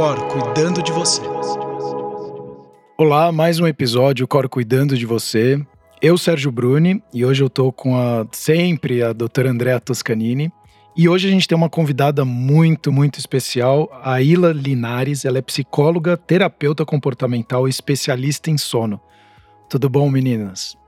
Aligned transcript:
Cor 0.00 0.18
cuidando 0.28 0.82
de 0.82 0.92
você. 0.92 1.20
Olá, 2.96 3.30
mais 3.30 3.60
um 3.60 3.66
episódio 3.66 4.26
Cor 4.26 4.48
cuidando 4.48 4.96
de 4.96 5.04
você. 5.04 5.60
Eu, 6.00 6.16
Sérgio 6.16 6.50
Bruni, 6.50 7.02
e 7.12 7.22
hoje 7.22 7.44
eu 7.44 7.50
tô 7.50 7.70
com 7.70 7.98
a 7.98 8.26
sempre 8.32 9.02
a 9.02 9.12
doutora 9.12 9.50
Andrea 9.50 9.78
Toscanini. 9.78 10.50
E 10.96 11.06
hoje 11.06 11.28
a 11.28 11.30
gente 11.30 11.46
tem 11.46 11.54
uma 11.54 11.68
convidada 11.68 12.24
muito, 12.24 12.90
muito 12.90 13.18
especial, 13.18 13.90
a 14.02 14.22
Ila 14.22 14.54
Linares. 14.54 15.26
Ela 15.26 15.36
é 15.36 15.42
psicóloga, 15.42 16.16
terapeuta 16.16 16.82
comportamental 16.86 17.66
e 17.66 17.70
especialista 17.70 18.50
em 18.50 18.56
sono. 18.56 18.98
Tudo 19.68 19.90
bom, 19.90 20.08
meninas? 20.08 20.78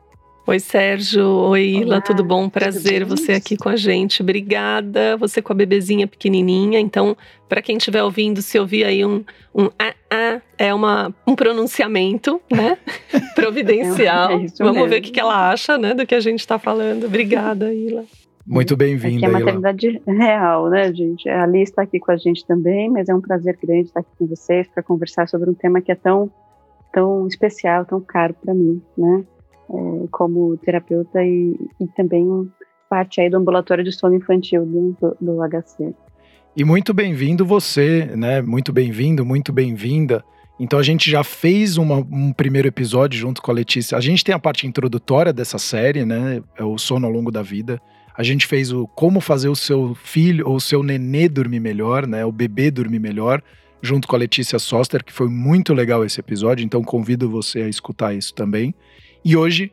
Oi, 0.45 0.59
Sérgio. 0.59 1.24
Oi, 1.24 1.62
Ila, 1.62 2.00
tudo 2.00 2.24
bom? 2.24 2.48
Prazer 2.48 3.04
você 3.04 3.32
aqui 3.32 3.56
com 3.56 3.68
a 3.68 3.77
gente. 3.77 4.22
Obrigada. 4.22 5.16
Você 5.18 5.41
com 5.41 5.52
a 5.52 5.56
bebezinha 5.56 6.05
pequenininha. 6.09 6.80
Então, 6.80 7.16
para 7.48 7.62
quem 7.62 7.77
estiver 7.77 8.02
ouvindo, 8.02 8.42
se 8.42 8.59
ouvir 8.59 8.84
aí 8.84 9.06
um, 9.06 9.24
um 9.55 9.66
ah, 9.78 9.95
ah, 10.10 10.41
é 10.59 10.74
uma, 10.74 11.15
um 11.24 11.37
pronunciamento, 11.37 12.41
né? 12.51 12.77
Providencial. 13.37 14.32
É, 14.32 14.46
Vamos 14.59 14.74
mesmo. 14.74 14.88
ver 14.88 14.98
o 14.98 15.02
que, 15.02 15.12
que 15.12 15.20
ela 15.20 15.51
acha, 15.51 15.78
né, 15.78 15.95
do 15.95 16.05
que 16.05 16.15
a 16.15 16.20
gente 16.20 16.41
está 16.41 16.59
falando. 16.59 17.06
Obrigada, 17.06 17.73
Ila. 17.73 18.04
Muito 18.45 18.77
bem-vinda. 18.77 19.24
É, 19.24 19.29
é 19.29 19.32
maternidade 19.32 20.02
real, 20.04 20.68
né, 20.68 20.93
gente? 20.93 21.29
A 21.29 21.45
Alice 21.45 21.70
está 21.70 21.82
aqui 21.82 22.01
com 22.01 22.10
a 22.10 22.16
gente 22.16 22.45
também, 22.45 22.90
mas 22.90 23.09
é 23.09 23.15
um 23.15 23.20
prazer 23.20 23.56
grande 23.62 23.87
estar 23.87 24.01
aqui 24.01 24.10
com 24.18 24.27
vocês 24.27 24.66
para 24.66 24.82
conversar 24.82 25.29
sobre 25.29 25.48
um 25.48 25.54
tema 25.54 25.80
que 25.80 25.93
é 25.93 25.95
tão, 25.95 26.29
tão 26.93 27.29
especial, 27.29 27.84
tão 27.84 28.01
caro 28.01 28.34
para 28.43 28.52
mim, 28.52 28.82
né? 28.98 29.24
É, 29.72 30.06
como 30.10 30.56
terapeuta 30.58 31.22
e, 31.22 31.56
e, 31.80 31.86
também 31.96 32.50
parte 32.88 33.20
aí 33.20 33.30
do 33.30 33.38
ambulatório 33.38 33.82
de 33.82 33.90
sono 33.92 34.14
infantil 34.14 34.66
do, 34.66 34.96
do, 35.00 35.16
do 35.20 35.48
HC. 35.48 35.95
E 36.54 36.64
muito 36.64 36.92
bem-vindo 36.92 37.46
você, 37.46 38.04
né? 38.14 38.42
Muito 38.42 38.73
bem-vindo, 38.73 39.24
muito 39.24 39.52
bem-vinda. 39.52 40.23
Então 40.60 40.79
a 40.79 40.82
gente 40.82 41.10
já 41.10 41.24
fez 41.24 41.79
uma, 41.79 41.96
um 41.96 42.32
primeiro 42.32 42.68
episódio 42.68 43.18
junto 43.18 43.40
com 43.40 43.51
a 43.51 43.54
Letícia. 43.54 43.96
A 43.96 44.01
gente 44.01 44.23
tem 44.23 44.34
a 44.34 44.38
parte 44.38 44.66
introdutória 44.66 45.32
dessa 45.32 45.59
série, 45.59 46.04
né? 46.04 46.42
É 46.57 46.62
o 46.62 46.76
sono 46.76 47.07
ao 47.07 47.12
longo 47.12 47.30
da 47.30 47.42
vida. 47.42 47.80
A 48.14 48.23
gente 48.23 48.46
fez 48.46 48.70
o 48.70 48.86
como 48.88 49.20
fazer 49.20 49.48
o 49.48 49.57
seu 49.57 49.95
filho 49.95 50.46
ou 50.46 50.57
o 50.57 50.60
seu 50.60 50.82
nenê 50.82 51.29
dormir 51.29 51.60
melhor, 51.60 52.07
né? 52.07 52.24
O 52.26 52.30
bebê 52.30 52.70
dormir 52.70 52.98
melhor, 52.98 53.42
junto 53.80 54.07
com 54.07 54.14
a 54.14 54.18
Letícia 54.18 54.59
Soster, 54.59 55.02
que 55.02 55.12
foi 55.12 55.29
muito 55.29 55.73
legal 55.73 56.04
esse 56.04 56.20
episódio. 56.20 56.64
Então 56.64 56.84
convido 56.84 57.30
você 57.30 57.62
a 57.62 57.68
escutar 57.68 58.14
isso 58.14 58.34
também. 58.34 58.74
E 59.24 59.37
hoje, 59.37 59.73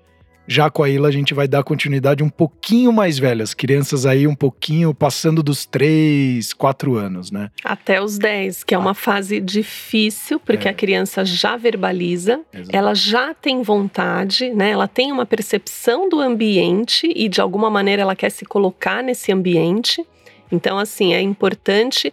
já 0.49 0.67
com 0.67 0.81
a 0.81 0.89
Ilha, 0.89 1.07
a 1.07 1.11
gente 1.11 1.31
vai 1.31 1.47
dar 1.47 1.63
continuidade 1.63 2.23
um 2.23 2.29
pouquinho 2.29 2.91
mais 2.91 3.19
velhas, 3.19 3.53
crianças 3.53 4.03
aí 4.03 4.25
um 4.25 4.33
pouquinho 4.33 4.95
passando 4.95 5.43
dos 5.43 5.63
3, 5.63 6.53
4 6.53 6.95
anos, 6.95 7.29
né? 7.29 7.51
Até 7.63 8.01
os 8.01 8.17
10, 8.17 8.63
que 8.63 8.73
é 8.73 8.77
uma 8.77 8.91
ah. 8.91 8.95
fase 8.95 9.39
difícil, 9.39 10.39
porque 10.39 10.67
é. 10.67 10.71
a 10.71 10.73
criança 10.73 11.23
já 11.23 11.55
verbaliza, 11.55 12.41
Exato. 12.51 12.75
ela 12.75 12.95
já 12.95 13.31
tem 13.31 13.61
vontade, 13.61 14.49
né? 14.49 14.71
Ela 14.71 14.87
tem 14.87 15.11
uma 15.11 15.25
percepção 15.25 16.09
do 16.09 16.19
ambiente 16.19 17.11
e 17.15 17.29
de 17.29 17.39
alguma 17.39 17.69
maneira 17.69 18.01
ela 18.01 18.15
quer 18.15 18.31
se 18.31 18.43
colocar 18.43 19.03
nesse 19.03 19.31
ambiente. 19.31 20.03
Então, 20.51 20.79
assim, 20.79 21.13
é 21.13 21.21
importante. 21.21 22.11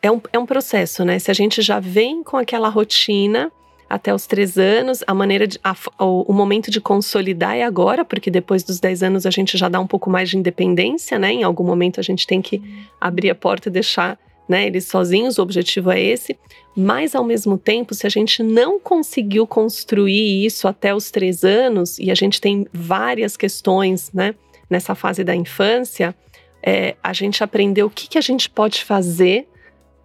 É 0.00 0.10
um, 0.10 0.20
é 0.32 0.38
um 0.38 0.46
processo, 0.46 1.04
né? 1.04 1.18
Se 1.18 1.30
a 1.30 1.34
gente 1.34 1.60
já 1.60 1.80
vem 1.80 2.22
com 2.22 2.36
aquela 2.36 2.68
rotina, 2.68 3.50
até 3.88 4.14
os 4.14 4.26
três 4.26 4.58
anos. 4.58 5.02
A 5.06 5.14
maneira 5.14 5.46
de, 5.46 5.58
a, 5.64 5.74
o, 5.98 6.30
o, 6.30 6.32
momento 6.32 6.70
de 6.70 6.80
consolidar 6.80 7.56
é 7.56 7.62
agora, 7.62 8.04
porque 8.04 8.30
depois 8.30 8.62
dos 8.62 8.78
dez 8.78 9.02
anos 9.02 9.24
a 9.24 9.30
gente 9.30 9.56
já 9.56 9.68
dá 9.68 9.80
um 9.80 9.86
pouco 9.86 10.10
mais 10.10 10.28
de 10.28 10.36
independência, 10.36 11.18
né? 11.18 11.32
Em 11.32 11.42
algum 11.42 11.64
momento 11.64 11.98
a 11.98 12.02
gente 12.02 12.26
tem 12.26 12.42
que 12.42 12.62
abrir 13.00 13.30
a 13.30 13.34
porta 13.34 13.68
e 13.68 13.72
deixar 13.72 14.18
né, 14.48 14.66
eles 14.66 14.86
sozinhos, 14.86 15.38
o 15.38 15.42
objetivo 15.42 15.90
é 15.90 16.00
esse. 16.00 16.36
Mas 16.74 17.14
ao 17.14 17.22
mesmo 17.22 17.58
tempo, 17.58 17.94
se 17.94 18.06
a 18.06 18.10
gente 18.10 18.42
não 18.42 18.80
conseguiu 18.80 19.46
construir 19.46 20.44
isso 20.44 20.66
até 20.66 20.94
os 20.94 21.10
três 21.10 21.44
anos, 21.44 21.98
e 21.98 22.10
a 22.10 22.14
gente 22.14 22.40
tem 22.40 22.66
várias 22.72 23.36
questões, 23.36 24.10
né, 24.10 24.34
nessa 24.70 24.94
fase 24.94 25.22
da 25.22 25.36
infância, 25.36 26.14
é, 26.62 26.96
a 27.02 27.12
gente 27.12 27.44
aprendeu 27.44 27.88
o 27.88 27.90
que, 27.90 28.08
que 28.08 28.16
a 28.16 28.22
gente 28.22 28.48
pode 28.48 28.84
fazer 28.84 29.46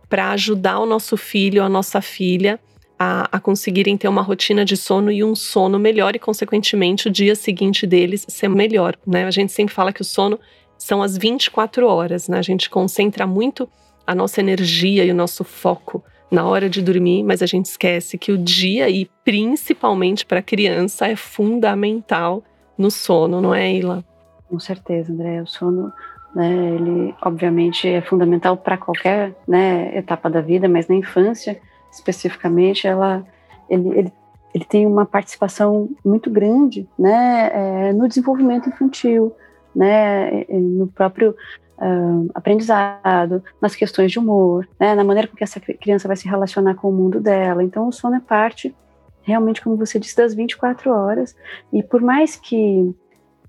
para 0.10 0.32
ajudar 0.32 0.80
o 0.80 0.86
nosso 0.86 1.16
filho, 1.16 1.64
a 1.64 1.70
nossa 1.70 2.02
filha 2.02 2.60
a, 3.04 3.28
a, 3.32 3.40
conseguirem 3.40 3.98
ter 3.98 4.08
uma 4.08 4.22
rotina 4.22 4.64
de 4.64 4.78
sono 4.78 5.12
e 5.12 5.24
um 5.24 5.36
sono 5.36 5.78
melhor 5.78 6.16
e, 6.16 6.20
consequentemente, 6.20 7.08
o 7.08 7.12
dia 7.12 7.36
seguinte 7.36 7.86
deles 7.86 8.26
ser 8.30 8.48
melhor. 8.48 8.96
Né? 9.06 9.26
A 9.26 9.32
gente 9.32 9.52
sempre 9.52 9.74
fala 9.74 9.92
que 9.92 10.02
o 10.02 10.06
sono 10.06 10.40
são 10.78 11.02
as 11.02 11.18
24 11.18 11.86
horas, 11.86 12.28
né? 12.28 12.38
A 12.38 12.42
gente 12.42 12.70
concentra 12.70 13.28
muito 13.28 13.70
a 14.06 14.16
nossa 14.16 14.40
energia 14.40 15.06
e 15.06 15.12
o 15.12 15.16
nosso 15.16 15.44
foco 15.44 16.04
na 16.32 16.46
hora 16.46 16.70
de 16.70 16.82
dormir, 16.82 17.24
mas 17.24 17.42
a 17.42 17.46
gente 17.46 17.66
esquece 17.66 18.18
que 18.18 18.32
o 18.32 18.38
dia, 18.38 18.90
e 18.90 19.10
principalmente 19.24 20.26
para 20.26 20.42
criança, 20.42 21.08
é 21.08 21.16
fundamental 21.16 22.44
no 22.78 22.90
sono, 22.90 23.40
não 23.40 23.54
é, 23.54 23.72
Ila? 23.72 24.04
Com 24.50 24.60
certeza, 24.60 25.14
André. 25.14 25.42
O 25.42 25.48
sono, 25.48 25.94
né, 26.36 26.76
ele 26.76 27.14
obviamente 27.22 27.88
é 27.88 28.02
fundamental 28.02 28.58
para 28.58 28.78
qualquer 28.78 29.36
né, 29.48 29.96
etapa 29.96 30.30
da 30.30 30.42
vida, 30.42 30.68
mas 30.68 30.88
na 30.88 30.96
infância 30.96 31.62
especificamente, 31.94 32.88
ela, 32.88 33.26
ele, 33.70 33.90
ele, 33.90 34.14
ele 34.54 34.66
tem 34.66 34.86
uma 34.86 35.06
participação 35.06 35.90
muito 36.04 36.30
grande 36.30 36.88
né, 36.98 37.52
é, 37.54 37.94
no 37.94 38.08
desenvolvimento 38.08 38.70
infantil, 38.70 39.34
né, 39.76 40.46
no 40.50 40.88
próprio 40.88 41.36
uh, 41.80 42.30
aprendizado, 42.34 43.44
nas 43.60 43.76
questões 43.76 44.12
de 44.12 44.20
humor, 44.20 44.68
né, 44.80 44.94
na 44.94 45.04
maneira 45.04 45.28
com 45.28 45.36
que 45.36 45.44
essa 45.44 45.60
criança 45.60 46.08
vai 46.08 46.18
se 46.18 46.28
relacionar 46.28 46.76
com 46.76 46.90
o 46.90 46.94
mundo 46.94 47.20
dela. 47.20 47.64
Então, 47.64 47.88
o 47.88 47.92
sono 47.92 48.16
é 48.16 48.20
parte, 48.20 48.76
realmente, 49.22 49.62
como 49.62 49.76
você 49.76 50.00
disse, 50.00 50.16
das 50.16 50.34
24 50.34 50.92
horas. 50.92 51.36
E 51.72 51.82
por 51.82 52.02
mais 52.02 52.36
que 52.36 52.94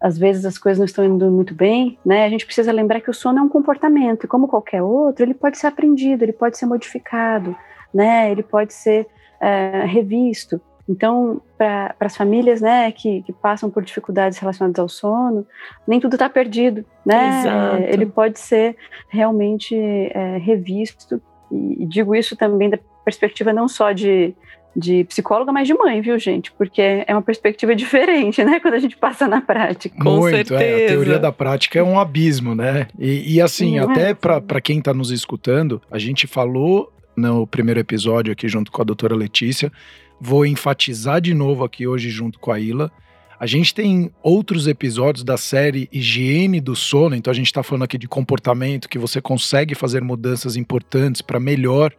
às 0.00 0.18
vezes 0.18 0.44
as 0.44 0.58
coisas 0.58 0.78
não 0.78 0.84
estão 0.84 1.02
indo 1.02 1.30
muito 1.30 1.54
bem, 1.54 1.98
né? 2.04 2.26
A 2.26 2.28
gente 2.28 2.44
precisa 2.44 2.70
lembrar 2.70 3.00
que 3.00 3.08
o 3.08 3.14
sono 3.14 3.38
é 3.38 3.42
um 3.42 3.48
comportamento 3.48 4.24
e 4.24 4.28
como 4.28 4.46
qualquer 4.46 4.82
outro, 4.82 5.24
ele 5.24 5.32
pode 5.32 5.56
ser 5.56 5.66
aprendido, 5.66 6.22
ele 6.22 6.32
pode 6.32 6.58
ser 6.58 6.66
modificado, 6.66 7.56
né? 7.94 8.30
Ele 8.30 8.42
pode 8.42 8.74
ser 8.74 9.06
é, 9.40 9.84
revisto. 9.86 10.60
Então, 10.88 11.40
para 11.56 11.94
as 12.00 12.16
famílias, 12.16 12.60
né, 12.60 12.92
que, 12.92 13.22
que, 13.22 13.32
passam 13.32 13.70
por 13.70 13.82
dificuldades 13.82 14.36
relacionadas 14.38 14.78
ao 14.78 14.88
sono, 14.88 15.46
nem 15.86 15.98
tudo 15.98 16.14
está 16.14 16.28
perdido, 16.28 16.84
né? 17.06 17.40
Exato. 17.40 17.82
Ele 17.84 18.06
pode 18.06 18.38
ser 18.38 18.76
realmente 19.08 19.74
é, 19.74 20.36
revisto. 20.36 21.22
E, 21.50 21.82
e 21.82 21.86
digo 21.86 22.14
isso 22.14 22.36
também 22.36 22.68
da 22.68 22.78
perspectiva 23.02 23.50
não 23.50 23.66
só 23.66 23.92
de, 23.92 24.34
de 24.76 25.04
psicóloga, 25.04 25.52
mas 25.52 25.66
de 25.66 25.72
mãe, 25.72 26.02
viu, 26.02 26.18
gente? 26.18 26.52
Porque 26.52 27.04
é 27.06 27.14
uma 27.14 27.22
perspectiva 27.22 27.74
diferente, 27.76 28.44
né? 28.44 28.60
Quando 28.60 28.74
a 28.74 28.78
gente 28.78 28.96
passa 28.96 29.26
na 29.26 29.40
prática. 29.40 29.96
Com 30.02 30.18
Muito, 30.18 30.48
certeza. 30.48 30.62
É, 30.62 30.84
a 30.84 30.88
teoria 30.88 31.18
da 31.18 31.32
prática 31.32 31.78
é 31.78 31.82
um 31.82 31.98
abismo, 31.98 32.54
né? 32.54 32.88
E, 32.98 33.36
e 33.36 33.40
assim, 33.40 33.72
Sim, 33.72 33.78
até 33.78 34.10
é. 34.10 34.14
para 34.14 34.60
quem 34.60 34.80
está 34.80 34.92
nos 34.92 35.10
escutando, 35.10 35.80
a 35.90 35.98
gente 35.98 36.26
falou 36.26 36.92
no 37.16 37.46
primeiro 37.46 37.80
episódio 37.80 38.32
aqui 38.32 38.48
junto 38.48 38.70
com 38.70 38.82
a 38.82 38.84
doutora 38.84 39.14
Letícia. 39.14 39.72
Vou 40.20 40.46
enfatizar 40.46 41.20
de 41.20 41.34
novo 41.34 41.64
aqui 41.64 41.86
hoje 41.86 42.10
junto 42.10 42.38
com 42.38 42.52
a 42.52 42.58
Ila. 42.58 42.90
A 43.38 43.46
gente 43.46 43.74
tem 43.74 44.10
outros 44.22 44.66
episódios 44.66 45.24
da 45.24 45.36
série 45.36 45.88
Higiene 45.92 46.60
do 46.60 46.76
Sono, 46.76 47.16
então 47.16 47.30
a 47.30 47.34
gente 47.34 47.46
está 47.46 47.62
falando 47.62 47.82
aqui 47.82 47.98
de 47.98 48.08
comportamento, 48.08 48.88
que 48.88 48.98
você 48.98 49.20
consegue 49.20 49.74
fazer 49.74 50.02
mudanças 50.02 50.56
importantes 50.56 51.20
para 51.20 51.40
melhor. 51.40 51.92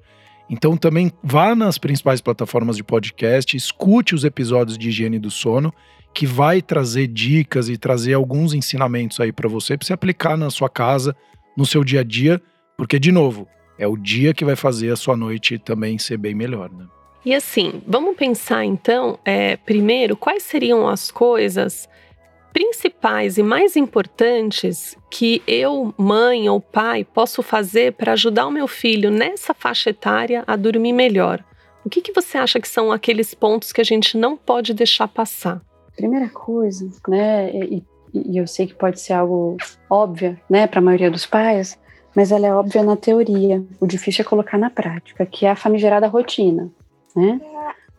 Então 0.50 0.78
também 0.78 1.12
vá 1.24 1.54
nas 1.54 1.78
principais 1.78 2.22
plataformas 2.22 2.78
de 2.78 2.84
podcast, 2.84 3.56
escute 3.56 4.16
os 4.16 4.24
episódios 4.24 4.78
de 4.78 4.90
Higiene 4.90 5.20
do 5.20 5.30
Sono, 5.30 5.74
que 6.14 6.26
vai 6.26 6.62
trazer 6.62 7.08
dicas 7.08 7.68
e 7.68 7.78
trazer 7.78 8.14
alguns 8.14 8.54
ensinamentos 8.54 9.20
aí 9.20 9.34
para 9.34 9.50
você, 9.50 9.78
para 9.78 9.86
você 9.86 9.94
aplicar 9.94 10.38
na 10.38 10.50
sua 10.50 10.70
casa, 10.70 11.16
no 11.58 11.66
seu 11.66 11.84
dia 11.84 12.00
a 12.00 12.04
dia, 12.04 12.42
porque, 12.78 12.98
de 12.98 13.12
novo, 13.12 13.48
é 13.78 13.88
o 13.88 13.98
dia 13.98 14.34
que 14.34 14.46
vai 14.46 14.56
fazer 14.56 14.92
a 14.92 14.96
sua 14.96 15.16
noite 15.16 15.58
também 15.58 15.98
ser 15.98 16.18
bem 16.18 16.34
melhor, 16.34 16.72
né? 16.72 16.86
E 17.26 17.34
assim, 17.34 17.82
vamos 17.88 18.16
pensar 18.16 18.64
então, 18.64 19.18
é, 19.26 19.58
primeiro, 19.58 20.16
quais 20.16 20.44
seriam 20.44 20.88
as 20.88 21.10
coisas 21.10 21.90
principais 22.54 23.38
e 23.38 23.44
mais 23.44 23.76
importantes 23.76 24.96
que 25.10 25.42
eu, 25.48 25.94
mãe 25.98 26.48
ou 26.48 26.62
pai, 26.62 27.04
posso 27.04 27.42
fazer 27.42 27.94
para 27.94 28.14
ajudar 28.14 28.46
o 28.46 28.52
meu 28.52 28.68
filho 28.68 29.10
nessa 29.10 29.54
faixa 29.54 29.90
etária 29.90 30.44
a 30.46 30.56
dormir 30.56 30.94
melhor? 30.94 31.44
O 31.84 31.90
que, 31.90 32.00
que 32.00 32.14
você 32.14 32.38
acha 32.38 32.60
que 32.60 32.68
são 32.68 32.92
aqueles 32.92 33.34
pontos 33.34 33.74
que 33.74 33.82
a 33.82 33.84
gente 33.84 34.18
não 34.18 34.38
pode 34.38 34.74
deixar 34.74 35.08
passar? 35.08 35.62
Primeira 35.98 36.30
coisa, 36.30 36.90
né, 37.08 37.52
e, 37.54 37.84
e 38.14 38.38
eu 38.38 38.46
sei 38.48 38.68
que 38.68 38.76
pode 38.76 39.00
ser 39.00 39.14
algo 39.14 39.58
óbvio, 39.90 40.40
né, 40.50 40.68
para 40.68 40.80
a 40.80 40.84
maioria 40.84 41.12
dos 41.12 41.26
pais, 41.26 41.78
mas 42.16 42.32
ela 42.32 42.48
é 42.48 42.54
óbvia 42.54 42.82
na 42.82 42.96
teoria. 42.96 43.64
O 43.80 43.86
difícil 43.86 44.24
é 44.24 44.28
colocar 44.28 44.58
na 44.58 44.70
prática, 44.70 45.26
que 45.26 45.46
é 45.46 45.52
a 45.52 45.56
famigerada 45.56 46.08
rotina, 46.08 46.72
né? 47.16 47.42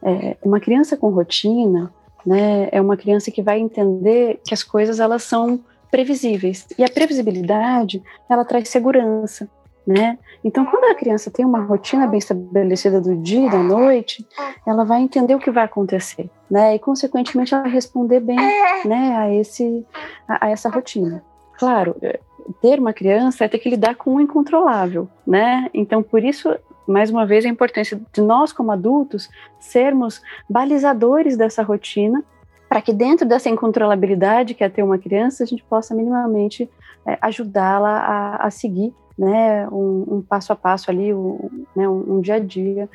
É, 0.03 0.37
uma 0.43 0.61
criança 0.61 0.97
com 0.97 1.11
rotina, 1.11 1.93
né, 2.25 2.69
é 2.73 2.81
uma 2.81 2.97
criança 2.97 3.31
que 3.31 3.41
vai 3.41 3.59
entender 3.61 4.41
que 4.45 4.53
as 4.53 4.63
coisas 4.63 4.99
elas 4.99 5.23
são 5.23 5.61
previsíveis. 5.91 6.67
E 6.77 6.85
a 6.85 6.89
previsibilidade, 6.89 8.03
ela 8.29 8.45
traz 8.45 8.69
segurança, 8.69 9.49
né? 9.87 10.19
Então, 10.45 10.67
quando 10.67 10.85
a 10.91 10.95
criança 10.95 11.31
tem 11.31 11.45
uma 11.45 11.61
rotina 11.61 12.07
bem 12.07 12.19
estabelecida 12.19 13.01
do 13.01 13.17
dia 13.17 13.47
e 13.47 13.51
da 13.51 13.63
noite, 13.63 14.27
ela 14.67 14.85
vai 14.85 15.01
entender 15.01 15.35
o 15.35 15.39
que 15.39 15.51
vai 15.51 15.65
acontecer, 15.65 16.29
né? 16.51 16.75
E, 16.75 16.79
consequentemente, 16.79 17.55
ela 17.55 17.69
responder 17.69 18.21
bem, 18.21 18.37
né, 18.85 19.17
a, 19.17 19.33
esse, 19.33 19.87
a, 20.29 20.47
a 20.47 20.51
essa 20.51 20.69
rotina. 20.69 21.23
Claro, 21.57 21.97
é, 22.03 22.19
ter 22.61 22.79
uma 22.79 22.93
criança 22.93 23.45
é 23.45 23.49
ter 23.49 23.59
que 23.59 23.71
lidar 23.71 23.95
com 23.95 24.17
o 24.17 24.21
incontrolável, 24.21 25.09
né? 25.27 25.69
Então, 25.75 26.03
por 26.03 26.25
isso, 26.25 26.55
mais 26.87 27.11
uma 27.11 27.27
vez, 27.27 27.45
a 27.45 27.49
importância 27.49 28.01
de 28.13 28.21
nós, 28.21 28.53
como 28.53 28.71
adultos, 28.71 29.29
sermos 29.59 30.23
balizadores 30.49 31.37
dessa 31.37 31.63
rotina, 31.63 32.25
para 32.69 32.81
que 32.81 32.93
dentro 32.93 33.27
dessa 33.27 33.49
incontrolabilidade 33.49 34.55
que 34.55 34.65
é 34.65 34.69
ter 34.69 34.83
uma 34.83 34.99
criança, 34.99 35.45
a 35.45 35.47
gente 35.47 35.63
possa 35.65 35.95
minimamente 35.95 36.69
é, 37.07 37.19
ajudá-la 37.21 37.99
a, 37.99 38.47
a, 38.47 38.51
seguir 38.51 38.93
né, 39.17 39.69
um, 39.69 40.17
um, 40.17 40.23
passo 40.23 40.53
a 40.53 40.57
passo 40.57 40.91
ali, 40.91 41.15
um, 41.15 41.65
né, 41.75 41.89
um, 41.89 42.17
um 42.17 42.21
dia 42.21 42.35
a 42.35 42.39
dia, 42.39 42.89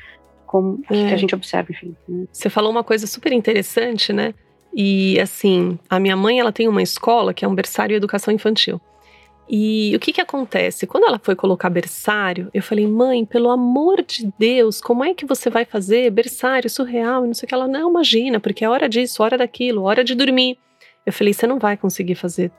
como 0.45 0.81
é. 0.89 1.07
que 1.07 1.13
a 1.13 1.17
gente 1.17 1.33
observa, 1.33 1.71
enfim. 1.71 1.95
Né? 2.07 2.25
Você 2.31 2.49
falou 2.49 2.71
uma 2.71 2.83
coisa 2.83 3.07
super 3.07 3.31
interessante, 3.31 4.11
né? 4.11 4.33
E 4.73 5.19
assim, 5.19 5.77
a 5.89 5.99
minha 5.99 6.15
mãe 6.15 6.39
ela 6.39 6.51
tem 6.51 6.67
uma 6.67 6.81
escola 6.81 7.33
que 7.33 7.43
é 7.43 7.47
um 7.47 7.55
berçário 7.55 7.93
de 7.93 7.97
educação 7.97 8.33
infantil. 8.33 8.79
E 9.49 9.93
o 9.95 9.99
que 9.99 10.13
que 10.13 10.21
acontece? 10.21 10.87
Quando 10.87 11.05
ela 11.05 11.19
foi 11.21 11.35
colocar 11.35 11.69
berçário, 11.69 12.49
eu 12.53 12.63
falei, 12.63 12.87
mãe, 12.87 13.25
pelo 13.25 13.49
amor 13.49 14.01
de 14.01 14.31
Deus, 14.39 14.79
como 14.79 15.03
é 15.03 15.13
que 15.13 15.25
você 15.25 15.49
vai 15.49 15.65
fazer 15.65 16.09
berçário 16.09 16.69
surreal 16.69 17.25
e 17.25 17.27
não 17.27 17.33
sei 17.33 17.45
o 17.45 17.49
que? 17.49 17.53
Ela, 17.53 17.67
não, 17.67 17.89
imagina, 17.89 18.39
porque 18.39 18.63
é 18.63 18.69
hora 18.69 18.87
disso, 18.87 19.21
hora 19.21 19.37
daquilo, 19.37 19.83
hora 19.83 20.03
de 20.03 20.15
dormir. 20.15 20.57
Eu 21.05 21.11
falei, 21.11 21.33
você 21.33 21.45
não 21.45 21.59
vai 21.59 21.75
conseguir 21.75 22.15
fazer 22.15 22.51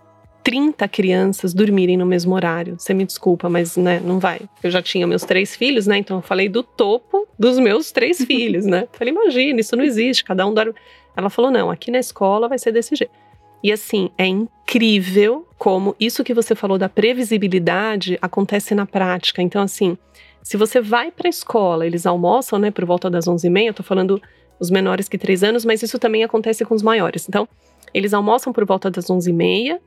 30 0.42 0.86
crianças 0.88 1.54
dormirem 1.54 1.96
no 1.96 2.04
mesmo 2.04 2.34
horário. 2.34 2.74
Você 2.78 2.92
me 2.92 3.04
desculpa, 3.04 3.48
mas 3.48 3.76
né, 3.76 4.00
não 4.04 4.18
vai. 4.18 4.40
Eu 4.62 4.70
já 4.70 4.82
tinha 4.82 5.06
meus 5.06 5.22
três 5.22 5.54
filhos, 5.54 5.86
né? 5.86 5.98
Então 5.98 6.18
eu 6.18 6.22
falei 6.22 6.48
do 6.48 6.62
topo 6.62 7.26
dos 7.38 7.58
meus 7.58 7.92
três 7.92 8.18
filhos, 8.24 8.66
né? 8.66 8.88
Falei, 8.92 9.12
imagina, 9.12 9.60
isso 9.60 9.76
não 9.76 9.84
existe, 9.84 10.24
cada 10.24 10.46
um 10.46 10.52
dorme. 10.52 10.74
Ela 11.16 11.30
falou, 11.30 11.50
não, 11.50 11.70
aqui 11.70 11.90
na 11.90 11.98
escola 11.98 12.48
vai 12.48 12.58
ser 12.58 12.72
desse 12.72 12.96
jeito. 12.96 13.12
E 13.62 13.70
assim, 13.70 14.10
é 14.18 14.26
incrível 14.26 15.46
como 15.56 15.94
isso 16.00 16.24
que 16.24 16.34
você 16.34 16.54
falou 16.54 16.76
da 16.76 16.88
previsibilidade 16.88 18.18
acontece 18.20 18.74
na 18.74 18.84
prática. 18.84 19.40
Então, 19.40 19.62
assim, 19.62 19.96
se 20.42 20.56
você 20.56 20.80
vai 20.80 21.12
para 21.12 21.28
a 21.28 21.30
escola, 21.30 21.86
eles 21.86 22.04
almoçam, 22.04 22.58
né, 22.58 22.70
por 22.70 22.84
volta 22.84 23.08
das 23.08 23.26
11h30, 23.26 23.66
eu 23.66 23.74
tô 23.74 23.82
falando 23.82 24.20
os 24.58 24.70
menores 24.70 25.08
que 25.08 25.16
3 25.16 25.44
anos, 25.44 25.64
mas 25.64 25.82
isso 25.82 25.98
também 25.98 26.24
acontece 26.24 26.64
com 26.64 26.74
os 26.74 26.82
maiores. 26.82 27.28
Então, 27.28 27.48
eles 27.94 28.12
almoçam 28.12 28.52
por 28.52 28.64
volta 28.64 28.90
das 28.90 29.06
11h30 29.06 29.78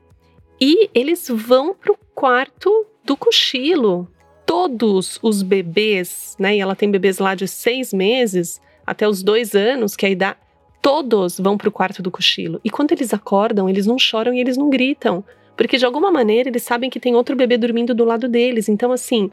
e 0.60 0.88
eles 0.94 1.28
vão 1.28 1.74
pro 1.74 1.98
quarto 2.14 2.86
do 3.04 3.16
cochilo. 3.16 4.08
Todos 4.46 5.18
os 5.22 5.42
bebês, 5.42 6.34
né, 6.38 6.56
e 6.56 6.60
ela 6.60 6.74
tem 6.74 6.90
bebês 6.90 7.18
lá 7.18 7.34
de 7.34 7.46
seis 7.46 7.92
meses 7.92 8.60
até 8.86 9.06
os 9.06 9.22
dois 9.22 9.54
anos, 9.54 9.94
que 9.94 10.06
é 10.06 10.08
a 10.08 10.12
idade 10.12 10.38
todos 10.86 11.40
vão 11.40 11.58
para 11.58 11.68
o 11.68 11.72
quarto 11.72 12.00
do 12.00 12.12
cochilo. 12.12 12.60
E 12.62 12.70
quando 12.70 12.92
eles 12.92 13.12
acordam, 13.12 13.68
eles 13.68 13.86
não 13.86 13.98
choram 13.98 14.32
e 14.32 14.38
eles 14.38 14.56
não 14.56 14.70
gritam. 14.70 15.24
Porque 15.56 15.78
de 15.78 15.84
alguma 15.84 16.12
maneira 16.12 16.48
eles 16.48 16.62
sabem 16.62 16.88
que 16.88 17.00
tem 17.00 17.16
outro 17.16 17.34
bebê 17.34 17.58
dormindo 17.58 17.92
do 17.92 18.04
lado 18.04 18.28
deles. 18.28 18.68
Então, 18.68 18.92
assim, 18.92 19.28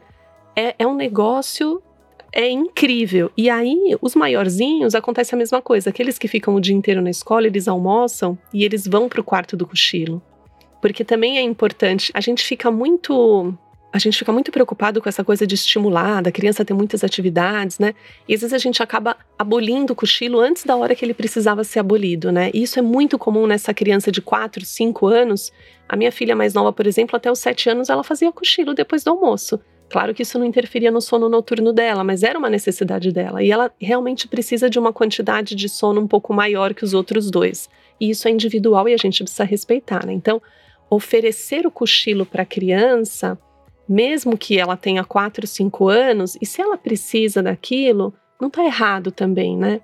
é, 0.56 0.74
é 0.76 0.84
um 0.84 0.96
negócio. 0.96 1.80
É 2.32 2.50
incrível. 2.50 3.30
E 3.36 3.48
aí, 3.48 3.96
os 4.02 4.16
maiorzinhos, 4.16 4.96
acontece 4.96 5.32
a 5.32 5.38
mesma 5.38 5.62
coisa. 5.62 5.90
Aqueles 5.90 6.18
que 6.18 6.26
ficam 6.26 6.56
o 6.56 6.60
dia 6.60 6.74
inteiro 6.74 7.00
na 7.00 7.10
escola, 7.10 7.46
eles 7.46 7.68
almoçam 7.68 8.36
e 8.52 8.64
eles 8.64 8.84
vão 8.84 9.08
para 9.08 9.20
o 9.20 9.24
quarto 9.24 9.56
do 9.56 9.64
cochilo. 9.64 10.20
Porque 10.82 11.04
também 11.04 11.38
é 11.38 11.40
importante. 11.40 12.10
A 12.12 12.20
gente 12.20 12.44
fica 12.44 12.68
muito 12.68 13.56
a 13.94 13.98
gente 13.98 14.18
fica 14.18 14.32
muito 14.32 14.50
preocupado 14.50 15.00
com 15.00 15.08
essa 15.08 15.22
coisa 15.22 15.46
de 15.46 15.54
estimular, 15.54 16.20
da 16.20 16.32
criança 16.32 16.64
ter 16.64 16.74
muitas 16.74 17.04
atividades, 17.04 17.78
né? 17.78 17.94
E 18.26 18.34
às 18.34 18.40
vezes 18.40 18.52
a 18.52 18.58
gente 18.58 18.82
acaba 18.82 19.16
abolindo 19.38 19.92
o 19.92 19.96
cochilo 19.96 20.40
antes 20.40 20.64
da 20.64 20.74
hora 20.74 20.96
que 20.96 21.04
ele 21.04 21.14
precisava 21.14 21.62
ser 21.62 21.78
abolido, 21.78 22.32
né? 22.32 22.50
E 22.52 22.64
isso 22.64 22.76
é 22.76 22.82
muito 22.82 23.16
comum 23.16 23.46
nessa 23.46 23.72
criança 23.72 24.10
de 24.10 24.20
4, 24.20 24.64
5 24.64 25.06
anos. 25.06 25.52
A 25.88 25.94
minha 25.94 26.10
filha 26.10 26.34
mais 26.34 26.52
nova, 26.54 26.72
por 26.72 26.88
exemplo, 26.88 27.14
até 27.14 27.30
os 27.30 27.38
7 27.38 27.70
anos, 27.70 27.88
ela 27.88 28.02
fazia 28.02 28.32
cochilo 28.32 28.74
depois 28.74 29.04
do 29.04 29.10
almoço. 29.10 29.60
Claro 29.88 30.12
que 30.12 30.22
isso 30.22 30.40
não 30.40 30.46
interferia 30.46 30.90
no 30.90 31.00
sono 31.00 31.28
noturno 31.28 31.72
dela, 31.72 32.02
mas 32.02 32.24
era 32.24 32.36
uma 32.36 32.50
necessidade 32.50 33.12
dela. 33.12 33.44
E 33.44 33.52
ela 33.52 33.70
realmente 33.80 34.26
precisa 34.26 34.68
de 34.68 34.76
uma 34.76 34.92
quantidade 34.92 35.54
de 35.54 35.68
sono 35.68 36.00
um 36.00 36.08
pouco 36.08 36.34
maior 36.34 36.74
que 36.74 36.82
os 36.82 36.94
outros 36.94 37.30
dois. 37.30 37.70
E 38.00 38.10
isso 38.10 38.26
é 38.26 38.32
individual 38.32 38.88
e 38.88 38.92
a 38.92 38.96
gente 38.96 39.22
precisa 39.22 39.44
respeitar, 39.44 40.04
né? 40.04 40.12
Então, 40.12 40.42
oferecer 40.90 41.64
o 41.64 41.70
cochilo 41.70 42.26
para 42.26 42.42
a 42.42 42.46
criança 42.46 43.38
mesmo 43.88 44.36
que 44.36 44.58
ela 44.58 44.76
tenha 44.76 45.04
4, 45.04 45.46
5 45.46 45.88
anos, 45.88 46.36
e 46.40 46.46
se 46.46 46.60
ela 46.60 46.76
precisa 46.76 47.42
daquilo, 47.42 48.14
não 48.40 48.48
está 48.48 48.64
errado 48.64 49.10
também, 49.10 49.56
né? 49.56 49.80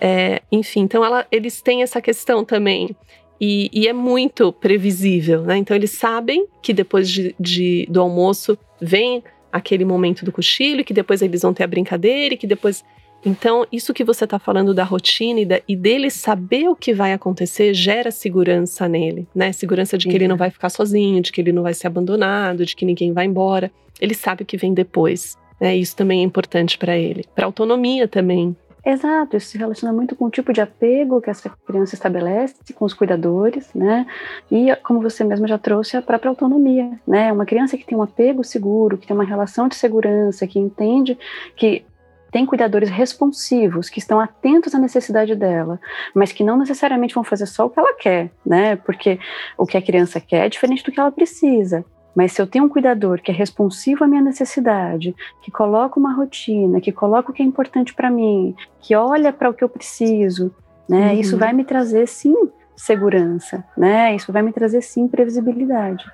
É, 0.00 0.40
enfim, 0.50 0.80
então 0.80 1.04
ela, 1.04 1.26
eles 1.30 1.60
têm 1.60 1.82
essa 1.82 2.00
questão 2.00 2.44
também. 2.44 2.96
E, 3.40 3.70
e, 3.72 3.88
é 3.88 3.92
muito 3.92 4.52
previsível, 4.52 5.42
né? 5.42 5.56
Então 5.56 5.74
eles 5.74 5.92
sabem 5.92 6.46
que 6.62 6.72
depois 6.72 7.08
de, 7.08 7.34
de, 7.40 7.86
do 7.88 8.00
almoço 8.00 8.56
vem 8.80 9.22
aquele 9.50 9.84
momento 9.84 10.24
do 10.24 10.32
cochilo, 10.32 10.84
que 10.84 10.92
depois 10.92 11.22
eles 11.22 11.42
vão 11.42 11.52
ter 11.52 11.64
a 11.64 11.66
brincadeira, 11.66 12.34
e 12.34 12.36
que 12.36 12.46
depois 12.46 12.84
então, 13.24 13.66
isso 13.70 13.92
que 13.92 14.02
você 14.02 14.24
está 14.24 14.38
falando 14.38 14.72
da 14.72 14.84
rotina 14.84 15.40
e, 15.40 15.44
da, 15.44 15.60
e, 15.68 15.76
dele 15.76 16.10
saber 16.10 16.68
o 16.68 16.76
que 16.76 16.94
vai 16.94 17.12
acontecer 17.12 17.74
gera 17.74 18.10
segurança 18.10 18.88
nele, 18.88 19.28
né? 19.34 19.52
Segurança 19.52 19.98
de 19.98 20.08
que 20.08 20.14
ele 20.14 20.28
não 20.28 20.36
vai 20.36 20.50
ficar 20.50 20.70
sozinho, 20.70 21.20
de 21.20 21.30
que 21.30 21.40
ele 21.40 21.52
não 21.52 21.62
vai 21.62 21.74
ser 21.74 21.86
abandonado, 21.86 22.64
de 22.64 22.74
que 22.74 22.86
ninguém 22.86 23.12
vai 23.12 23.26
embora. 23.26 23.70
Ele 24.00 24.14
sabe 24.14 24.42
o 24.42 24.46
que 24.46 24.56
vem 24.56 24.72
depois. 24.72 25.36
Né? 25.60 25.76
Isso 25.76 25.94
também 25.94 26.20
é 26.20 26.22
importante 26.22 26.78
para 26.78 26.96
ele. 26.96 27.26
Para 27.34 27.44
autonomia 27.44 28.08
também. 28.08 28.56
Exato, 28.84 29.36
isso 29.36 29.48
se 29.48 29.58
relaciona 29.58 29.92
muito 29.92 30.16
com 30.16 30.24
o 30.24 30.30
tipo 30.30 30.54
de 30.54 30.60
apego 30.62 31.20
que 31.20 31.28
essa 31.28 31.50
criança 31.66 31.94
estabelece 31.94 32.72
com 32.74 32.86
os 32.86 32.94
cuidadores, 32.94 33.68
né? 33.74 34.06
E 34.50 34.74
como 34.76 35.02
você 35.02 35.22
mesmo 35.22 35.46
já 35.46 35.58
trouxe, 35.58 35.98
a 35.98 36.02
própria 36.02 36.30
autonomia, 36.30 36.90
né? 37.06 37.30
Uma 37.30 37.44
criança 37.44 37.76
que 37.76 37.84
tem 37.84 37.96
um 37.96 38.02
apego 38.02 38.42
seguro, 38.42 38.96
que 38.96 39.06
tem 39.06 39.14
uma 39.14 39.24
relação 39.24 39.68
de 39.68 39.74
segurança, 39.74 40.46
que 40.46 40.58
entende 40.58 41.18
que 41.56 41.84
tem 42.30 42.46
cuidadores 42.46 42.88
responsivos 42.88 43.88
que 43.88 43.98
estão 43.98 44.20
atentos 44.20 44.74
à 44.74 44.78
necessidade 44.78 45.34
dela, 45.34 45.80
mas 46.14 46.32
que 46.32 46.44
não 46.44 46.56
necessariamente 46.56 47.14
vão 47.14 47.24
fazer 47.24 47.46
só 47.46 47.66
o 47.66 47.70
que 47.70 47.78
ela 47.78 47.94
quer, 47.94 48.30
né? 48.44 48.76
Porque 48.76 49.18
o 49.58 49.66
que 49.66 49.76
a 49.76 49.82
criança 49.82 50.20
quer 50.20 50.46
é 50.46 50.48
diferente 50.48 50.84
do 50.84 50.92
que 50.92 51.00
ela 51.00 51.10
precisa. 51.10 51.84
Mas 52.14 52.32
se 52.32 52.42
eu 52.42 52.46
tenho 52.46 52.64
um 52.64 52.68
cuidador 52.68 53.20
que 53.20 53.30
é 53.30 53.34
responsivo 53.34 54.04
à 54.04 54.06
minha 54.06 54.22
necessidade, 54.22 55.14
que 55.42 55.50
coloca 55.50 55.98
uma 55.98 56.12
rotina, 56.12 56.80
que 56.80 56.92
coloca 56.92 57.30
o 57.30 57.34
que 57.34 57.42
é 57.42 57.46
importante 57.46 57.94
para 57.94 58.10
mim, 58.10 58.54
que 58.80 58.94
olha 58.96 59.32
para 59.32 59.48
o 59.48 59.54
que 59.54 59.62
eu 59.62 59.68
preciso, 59.68 60.52
né? 60.88 61.12
Uhum. 61.12 61.20
Isso 61.20 61.36
vai 61.36 61.52
me 61.52 61.64
trazer 61.64 62.06
sim 62.08 62.34
segurança, 62.76 63.64
né? 63.76 64.14
Isso 64.14 64.32
vai 64.32 64.42
me 64.42 64.52
trazer 64.52 64.80
sim 64.82 65.06
previsibilidade. 65.06 66.04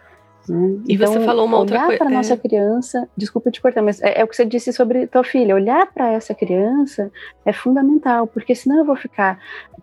Né? 0.49 0.81
E 0.87 0.95
então, 0.95 1.12
você 1.12 1.21
falou 1.21 1.47
uma 1.47 1.59
outra 1.59 1.79
coisa. 1.79 1.91
Olhar 1.91 1.99
para 1.99 2.11
é... 2.11 2.15
nossa 2.15 2.37
criança, 2.37 3.09
desculpa 3.17 3.50
te 3.50 3.61
cortar, 3.61 3.83
mas 3.83 4.00
é, 4.00 4.21
é, 4.21 4.25
o 4.25 4.29
que 4.29 4.37
você 4.37 4.45
disse 4.45 4.73
sobre 4.73 5.07
tua 5.07 5.25
filha. 5.25 5.55
Olhar 5.55 5.87
para 5.93 6.12
essa 6.12 6.35
criança 6.35 7.11
é 7.45 7.53
fundamental, 7.53 8.26
porque 8.26 8.55
senão 8.55 8.79
eu 8.79 8.85
vou 8.85 8.97
ficar 8.97 9.38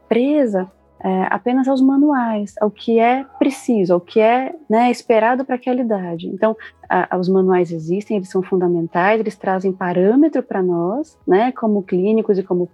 presa 0.08 0.70
é, 1.04 1.28
apenas 1.30 1.68
aos 1.68 1.82
manuais, 1.82 2.56
ao 2.62 2.72
que 2.72 2.98
é 2.98 3.26
preciso, 3.38 3.94
ao 3.94 4.00
que 4.00 4.22
é 4.22 4.56
né, 4.70 4.90
esperado 4.90 5.44
para 5.44 5.56
aquela 5.56 5.82
idade. 5.82 6.28
Então, 6.28 6.56
a, 6.90 7.18
os 7.18 7.28
manuais 7.28 7.72
existem, 7.72 8.18
eles 8.18 8.30
são 8.30 8.42
fundamentais, 8.42 9.20
eles 9.20 9.36
trazem 9.36 9.74
parâmetro 9.74 10.42
para 10.42 10.64
nós, 10.64 11.20
né, 11.28 11.52
como 11.52 11.84
clínicos 11.84 12.40
e 12.40 12.44
como. 12.44 12.70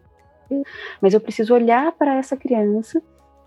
Mas 1.02 1.14
eu 1.14 1.20
preciso 1.20 1.54
olhar 1.54 1.92
para 1.94 2.16
essa 2.16 2.38
criança 2.38 3.02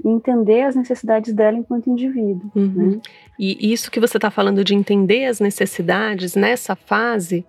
e 0.04 0.08
entender 0.08 0.62
as 0.62 0.74
necessidades 0.74 1.32
dela 1.32 1.56
enquanto 1.56 1.90
indivíduo. 1.90 2.50
Uhum. 2.54 2.90
Né? 2.92 3.00
E 3.38 3.72
isso 3.72 3.90
que 3.90 4.00
você 4.00 4.18
está 4.18 4.30
falando 4.30 4.64
de 4.64 4.74
entender 4.74 5.26
as 5.26 5.40
necessidades 5.40 6.34
nessa 6.34 6.74
fase, 6.74 7.44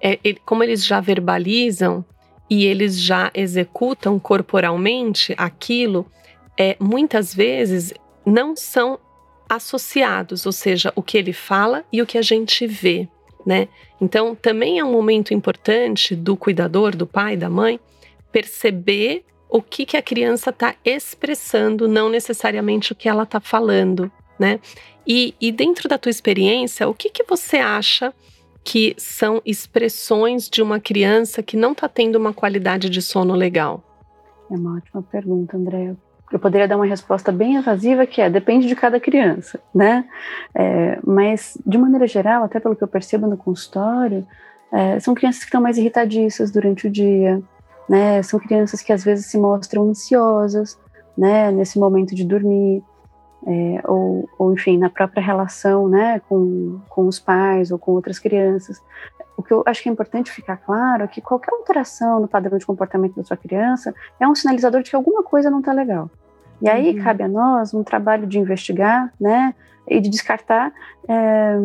é, 0.00 0.18
como 0.44 0.62
eles 0.62 0.84
já 0.84 1.00
verbalizam 1.00 2.04
e 2.48 2.66
eles 2.66 3.00
já 3.00 3.30
executam 3.34 4.18
corporalmente 4.18 5.34
aquilo, 5.36 6.06
é, 6.58 6.76
muitas 6.78 7.34
vezes 7.34 7.92
não 8.24 8.54
são 8.54 8.98
associados, 9.48 10.46
ou 10.46 10.52
seja, 10.52 10.92
o 10.96 11.02
que 11.02 11.18
ele 11.18 11.32
fala 11.32 11.84
e 11.92 12.00
o 12.00 12.06
que 12.06 12.18
a 12.18 12.22
gente 12.22 12.66
vê. 12.66 13.08
Né? 13.46 13.68
Então, 14.00 14.34
também 14.34 14.78
é 14.78 14.84
um 14.84 14.92
momento 14.92 15.34
importante 15.34 16.16
do 16.16 16.36
cuidador, 16.36 16.96
do 16.96 17.06
pai, 17.06 17.36
da 17.36 17.50
mãe, 17.50 17.78
perceber 18.32 19.24
o 19.54 19.62
que, 19.62 19.86
que 19.86 19.96
a 19.96 20.02
criança 20.02 20.50
está 20.50 20.74
expressando, 20.84 21.86
não 21.86 22.08
necessariamente 22.08 22.90
o 22.90 22.94
que 22.96 23.08
ela 23.08 23.22
está 23.22 23.38
falando, 23.38 24.10
né? 24.36 24.58
E, 25.06 25.32
e, 25.40 25.52
dentro 25.52 25.88
da 25.88 25.96
tua 25.96 26.10
experiência, 26.10 26.88
o 26.88 26.92
que, 26.92 27.08
que 27.08 27.22
você 27.22 27.58
acha 27.58 28.12
que 28.64 28.96
são 28.98 29.40
expressões 29.46 30.48
de 30.48 30.60
uma 30.60 30.80
criança 30.80 31.40
que 31.40 31.56
não 31.56 31.70
está 31.70 31.88
tendo 31.88 32.16
uma 32.16 32.34
qualidade 32.34 32.90
de 32.90 33.00
sono 33.00 33.32
legal? 33.32 33.80
É 34.50 34.54
uma 34.54 34.76
ótima 34.76 35.04
pergunta, 35.04 35.56
Andréa. 35.56 35.96
Eu 36.32 36.38
poderia 36.40 36.66
dar 36.66 36.74
uma 36.74 36.86
resposta 36.86 37.30
bem 37.30 37.54
evasiva, 37.54 38.06
que 38.06 38.20
é 38.20 38.28
depende 38.28 38.66
de 38.66 38.74
cada 38.74 38.98
criança, 38.98 39.60
né? 39.72 40.04
É, 40.52 40.98
mas, 41.06 41.56
de 41.64 41.78
maneira 41.78 42.08
geral, 42.08 42.42
até 42.42 42.58
pelo 42.58 42.74
que 42.74 42.82
eu 42.82 42.88
percebo 42.88 43.28
no 43.28 43.36
consultório, 43.36 44.26
é, 44.72 44.98
são 44.98 45.14
crianças 45.14 45.42
que 45.42 45.46
estão 45.46 45.60
mais 45.60 45.78
irritadiças 45.78 46.50
durante 46.50 46.88
o 46.88 46.90
dia, 46.90 47.40
né? 47.88 48.22
São 48.22 48.38
crianças 48.40 48.82
que 48.82 48.92
às 48.92 49.04
vezes 49.04 49.26
se 49.26 49.38
mostram 49.38 49.88
ansiosas, 49.88 50.78
né? 51.16 51.50
Nesse 51.50 51.78
momento 51.78 52.14
de 52.14 52.24
dormir, 52.24 52.82
é, 53.46 53.80
ou, 53.84 54.28
ou, 54.38 54.52
enfim, 54.52 54.78
na 54.78 54.88
própria 54.88 55.22
relação, 55.22 55.88
né? 55.88 56.20
Com, 56.28 56.80
com 56.88 57.06
os 57.06 57.18
pais 57.18 57.70
ou 57.70 57.78
com 57.78 57.92
outras 57.92 58.18
crianças. 58.18 58.80
O 59.36 59.42
que 59.42 59.52
eu 59.52 59.62
acho 59.66 59.82
que 59.82 59.88
é 59.88 59.92
importante 59.92 60.30
ficar 60.30 60.56
claro 60.56 61.04
é 61.04 61.08
que 61.08 61.20
qualquer 61.20 61.52
alteração 61.52 62.20
no 62.20 62.28
padrão 62.28 62.56
de 62.56 62.64
comportamento 62.64 63.16
da 63.16 63.24
sua 63.24 63.36
criança 63.36 63.94
é 64.20 64.28
um 64.28 64.34
sinalizador 64.34 64.82
de 64.82 64.90
que 64.90 64.96
alguma 64.96 65.22
coisa 65.22 65.50
não 65.50 65.58
está 65.58 65.72
legal. 65.72 66.10
E 66.62 66.68
aí 66.68 66.96
uhum. 66.96 67.04
cabe 67.04 67.24
a 67.24 67.28
nós 67.28 67.74
um 67.74 67.82
trabalho 67.82 68.26
de 68.26 68.38
investigar, 68.38 69.12
né? 69.20 69.54
E 69.86 70.00
de 70.00 70.08
descartar 70.08 70.72
é, 71.08 71.56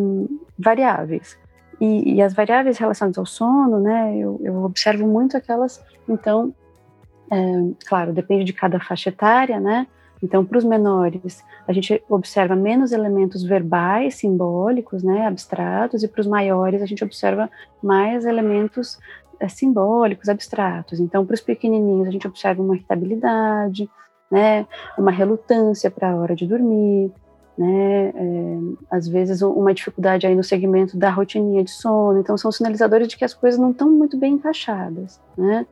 variáveis. 0.57 1.37
E, 1.79 2.15
e, 2.15 2.21
as 2.21 2.33
variáveis 2.33 2.77
relacionadas 2.77 3.17
ao 3.17 3.25
sono, 3.25 3.79
né, 3.79 4.17
eu, 4.17 4.39
eu 4.43 4.63
observo 4.63 5.07
muito 5.07 5.37
aquelas, 5.37 5.81
então, 6.07 6.53
é, 7.31 7.37
claro, 7.87 8.11
depende 8.11 8.43
de 8.43 8.51
cada 8.51 8.79
faixa 8.79 9.09
etária, 9.09 9.59
né, 9.59 9.87
então, 10.21 10.43
para 10.43 10.57
os 10.57 10.65
menores, 10.65 11.43
a 11.67 11.71
gente 11.71 12.03
observa 12.09 12.55
menos 12.55 12.91
elementos 12.91 13.43
verbais, 13.43 14.15
simbólicos, 14.15 15.01
né, 15.01 15.25
abstratos, 15.25 16.03
e 16.03 16.07
para 16.07 16.21
os 16.21 16.27
maiores, 16.27 16.81
a 16.81 16.85
gente 16.85 17.03
observa 17.03 17.49
mais 17.81 18.25
elementos 18.25 18.99
é, 19.39 19.47
simbólicos, 19.47 20.27
abstratos. 20.27 20.99
Então, 20.99 21.25
para 21.25 21.35
os 21.35 21.41
pequenininhos, 21.41 22.07
a 22.07 22.11
gente 22.11 22.27
observa 22.27 22.61
uma 22.61 22.75
irritabilidade, 22.75 23.89
né, 24.29 24.67
uma 24.97 25.11
relutância 25.11 25.89
para 25.89 26.11
a 26.11 26.15
hora 26.15 26.35
de 26.35 26.45
dormir, 26.45 27.11
né? 27.59 28.13
É, 28.15 28.57
às 28.89 29.05
vezes 29.05 29.41
uma 29.41 29.73
dificuldade 29.73 30.25
aí 30.25 30.33
no 30.33 30.43
segmento 30.43 30.95
da 30.95 31.09
rotininha 31.09 31.61
de 31.61 31.69
sono. 31.69 32.21
Então 32.21 32.37
são 32.37 32.49
sinalizadores 32.53 33.09
de 33.09 33.17
que 33.17 33.25
as 33.25 33.33
coisas 33.33 33.59
não 33.59 33.71
estão 33.71 33.91
muito 33.91 34.17
bem 34.17 34.35
encaixadas, 34.35 35.19
né? 35.37 35.67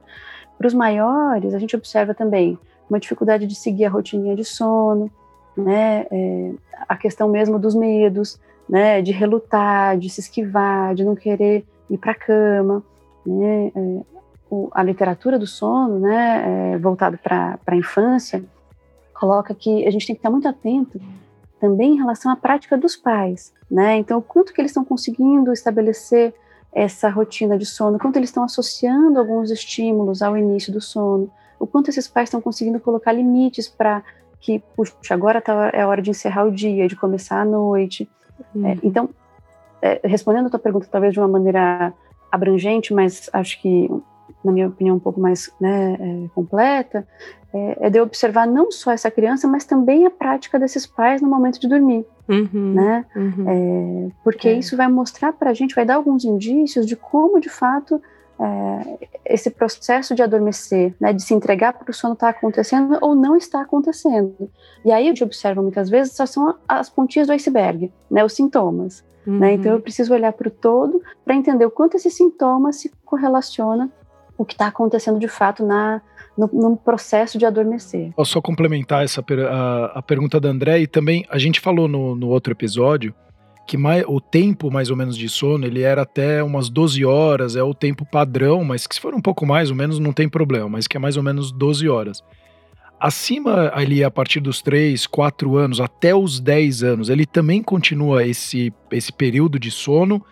Para 0.57 0.67
os 0.67 0.73
maiores, 0.73 1.53
a 1.53 1.59
gente 1.59 1.77
observa 1.77 2.13
também 2.13 2.59
uma 2.89 2.99
dificuldade 2.99 3.47
de 3.47 3.55
seguir 3.55 3.85
a 3.85 3.89
rotininha 3.89 4.35
de 4.35 4.43
sono, 4.43 5.09
né? 5.55 6.05
É, 6.11 6.51
a 6.89 6.97
questão 6.97 7.29
mesmo 7.29 7.57
dos 7.57 7.73
medos, 7.73 8.37
né? 8.67 9.01
De 9.01 9.13
relutar, 9.13 9.97
de 9.97 10.09
se 10.09 10.19
esquivar, 10.19 10.93
de 10.93 11.05
não 11.05 11.15
querer 11.15 11.63
ir 11.89 11.97
para 11.97 12.11
a 12.11 12.15
cama, 12.15 12.83
né? 13.25 13.71
É, 13.73 14.01
o, 14.49 14.67
a 14.73 14.83
literatura 14.83 15.39
do 15.39 15.47
sono, 15.47 15.99
né? 15.99 16.73
É, 16.73 16.77
voltado 16.79 17.17
para 17.17 17.57
a 17.65 17.75
infância, 17.77 18.43
coloca 19.13 19.55
que 19.55 19.87
a 19.87 19.89
gente 19.89 20.05
tem 20.05 20.15
que 20.15 20.19
estar 20.19 20.29
muito 20.29 20.49
atento 20.49 20.99
também 21.59 21.93
em 21.93 21.97
relação 21.97 22.31
à 22.31 22.35
prática 22.35 22.77
dos 22.77 22.95
pais, 22.95 23.53
né? 23.69 23.97
Então, 23.97 24.19
o 24.19 24.21
quanto 24.21 24.53
que 24.53 24.61
eles 24.61 24.71
estão 24.71 24.85
conseguindo 24.85 25.51
estabelecer 25.51 26.33
essa 26.71 27.09
rotina 27.09 27.57
de 27.57 27.65
sono, 27.65 27.97
quanto 27.97 28.17
eles 28.17 28.29
estão 28.29 28.43
associando 28.43 29.19
alguns 29.19 29.49
estímulos 29.49 30.21
ao 30.21 30.37
início 30.37 30.71
do 30.71 30.81
sono, 30.81 31.31
o 31.59 31.65
quanto 31.65 31.89
esses 31.89 32.07
pais 32.07 32.27
estão 32.27 32.41
conseguindo 32.41 32.79
colocar 32.79 33.11
limites 33.11 33.67
para 33.67 34.03
que, 34.39 34.61
puxa, 34.75 34.93
agora 35.11 35.41
tá, 35.41 35.71
é 35.73 35.81
a 35.81 35.87
hora 35.87 36.01
de 36.01 36.11
encerrar 36.11 36.45
o 36.45 36.51
dia, 36.51 36.87
de 36.87 36.95
começar 36.95 37.41
a 37.41 37.45
noite. 37.45 38.07
Uhum. 38.53 38.67
É, 38.67 38.77
então, 38.83 39.09
é, 39.81 39.99
respondendo 40.03 40.47
a 40.47 40.49
tua 40.49 40.59
pergunta, 40.59 40.87
talvez 40.91 41.13
de 41.13 41.19
uma 41.19 41.27
maneira 41.27 41.93
abrangente, 42.31 42.93
mas 42.93 43.29
acho 43.33 43.59
que 43.61 43.89
na 44.47 44.53
minha 44.53 44.67
opinião, 44.67 44.95
um 44.95 44.99
pouco 44.99 45.19
mais 45.19 45.51
né, 45.59 45.97
é, 45.99 46.27
completa, 46.33 47.07
é, 47.53 47.87
é, 47.87 47.89
de 47.89 47.99
observar 47.99 48.47
não 48.47 48.71
só 48.71 48.91
essa 48.91 49.11
criança, 49.11 49.47
mas 49.47 49.65
também 49.65 50.05
a 50.05 50.09
prática 50.09 50.59
desses 50.59 50.85
pais 50.85 51.21
no 51.21 51.29
momento 51.29 51.59
de 51.59 51.67
dormir. 51.67 52.05
Uhum, 52.27 52.73
né? 52.73 53.05
Uhum. 53.15 53.45
É, 53.47 54.11
porque 54.23 54.49
é. 54.49 54.53
isso 54.53 54.75
vai 54.75 54.87
mostrar 54.87 55.31
para 55.33 55.51
a 55.51 55.53
gente, 55.53 55.75
vai 55.75 55.85
dar 55.85 55.95
alguns 55.95 56.25
indícios 56.25 56.85
de 56.85 56.95
como, 56.95 57.39
de 57.39 57.49
fato, 57.49 58.01
é, 58.39 59.07
esse 59.25 59.49
processo 59.49 60.13
de 60.13 60.21
adormecer, 60.21 60.93
né, 60.99 61.11
de 61.11 61.23
se 61.23 61.33
entregar 61.33 61.73
para 61.73 61.89
o 61.89 61.93
sono 61.93 62.13
está 62.13 62.29
acontecendo 62.29 62.97
ou 63.01 63.15
não 63.15 63.35
está 63.35 63.61
acontecendo. 63.61 64.49
E 64.85 64.91
aí 64.91 65.05
a 65.05 65.07
gente 65.07 65.23
observa 65.23 65.61
muitas 65.61 65.89
vezes 65.89 66.13
só 66.13 66.25
são 66.25 66.55
as 66.67 66.89
pontinhas 66.89 67.27
do 67.27 67.33
iceberg, 67.33 67.91
né, 68.09 68.23
os 68.23 68.33
sintomas. 68.33 69.03
Uhum. 69.25 69.39
Né? 69.39 69.53
Então 69.53 69.73
eu 69.73 69.81
preciso 69.81 70.13
olhar 70.13 70.31
para 70.31 70.47
o 70.47 70.51
todo 70.51 71.01
para 71.25 71.35
entender 71.35 71.65
o 71.65 71.71
quanto 71.71 71.97
esse 71.97 72.09
sintoma 72.09 72.71
se 72.71 72.91
correlaciona 73.03 73.91
o 74.37 74.45
que 74.45 74.53
está 74.53 74.67
acontecendo 74.67 75.19
de 75.19 75.27
fato 75.27 75.65
na, 75.65 76.01
no, 76.37 76.47
no, 76.53 76.77
processo 76.77 77.37
de 77.37 77.45
adormecer. 77.45 78.11
Só 78.23 78.41
complementar 78.41 79.03
essa 79.03 79.21
a, 79.21 79.99
a, 79.99 80.01
pergunta 80.01 80.39
da 80.39 80.49
André 80.49 80.79
e 80.79 80.87
também 80.87 81.25
a 81.29 81.37
gente 81.37 81.59
falou 81.59 81.87
no, 81.87 82.15
no 82.15 82.27
outro 82.27 82.53
episódio 82.53 83.13
que 83.67 83.77
mais, 83.77 84.03
o 84.07 84.21
tempo 84.21 84.71
mais 84.71 84.89
ou 84.89 84.95
menos 84.95 85.17
de 85.17 85.27
sono 85.27 85.65
ele 85.65 85.81
era 85.81 86.03
até 86.03 86.41
umas 86.41 86.69
12 86.69 87.03
horas, 87.03 87.55
é 87.57 87.63
o 87.63 87.73
tempo 87.73 88.05
padrão, 88.05 88.63
mas 88.63 88.87
que 88.87 88.95
se 88.95 89.01
for 89.01 89.13
um 89.13 89.21
pouco 89.21 89.45
mais 89.45 89.69
ou 89.69 89.75
menos 89.75 89.99
não 89.99 90.13
tem 90.13 90.29
problema, 90.29 90.69
mas 90.69 90.87
que 90.87 90.95
é 90.95 90.99
mais 90.99 91.17
ou 91.17 91.23
menos 91.23 91.51
12 91.51 91.89
horas. 91.89 92.23
Acima 92.99 93.71
ali 93.75 94.03
a 94.03 94.09
partir 94.09 94.39
dos 94.39 94.61
3, 94.61 95.05
4 95.05 95.55
anos 95.57 95.81
até 95.81 96.15
os 96.15 96.39
10 96.39 96.83
anos, 96.83 97.09
ele 97.09 97.25
também 97.25 97.61
continua 97.61 98.25
esse, 98.25 98.73
esse 98.89 99.11
período 99.11 99.59
de 99.59 99.69
sono 99.69 100.23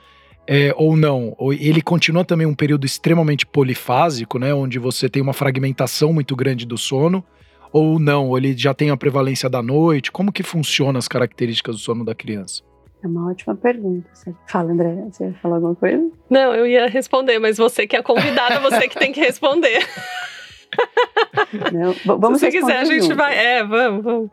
é, 0.47 0.73
ou 0.75 0.95
não? 0.95 1.35
Ou 1.37 1.53
ele 1.53 1.81
continua 1.81 2.23
também 2.23 2.45
um 2.47 2.55
período 2.55 2.85
extremamente 2.85 3.45
polifásico, 3.45 4.37
né? 4.37 4.53
Onde 4.53 4.79
você 4.79 5.09
tem 5.09 5.21
uma 5.21 5.33
fragmentação 5.33 6.13
muito 6.13 6.35
grande 6.35 6.65
do 6.65 6.77
sono, 6.77 7.23
ou 7.71 7.99
não? 7.99 8.29
Ou 8.29 8.37
ele 8.37 8.55
já 8.57 8.73
tem 8.73 8.89
a 8.89 8.97
prevalência 8.97 9.49
da 9.49 9.61
noite? 9.61 10.11
Como 10.11 10.31
que 10.31 10.43
funciona 10.43 10.99
as 10.99 11.07
características 11.07 11.75
do 11.75 11.81
sono 11.81 12.05
da 12.05 12.15
criança? 12.15 12.63
É 13.03 13.07
uma 13.07 13.29
ótima 13.29 13.55
pergunta. 13.55 14.09
Fala, 14.47 14.71
André, 14.71 14.95
você 15.11 15.25
ia 15.25 15.33
falar 15.35 15.55
alguma 15.55 15.75
coisa? 15.75 16.09
Não, 16.29 16.55
eu 16.55 16.65
ia 16.65 16.87
responder, 16.87 17.37
mas 17.37 17.57
você 17.57 17.85
que 17.85 17.95
é 17.95 18.01
convidada, 18.01 18.59
você 18.59 18.87
que 18.87 18.97
tem 18.97 19.11
que 19.11 19.19
responder. 19.19 19.85
Não, 21.71 22.17
vamos 22.17 22.39
Se 22.39 22.45
você 22.45 22.51
quiser, 22.51 22.77
a 22.77 22.85
gente 22.85 23.13
vai. 23.13 23.37
É, 23.37 23.63
vamos, 23.63 24.03
vamos. 24.03 24.29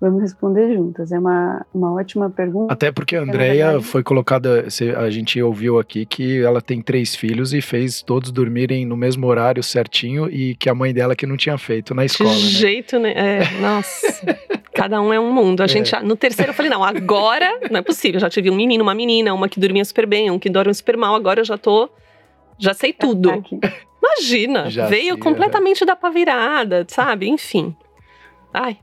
Vamos 0.00 0.20
responder 0.20 0.74
juntas. 0.74 1.10
É 1.10 1.18
uma, 1.18 1.64
uma 1.72 1.92
ótima 1.94 2.28
pergunta. 2.28 2.72
Até 2.72 2.92
porque 2.92 3.16
a 3.16 3.22
Andrea 3.22 3.66
verdade... 3.66 3.84
foi 3.84 4.02
colocada, 4.02 4.66
a 4.98 5.10
gente 5.10 5.40
ouviu 5.40 5.78
aqui 5.78 6.04
que 6.04 6.42
ela 6.42 6.60
tem 6.60 6.82
três 6.82 7.14
filhos 7.14 7.54
e 7.54 7.62
fez 7.62 8.02
todos 8.02 8.30
dormirem 8.30 8.84
no 8.84 8.96
mesmo 8.96 9.26
horário 9.26 9.62
certinho 9.62 10.28
e 10.28 10.54
que 10.54 10.68
a 10.68 10.74
mãe 10.74 10.92
dela 10.92 11.16
que 11.16 11.26
não 11.26 11.36
tinha 11.36 11.56
feito 11.56 11.94
na 11.94 12.04
escola. 12.04 12.34
De 12.34 12.44
né? 12.44 12.50
jeito, 12.50 12.98
né? 12.98 13.12
É, 13.16 13.60
nossa. 13.60 14.38
Cada 14.74 15.00
um 15.00 15.10
é 15.12 15.18
um 15.18 15.32
mundo. 15.32 15.62
A 15.62 15.66
gente, 15.66 15.94
é. 15.94 16.02
no 16.02 16.14
terceiro 16.14 16.50
eu 16.50 16.54
falei, 16.54 16.70
não, 16.70 16.84
agora 16.84 17.60
não 17.70 17.78
é 17.78 17.82
possível. 17.82 18.20
Já 18.20 18.28
tive 18.28 18.50
um 18.50 18.54
menino, 18.54 18.82
uma 18.82 18.94
menina, 18.94 19.32
uma 19.32 19.48
que 19.48 19.58
dormia 19.58 19.84
super 19.84 20.06
bem, 20.06 20.30
um 20.30 20.38
que 20.38 20.50
dorme 20.50 20.74
super 20.74 20.98
mal. 20.98 21.14
Agora 21.14 21.40
eu 21.40 21.44
já 21.44 21.56
tô, 21.56 21.88
já 22.58 22.74
sei 22.74 22.92
tudo. 22.92 23.42
Imagina, 24.02 24.70
já 24.70 24.86
veio 24.86 25.14
sei, 25.14 25.22
completamente 25.22 25.82
é. 25.82 25.86
da 25.86 25.96
pá 25.96 26.10
virada, 26.10 26.84
sabe? 26.88 27.26
Enfim. 27.28 27.74
Ai, 28.52 28.76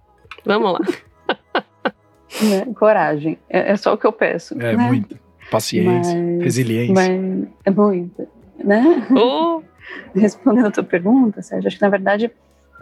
Vamos 0.45 0.73
lá. 0.73 0.79
Né? 2.41 2.65
Coragem. 2.73 3.37
É, 3.47 3.73
é, 3.73 3.77
só 3.77 3.93
o 3.93 3.97
que 3.97 4.07
eu 4.07 4.11
peço. 4.11 4.55
É 4.55 4.75
né? 4.75 4.87
muito. 4.87 5.15
Paciência, 5.51 6.19
mas, 6.19 6.43
resiliência. 6.43 6.93
Mas 6.93 7.47
é 7.63 7.69
muita. 7.69 8.27
Né? 8.57 9.07
Oh. 9.15 9.61
Respondendo 10.15 10.65
a 10.65 10.71
tua 10.71 10.83
pergunta, 10.83 11.43
Sérgio, 11.43 11.67
acho 11.67 11.77
que 11.77 11.81
na 11.83 11.89
verdade 11.89 12.31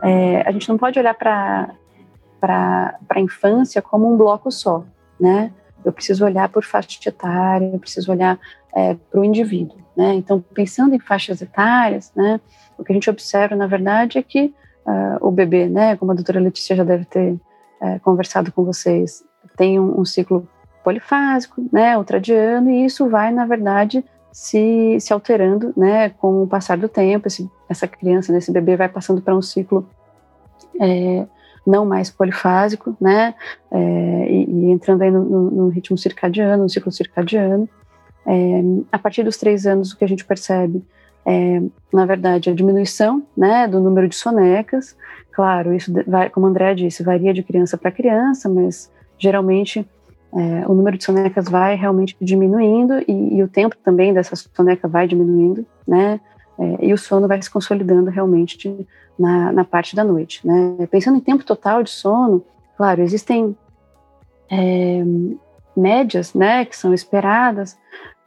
é, 0.01 0.41
a 0.47 0.51
gente 0.51 0.69
não 0.69 0.77
pode 0.77 0.97
olhar 0.97 1.13
para 1.13 1.75
a 3.09 3.19
infância 3.19 3.81
como 3.81 4.11
um 4.11 4.17
bloco 4.17 4.51
só, 4.51 4.85
né? 5.19 5.51
Eu 5.83 5.91
preciso 5.91 6.23
olhar 6.23 6.47
por 6.49 6.63
faixa 6.63 7.09
etária, 7.09 7.71
eu 7.73 7.79
preciso 7.79 8.11
olhar 8.11 8.39
é, 8.73 8.93
para 8.93 9.19
o 9.19 9.25
indivíduo, 9.25 9.77
né? 9.97 10.13
Então, 10.13 10.43
pensando 10.53 10.95
em 10.95 10.99
faixas 10.99 11.41
etárias, 11.41 12.11
né? 12.15 12.39
O 12.77 12.83
que 12.83 12.91
a 12.91 12.95
gente 12.95 13.09
observa, 13.09 13.55
na 13.55 13.67
verdade, 13.67 14.17
é 14.17 14.23
que 14.23 14.53
uh, 14.85 15.27
o 15.27 15.31
bebê, 15.31 15.67
né? 15.67 15.95
Como 15.97 16.11
a 16.11 16.15
doutora 16.15 16.39
Letícia 16.39 16.75
já 16.75 16.83
deve 16.83 17.05
ter 17.05 17.35
é, 17.81 17.99
conversado 17.99 18.51
com 18.51 18.63
vocês, 18.63 19.23
tem 19.57 19.79
um, 19.79 19.99
um, 19.99 20.05
ciclo 20.05 20.47
polifásico, 20.83 21.63
né, 21.71 21.97
ultradiano, 21.97 22.69
e 22.69 22.85
isso 22.85 23.09
vai, 23.09 23.31
na 23.31 23.45
verdade, 23.45 24.03
se, 24.31 24.97
se 24.99 25.11
alterando, 25.11 25.73
né, 25.75 26.09
com 26.09 26.43
o 26.43 26.47
passar 26.47 26.77
do 26.77 26.87
tempo, 26.87 27.27
esse, 27.27 27.49
essa 27.67 27.87
criança, 27.87 28.31
né, 28.31 28.37
esse 28.37 28.51
bebê 28.51 28.75
vai 28.75 28.87
passando 28.87 29.21
para 29.21 29.35
um 29.35 29.41
ciclo 29.41 29.87
é, 30.79 31.25
não 31.65 31.85
mais 31.85 32.09
polifásico, 32.09 32.95
né, 32.99 33.35
é, 33.71 34.27
e, 34.29 34.45
e, 34.45 34.71
entrando 34.71 35.01
aí 35.01 35.11
no, 35.11 35.23
no, 35.23 35.51
no, 35.51 35.67
ritmo 35.69 35.97
circadiano, 35.97 36.63
no 36.63 36.69
ciclo 36.69 36.91
circadiano. 36.91 37.67
É, 38.25 38.61
a 38.91 38.99
partir 38.99 39.23
dos 39.23 39.37
três 39.37 39.65
anos, 39.65 39.91
o 39.91 39.97
que 39.97 40.05
a 40.05 40.07
gente 40.07 40.23
percebe 40.23 40.85
é, 41.25 41.61
na 41.93 42.05
verdade, 42.05 42.49
a 42.49 42.53
diminuição 42.53 43.23
né, 43.37 43.67
do 43.67 43.79
número 43.79 44.07
de 44.07 44.15
sonecas. 44.15 44.95
Claro, 45.31 45.73
isso, 45.73 45.91
vai, 46.05 46.29
como 46.29 46.45
o 46.45 46.49
André 46.49 46.73
disse, 46.73 47.03
varia 47.03 47.33
de 47.33 47.43
criança 47.43 47.77
para 47.77 47.91
criança, 47.91 48.49
mas 48.49 48.91
geralmente 49.17 49.87
é, 50.33 50.67
o 50.67 50.73
número 50.73 50.97
de 50.97 51.03
sonecas 51.03 51.47
vai 51.47 51.75
realmente 51.75 52.15
diminuindo 52.19 52.99
e, 53.07 53.37
e, 53.37 53.43
o 53.43 53.47
tempo 53.47 53.75
também 53.83 54.13
dessa 54.13 54.35
soneca 54.35 54.87
vai 54.87 55.07
diminuindo, 55.07 55.65
né? 55.87 56.19
É, 56.59 56.85
e 56.85 56.93
o 56.93 56.97
sono 56.97 57.27
vai 57.27 57.41
se 57.41 57.49
consolidando 57.49 58.09
realmente 58.09 58.57
de, 58.57 58.87
na, 59.17 59.51
na, 59.51 59.65
parte 59.65 59.95
da 59.95 60.03
noite, 60.03 60.45
né? 60.45 60.87
Pensando 60.89 61.17
em 61.17 61.21
tempo 61.21 61.43
total 61.43 61.81
de 61.83 61.89
sono, 61.89 62.43
claro, 62.77 63.01
existem 63.01 63.55
é, 64.49 65.03
médias, 65.75 66.33
né, 66.33 66.65
que 66.65 66.75
são 66.75 66.93
esperadas, 66.93 67.77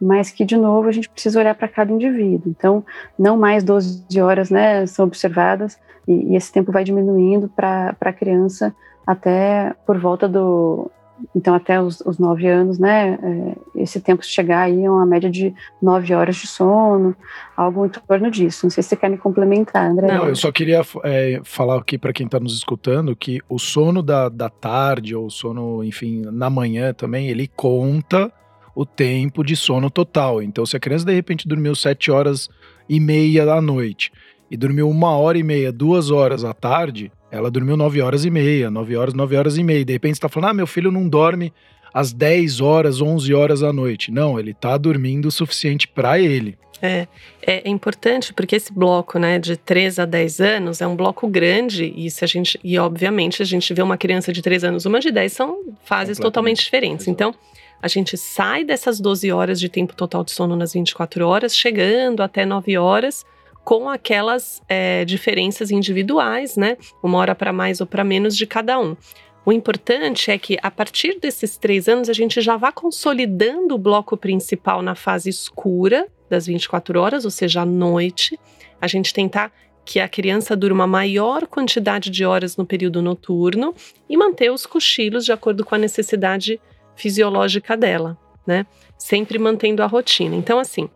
mas 0.04 0.30
que, 0.30 0.44
de 0.44 0.56
novo, 0.56 0.88
a 0.88 0.92
gente 0.92 1.08
precisa 1.08 1.40
olhar 1.40 1.54
para 1.54 1.66
cada 1.66 1.90
indivíduo. 1.90 2.42
Então, 2.46 2.84
não 3.18 3.37
mais 3.38 3.64
12 3.64 4.20
horas 4.20 4.50
né, 4.50 4.84
são 4.87 5.06
observadas, 5.06 5.78
e, 6.06 6.32
e 6.32 6.37
esse 6.37 6.52
tempo 6.52 6.70
vai 6.70 6.84
diminuindo 6.84 7.49
para 7.49 7.96
a 7.99 8.12
criança 8.12 8.75
até 9.06 9.75
por 9.87 9.99
volta 9.99 10.28
do. 10.28 10.90
Então, 11.34 11.54
até 11.54 11.80
os, 11.80 12.00
os 12.00 12.18
nove 12.18 12.46
anos, 12.46 12.78
né? 12.78 13.18
É, 13.23 13.82
esse 13.82 14.00
tempo 14.00 14.23
chegar 14.23 14.62
aí 14.62 14.84
a 14.84 14.92
uma 14.92 15.06
média 15.06 15.30
de 15.30 15.54
nove 15.80 16.12
horas 16.12 16.37
de 16.37 16.46
sono, 16.46 17.16
algo 17.56 17.87
em 17.87 17.88
torno 17.88 18.30
disso. 18.30 18.66
Não 18.66 18.70
sei 18.70 18.82
se 18.82 18.90
você 18.90 18.96
quer 18.96 19.08
me 19.08 19.16
complementar, 19.16 19.90
André. 19.90 20.08
Não, 20.08 20.28
eu 20.28 20.37
só 20.37 20.52
queria 20.52 20.82
é, 21.04 21.40
falar 21.44 21.78
aqui 21.78 21.96
para 21.96 22.12
quem 22.12 22.26
está 22.26 22.38
nos 22.38 22.54
escutando 22.54 23.16
que 23.16 23.40
o 23.49 23.58
sono 23.58 24.02
da, 24.02 24.28
da 24.28 24.50
tarde, 24.50 25.14
ou 25.14 25.30
sono, 25.30 25.82
enfim, 25.84 26.23
na 26.32 26.50
manhã 26.50 26.92
também, 26.92 27.28
ele 27.28 27.49
conta 27.56 28.30
o 28.75 28.85
tempo 28.85 29.45
de 29.45 29.54
sono 29.54 29.90
total. 29.90 30.43
Então, 30.43 30.66
se 30.66 30.76
a 30.76 30.81
criança 30.81 31.04
de 31.04 31.14
repente 31.14 31.47
dormiu 31.47 31.75
sete 31.75 32.11
horas 32.11 32.49
e 32.88 32.99
meia 32.99 33.47
da 33.47 33.61
noite 33.61 34.11
e 34.50 34.57
dormiu 34.57 34.88
uma 34.88 35.16
hora 35.16 35.38
e 35.38 35.43
meia, 35.43 35.73
duas 35.73 36.11
horas 36.11 36.45
à 36.45 36.52
tarde, 36.52 37.11
ela 37.31 37.50
dormiu 37.50 37.76
nove 37.76 38.00
horas 38.00 38.25
e 38.25 38.31
meia, 38.31 38.71
nove 38.71 38.97
horas, 38.97 39.14
nove 39.14 39.37
horas 39.37 39.57
e 39.57 39.62
meia. 39.62 39.85
De 39.85 39.93
repente 39.93 40.16
você 40.16 40.21
tá 40.21 40.28
falando, 40.28 40.50
ah, 40.50 40.54
meu 40.54 40.66
filho 40.66 40.90
não 40.90 41.09
dorme 41.09 41.52
às 41.93 42.12
10 42.12 42.61
horas, 42.61 43.00
11 43.00 43.33
horas 43.33 43.61
da 43.61 43.73
noite. 43.73 44.11
Não, 44.11 44.38
ele 44.38 44.52
tá 44.52 44.76
dormindo 44.76 45.26
o 45.26 45.31
suficiente 45.31 45.87
para 45.87 46.19
ele. 46.19 46.59
É, 46.83 47.07
é 47.40 47.69
importante 47.69 48.35
porque 48.35 48.57
esse 48.57 48.73
bloco, 48.73 49.19
né, 49.19 49.38
de 49.38 49.57
3 49.57 50.00
a 50.00 50.04
10 50.04 50.40
anos 50.40 50.81
é 50.83 50.87
um 50.87 50.95
bloco 50.95 51.26
grande 51.26 51.93
e 51.97 52.11
se 52.11 52.25
a 52.25 52.28
gente 52.28 52.61
e 52.62 52.78
obviamente 52.78 53.40
a 53.40 53.45
gente 53.45 53.73
vê 53.73 53.81
uma 53.81 53.97
criança 53.97 54.33
de 54.33 54.43
3 54.43 54.64
anos, 54.64 54.85
uma 54.85 55.00
de 55.00 55.11
10 55.11 55.33
são 55.33 55.61
fases 55.85 56.19
totalmente 56.19 56.62
diferentes. 56.62 57.09
Então, 57.09 57.35
a 57.84 57.86
gente 57.86 58.16
sai 58.16 58.64
dessas 58.64 58.98
12 58.98 59.30
horas 59.30 59.60
de 59.60 59.68
tempo 59.68 59.94
total 59.94 60.24
de 60.24 60.30
sono 60.30 60.56
nas 60.56 60.72
24 60.72 61.28
horas, 61.28 61.54
chegando 61.54 62.22
até 62.22 62.46
9 62.46 62.78
horas, 62.78 63.26
com 63.62 63.90
aquelas 63.90 64.62
é, 64.66 65.04
diferenças 65.04 65.70
individuais, 65.70 66.56
né? 66.56 66.78
Uma 67.02 67.18
hora 67.18 67.34
para 67.34 67.52
mais 67.52 67.82
ou 67.82 67.86
para 67.86 68.02
menos 68.02 68.38
de 68.38 68.46
cada 68.46 68.80
um. 68.80 68.96
O 69.44 69.52
importante 69.52 70.30
é 70.30 70.38
que 70.38 70.56
a 70.62 70.70
partir 70.70 71.20
desses 71.20 71.58
três 71.58 71.86
anos 71.86 72.08
a 72.08 72.14
gente 72.14 72.40
já 72.40 72.56
vá 72.56 72.72
consolidando 72.72 73.74
o 73.74 73.78
bloco 73.78 74.16
principal 74.16 74.80
na 74.80 74.94
fase 74.94 75.28
escura 75.28 76.08
das 76.30 76.46
24 76.46 76.98
horas, 76.98 77.26
ou 77.26 77.30
seja, 77.30 77.60
à 77.60 77.66
noite. 77.66 78.40
A 78.80 78.86
gente 78.86 79.12
tentar 79.12 79.52
que 79.84 80.00
a 80.00 80.08
criança 80.08 80.56
durma 80.56 80.86
maior 80.86 81.46
quantidade 81.46 82.08
de 82.08 82.24
horas 82.24 82.56
no 82.56 82.64
período 82.64 83.02
noturno 83.02 83.74
e 84.08 84.16
manter 84.16 84.50
os 84.50 84.64
cochilos 84.64 85.26
de 85.26 85.32
acordo 85.32 85.66
com 85.66 85.74
a 85.74 85.78
necessidade 85.78 86.58
fisiológica 86.96 87.76
dela, 87.76 88.18
né? 88.46 88.66
Sempre 88.98 89.38
mantendo 89.38 89.82
a 89.82 89.86
rotina. 89.86 90.34
Então, 90.36 90.58
assim, 90.58 90.88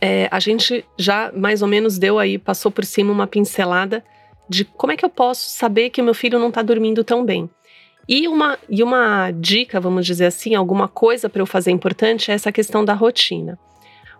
é, 0.00 0.28
a 0.30 0.40
gente 0.40 0.84
já 0.96 1.32
mais 1.32 1.62
ou 1.62 1.68
menos 1.68 1.98
deu 1.98 2.18
aí, 2.18 2.38
passou 2.38 2.70
por 2.70 2.84
cima 2.84 3.12
uma 3.12 3.26
pincelada 3.26 4.04
de 4.48 4.64
como 4.64 4.92
é 4.92 4.96
que 4.96 5.04
eu 5.04 5.10
posso 5.10 5.48
saber 5.50 5.90
que 5.90 6.00
meu 6.00 6.14
filho 6.14 6.38
não 6.38 6.48
está 6.48 6.62
dormindo 6.62 7.04
tão 7.04 7.24
bem. 7.24 7.50
E 8.08 8.26
uma, 8.26 8.58
e 8.70 8.82
uma 8.82 9.30
dica, 9.30 9.78
vamos 9.78 10.06
dizer 10.06 10.26
assim, 10.26 10.54
alguma 10.54 10.88
coisa 10.88 11.28
para 11.28 11.42
eu 11.42 11.46
fazer 11.46 11.70
importante 11.70 12.30
é 12.30 12.34
essa 12.34 12.50
questão 12.50 12.82
da 12.82 12.94
rotina. 12.94 13.58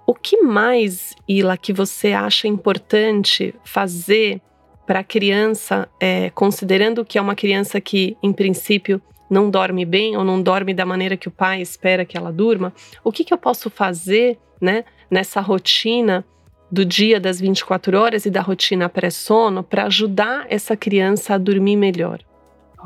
O 0.07 0.15
que 0.15 0.43
mais, 0.43 1.15
Ila, 1.27 1.57
que 1.57 1.73
você 1.73 2.13
acha 2.13 2.47
importante 2.47 3.55
fazer 3.65 4.43
para 4.87 5.01
a 5.01 5.05
criança, 5.05 5.89
é, 6.01 6.31
considerando 6.31 7.05
que 7.05 7.19
é 7.19 7.21
uma 7.21 7.35
criança 7.35 7.81
que, 7.81 8.17
em 8.23 8.33
princípio, 8.33 9.01
não 9.31 9.51
dorme 9.51 9.85
bem 9.85 10.17
ou 10.17 10.25
não 10.25 10.41
dorme 10.41 10.73
da 10.73 10.87
maneira 10.87 11.17
que 11.17 11.29
o 11.29 11.31
pai 11.31 11.61
espera 11.61 12.05
que 12.05 12.17
ela 12.17 12.33
durma, 12.33 12.73
o 13.05 13.13
que, 13.13 13.25
que 13.25 13.33
eu 13.33 13.39
posso 13.39 13.71
fazer 13.71 14.39
né, 14.61 14.85
nessa 15.11 15.41
rotina 15.41 16.25
do 16.71 16.85
dia 16.85 17.19
das 17.19 17.41
24 17.41 17.99
horas 17.99 18.27
e 18.27 18.31
da 18.31 18.41
rotina 18.41 18.89
pré-sono 18.89 19.63
para 19.63 19.85
ajudar 19.85 20.47
essa 20.49 20.77
criança 20.77 21.35
a 21.35 21.39
dormir 21.39 21.77
melhor? 21.77 22.21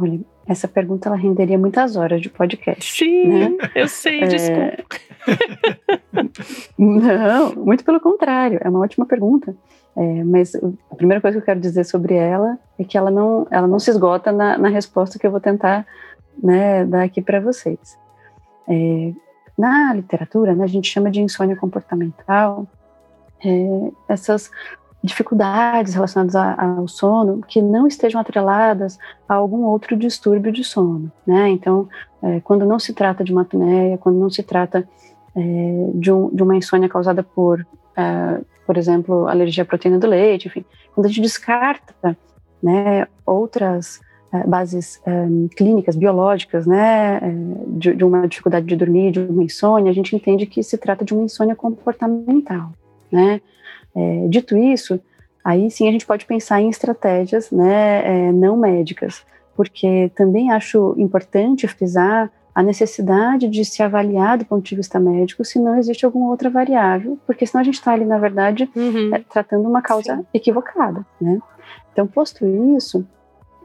Olha, 0.00 0.20
essa 0.46 0.66
pergunta 0.66 1.08
ela 1.08 1.16
renderia 1.16 1.58
muitas 1.58 1.96
horas 1.96 2.20
de 2.20 2.28
podcast. 2.28 2.92
Sim, 2.92 3.26
né? 3.26 3.56
eu 3.74 3.88
sei, 3.88 4.20
é... 4.20 4.26
desculpa. 4.26 4.96
não, 6.78 7.54
muito 7.56 7.84
pelo 7.84 8.00
contrário, 8.00 8.58
é 8.62 8.68
uma 8.68 8.80
ótima 8.80 9.06
pergunta. 9.06 9.54
É, 9.94 10.24
mas 10.24 10.54
a 10.90 10.96
primeira 10.96 11.20
coisa 11.20 11.36
que 11.36 11.42
eu 11.42 11.44
quero 11.44 11.60
dizer 11.60 11.84
sobre 11.84 12.14
ela 12.14 12.58
é 12.78 12.84
que 12.84 12.96
ela 12.96 13.10
não, 13.10 13.46
ela 13.50 13.66
não 13.66 13.78
se 13.78 13.90
esgota 13.90 14.32
na, 14.32 14.56
na 14.56 14.68
resposta 14.68 15.18
que 15.18 15.26
eu 15.26 15.30
vou 15.30 15.40
tentar 15.40 15.86
né, 16.42 16.84
dar 16.84 17.04
aqui 17.04 17.20
para 17.20 17.40
vocês. 17.40 17.98
É, 18.68 19.12
na 19.56 19.94
literatura, 19.94 20.54
né, 20.54 20.64
a 20.64 20.68
gente 20.68 20.88
chama 20.88 21.10
de 21.10 21.20
insônia 21.20 21.56
comportamental 21.56 22.66
é, 23.44 23.90
essas 24.08 24.50
dificuldades 25.02 25.94
relacionadas 25.94 26.36
ao 26.36 26.86
sono 26.86 27.40
que 27.42 27.60
não 27.60 27.88
estejam 27.88 28.20
atreladas 28.20 28.98
a 29.28 29.34
algum 29.34 29.64
outro 29.64 29.96
distúrbio 29.96 30.52
de 30.52 30.62
sono, 30.62 31.10
né? 31.26 31.48
Então, 31.50 31.88
é, 32.22 32.40
quando 32.40 32.64
não 32.64 32.78
se 32.78 32.92
trata 32.92 33.24
de 33.24 33.32
uma 33.32 33.42
apneia, 33.42 33.98
quando 33.98 34.18
não 34.18 34.30
se 34.30 34.44
trata 34.44 34.88
é, 35.34 35.40
de, 35.94 36.12
um, 36.12 36.28
de, 36.32 36.42
uma 36.42 36.54
insônia 36.54 36.88
causada 36.88 37.22
por, 37.22 37.66
é, 37.96 38.40
por 38.64 38.76
exemplo, 38.76 39.26
alergia 39.26 39.64
à 39.64 39.66
proteína 39.66 39.98
do 39.98 40.06
leite, 40.06 40.46
enfim, 40.46 40.64
quando 40.94 41.06
a 41.06 41.08
gente 41.08 41.22
descarta, 41.22 42.16
né, 42.62 43.08
outras 43.26 44.00
bases 44.46 45.00
um, 45.06 45.46
é, 45.46 45.54
clínicas, 45.54 45.94
biológicas, 45.94 46.66
né, 46.66 47.18
é, 47.18 47.32
de, 47.66 47.94
de, 47.94 48.04
uma 48.04 48.26
dificuldade 48.26 48.66
de 48.66 48.76
dormir, 48.76 49.12
de 49.12 49.20
uma 49.20 49.44
insônia, 49.44 49.90
a 49.90 49.94
gente 49.94 50.16
entende 50.16 50.46
que 50.46 50.62
se 50.62 50.78
trata 50.78 51.04
de 51.04 51.12
uma 51.12 51.24
insônia 51.24 51.54
comportamental, 51.54 52.72
né. 53.10 53.40
É, 53.94 54.26
dito 54.28 54.56
isso, 54.56 54.98
aí 55.44 55.70
sim 55.70 55.86
a 55.86 55.92
gente 55.92 56.06
pode 56.06 56.24
pensar 56.24 56.62
em 56.62 56.70
estratégias, 56.70 57.50
né, 57.50 58.28
é, 58.28 58.32
não 58.32 58.56
médicas, 58.56 59.22
porque 59.54 60.10
também 60.14 60.50
acho 60.50 60.94
importante 60.96 61.68
frisar 61.68 62.30
a 62.54 62.62
necessidade 62.62 63.48
de 63.48 63.64
se 63.64 63.82
avaliar 63.82 64.38
do 64.38 64.44
ponto 64.44 64.62
de 64.62 64.76
vista 64.76 65.00
médico 65.00 65.44
se 65.44 65.58
não 65.58 65.76
existe 65.76 66.04
alguma 66.04 66.30
outra 66.30 66.50
variável, 66.50 67.18
porque 67.26 67.46
senão 67.46 67.60
a 67.60 67.64
gente 67.64 67.74
está 67.74 67.92
ali, 67.92 68.04
na 68.04 68.18
verdade, 68.18 68.70
uhum. 68.74 69.10
tratando 69.28 69.68
uma 69.68 69.82
causa 69.82 70.16
sim. 70.16 70.24
equivocada, 70.32 71.04
né. 71.20 71.38
Então, 71.92 72.06
posto 72.06 72.46
isso, 72.76 73.06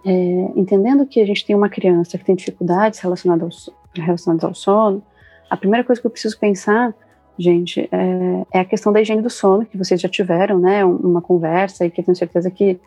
é, 0.07 0.51
entendendo 0.55 1.05
que 1.05 1.19
a 1.19 1.25
gente 1.25 1.45
tem 1.45 1.53
uma 1.53 1.67
criança 1.67 2.17
que 2.17 2.23
tem 2.23 2.33
dificuldades 2.33 2.97
relacionadas 2.99 3.67
ao, 3.67 4.03
relacionadas 4.03 4.45
ao 4.45 4.55
sono, 4.55 5.03
a 5.49 5.57
primeira 5.57 5.83
coisa 5.83 5.99
que 5.99 6.07
eu 6.07 6.11
preciso 6.11 6.39
pensar, 6.39 6.95
gente, 7.37 7.89
é, 7.91 8.45
é, 8.53 8.59
a 8.61 8.65
questão 8.65 8.93
da 8.93 9.01
higiene 9.01 9.21
do 9.21 9.29
sono, 9.29 9.65
que 9.65 9.77
vocês 9.77 9.99
já 9.99 10.07
tiveram, 10.07 10.59
né, 10.59 10.85
uma 10.85 11.21
conversa 11.21 11.85
e 11.85 11.91
que 11.91 11.99
eu 11.99 12.05
tenho 12.05 12.15
certeza 12.15 12.49
que 12.49 12.79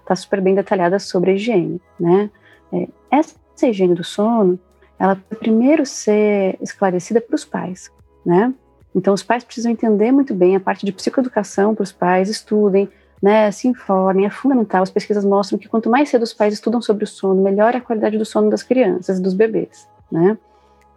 está 0.00 0.14
super 0.14 0.38
bem 0.42 0.54
detalhada 0.54 0.98
sobre 0.98 1.30
a 1.30 1.34
higiene, 1.34 1.80
né. 1.98 2.30
É, 2.70 2.88
essa 3.10 3.66
higiene 3.66 3.94
do 3.94 4.04
sono, 4.04 4.58
ela 4.98 5.16
primeiro 5.40 5.86
ser 5.86 6.58
esclarecida 6.60 7.22
para 7.22 7.34
os 7.36 7.44
pais, 7.46 7.90
né. 8.24 8.52
Então, 8.94 9.14
os 9.14 9.22
pais 9.22 9.44
precisam 9.44 9.72
entender 9.72 10.12
muito 10.12 10.34
bem 10.34 10.56
a 10.56 10.60
parte 10.60 10.84
de 10.84 10.92
psicoeducação 10.92 11.74
para 11.74 11.82
os 11.82 11.92
pais, 11.92 12.28
estudem, 12.28 12.86
né, 13.22 13.50
se 13.50 13.68
informem, 13.68 14.26
é 14.26 14.30
fundamental. 14.30 14.82
As 14.82 14.90
pesquisas 14.90 15.24
mostram 15.24 15.58
que 15.58 15.68
quanto 15.68 15.90
mais 15.90 16.08
cedo 16.08 16.22
os 16.22 16.32
pais 16.32 16.54
estudam 16.54 16.80
sobre 16.80 17.04
o 17.04 17.06
sono, 17.06 17.42
melhor 17.42 17.74
é 17.74 17.78
a 17.78 17.80
qualidade 17.80 18.18
do 18.18 18.24
sono 18.24 18.50
das 18.50 18.62
crianças 18.62 19.20
dos 19.20 19.34
bebês, 19.34 19.88
né? 20.10 20.36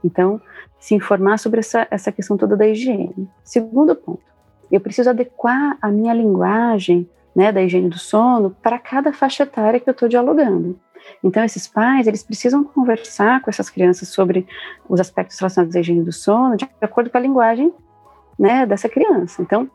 Então, 0.03 0.41
se 0.79 0.95
informar 0.95 1.37
sobre 1.37 1.59
essa, 1.59 1.87
essa 1.91 2.11
questão 2.11 2.37
toda 2.37 2.55
da 2.55 2.67
higiene. 2.67 3.29
Segundo 3.43 3.95
ponto, 3.95 4.21
eu 4.71 4.79
preciso 4.79 5.09
adequar 5.09 5.77
a 5.81 5.89
minha 5.89 6.13
linguagem, 6.13 7.09
né, 7.35 7.51
da 7.51 7.61
higiene 7.61 7.89
do 7.89 7.97
sono 7.97 8.55
para 8.61 8.79
cada 8.79 9.11
faixa 9.13 9.43
etária 9.43 9.79
que 9.79 9.89
eu 9.89 9.91
estou 9.91 10.07
dialogando. 10.07 10.79
Então, 11.23 11.43
esses 11.43 11.67
pais, 11.67 12.07
eles 12.07 12.23
precisam 12.23 12.63
conversar 12.63 13.41
com 13.41 13.49
essas 13.49 13.69
crianças 13.69 14.09
sobre 14.09 14.47
os 14.87 14.99
aspectos 14.99 15.37
relacionados 15.39 15.75
à 15.75 15.79
higiene 15.79 16.03
do 16.03 16.11
sono 16.11 16.55
de 16.55 16.67
acordo 16.81 17.09
com 17.09 17.17
a 17.17 17.21
linguagem, 17.21 17.73
né, 18.37 18.65
dessa 18.65 18.87
criança. 18.87 19.41
Então, 19.41 19.69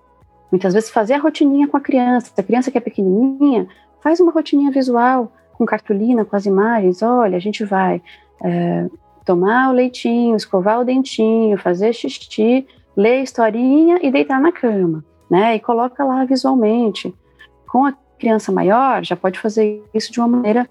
Muitas 0.55 0.73
vezes 0.73 0.89
fazer 0.89 1.15
a 1.15 1.19
rotininha 1.19 1.67
com 1.67 1.77
a 1.77 1.81
criança. 1.81 2.31
Se 2.33 2.41
a 2.41 2.45
criança 2.45 2.71
que 2.71 2.79
é 2.79 2.81
pequenininha, 2.81 3.67
faz 4.01 4.21
uma 4.21 4.31
rotininha 4.31 4.71
visual 4.71 5.33
com 5.55 5.67
cartolina, 5.67 6.25
com 6.25 6.37
as 6.37 6.47
imagens. 6.47 7.03
Olha, 7.03 7.37
a 7.37 7.41
gente 7.41 7.65
vai 7.65 8.01
é, 8.41 8.87
tomar 9.25 9.71
o 9.71 9.73
leitinho, 9.73 10.37
escovar 10.37 10.79
o 10.79 10.85
dentinho, 10.85 11.59
fazer 11.59 11.93
xixi, 11.93 12.65
ler 12.97 13.25
historinha 13.25 13.99
e 14.01 14.13
deitar 14.13 14.41
na 14.41 14.53
cama, 14.53 15.05
né? 15.29 15.57
E 15.57 15.59
coloca 15.59 16.05
lá 16.05 16.25
visualmente. 16.25 17.13
Com 17.69 17.85
a 17.87 17.93
criança 18.17 18.53
maior, 18.53 19.05
já 19.05 19.17
pode 19.17 19.41
fazer 19.41 19.83
isso 19.93 20.13
de 20.13 20.21
uma 20.21 20.29
maneira 20.29 20.71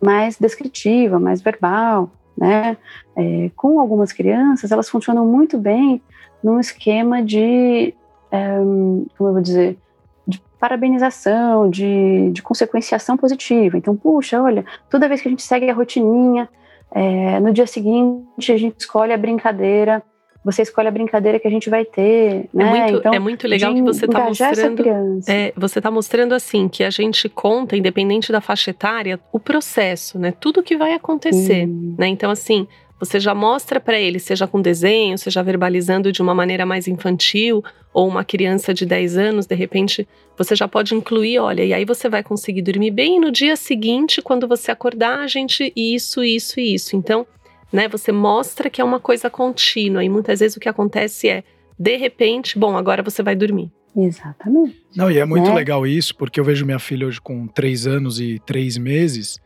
mais 0.00 0.38
descritiva, 0.38 1.20
mais 1.20 1.42
verbal, 1.42 2.10
né? 2.34 2.78
É, 3.14 3.50
com 3.54 3.78
algumas 3.78 4.10
crianças, 4.10 4.72
elas 4.72 4.88
funcionam 4.88 5.26
muito 5.26 5.58
bem 5.58 6.00
num 6.42 6.58
esquema 6.58 7.22
de 7.22 7.92
é, 8.30 8.56
como 8.56 9.30
eu 9.30 9.32
vou 9.32 9.42
dizer, 9.42 9.78
de 10.26 10.40
parabenização, 10.58 11.68
de, 11.68 12.30
de 12.32 12.42
consequenciação 12.42 13.16
positiva. 13.16 13.76
Então, 13.76 13.96
puxa, 13.96 14.42
olha, 14.42 14.64
toda 14.90 15.08
vez 15.08 15.20
que 15.20 15.28
a 15.28 15.30
gente 15.30 15.42
segue 15.42 15.70
a 15.70 15.74
rotininha, 15.74 16.48
é, 16.90 17.38
no 17.40 17.52
dia 17.52 17.66
seguinte 17.66 18.50
a 18.52 18.56
gente 18.56 18.80
escolhe 18.80 19.12
a 19.12 19.18
brincadeira 19.18 20.02
você 20.44 20.62
escolhe 20.62 20.88
a 20.88 20.90
brincadeira 20.90 21.38
que 21.38 21.46
a 21.46 21.50
gente 21.50 21.68
vai 21.68 21.84
ter, 21.84 22.48
né? 22.54 22.64
É 22.64 22.70
muito, 22.70 22.96
então, 22.98 23.14
é 23.14 23.18
muito 23.18 23.46
legal 23.46 23.74
que 23.74 23.82
você 23.82 24.06
está 24.06 24.24
mostrando. 24.24 24.84
É, 25.28 25.52
você 25.56 25.78
está 25.78 25.90
mostrando 25.90 26.34
assim 26.34 26.68
que 26.68 26.84
a 26.84 26.90
gente 26.90 27.28
conta, 27.28 27.76
independente 27.76 28.30
da 28.32 28.40
faixa 28.40 28.70
etária, 28.70 29.20
o 29.32 29.38
processo, 29.38 30.18
né? 30.18 30.32
Tudo 30.32 30.62
que 30.62 30.76
vai 30.76 30.94
acontecer, 30.94 31.66
hum. 31.66 31.94
né? 31.98 32.06
Então 32.06 32.30
assim, 32.30 32.66
você 32.98 33.20
já 33.20 33.34
mostra 33.34 33.78
para 33.78 33.98
ele, 33.98 34.18
seja 34.18 34.46
com 34.46 34.60
desenho, 34.60 35.16
seja 35.16 35.42
verbalizando 35.42 36.10
de 36.10 36.20
uma 36.20 36.34
maneira 36.34 36.66
mais 36.66 36.88
infantil, 36.88 37.62
ou 37.92 38.08
uma 38.08 38.24
criança 38.24 38.74
de 38.74 38.84
10 38.84 39.16
anos, 39.16 39.46
de 39.46 39.54
repente, 39.54 40.06
você 40.36 40.54
já 40.54 40.68
pode 40.68 40.94
incluir, 40.94 41.38
olha, 41.38 41.64
e 41.64 41.72
aí 41.72 41.84
você 41.84 42.08
vai 42.08 42.22
conseguir 42.22 42.62
dormir 42.62 42.90
bem 42.90 43.20
no 43.20 43.30
dia 43.30 43.56
seguinte, 43.56 44.22
quando 44.22 44.46
você 44.46 44.70
acordar, 44.70 45.20
a 45.20 45.26
gente 45.26 45.72
isso, 45.74 46.22
isso 46.22 46.60
e 46.60 46.74
isso. 46.74 46.96
Então, 46.96 47.26
né? 47.72 47.88
Você 47.88 48.12
mostra 48.12 48.70
que 48.70 48.80
é 48.80 48.84
uma 48.84 49.00
coisa 49.00 49.30
contínua 49.30 50.02
e 50.02 50.08
muitas 50.08 50.40
vezes 50.40 50.56
o 50.56 50.60
que 50.60 50.68
acontece 50.68 51.28
é, 51.28 51.44
de 51.78 51.96
repente, 51.96 52.58
bom, 52.58 52.76
agora 52.76 53.02
você 53.02 53.22
vai 53.22 53.36
dormir. 53.36 53.70
Exatamente. 53.96 54.76
Não, 54.94 55.10
e 55.10 55.18
é 55.18 55.24
muito 55.24 55.48
né? 55.48 55.54
legal 55.54 55.86
isso, 55.86 56.14
porque 56.14 56.38
eu 56.38 56.44
vejo 56.44 56.64
minha 56.64 56.78
filha 56.78 57.06
hoje 57.06 57.20
com 57.20 57.46
três 57.46 57.86
anos 57.86 58.20
e 58.20 58.40
três 58.44 58.76
meses. 58.76 59.40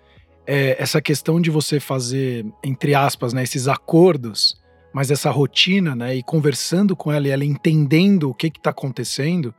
É, 0.47 0.77
essa 0.81 1.01
questão 1.01 1.41
de 1.41 1.51
você 1.51 1.79
fazer, 1.79 2.45
entre 2.65 2.95
aspas, 2.95 3.33
né, 3.33 3.43
esses 3.43 3.69
acordos, 3.69 4.61
mas 4.93 5.11
essa 5.11 5.31
rotina, 5.31 5.95
né, 5.95 6.17
e 6.17 6.23
conversando 6.23 6.97
com 6.97 7.13
ela 7.13 7.29
e 7.29 7.31
ela 7.31 7.45
entendendo 7.45 8.31
o 8.31 8.35
que 8.35 8.49
está 8.49 8.71
acontecendo, 8.71 9.55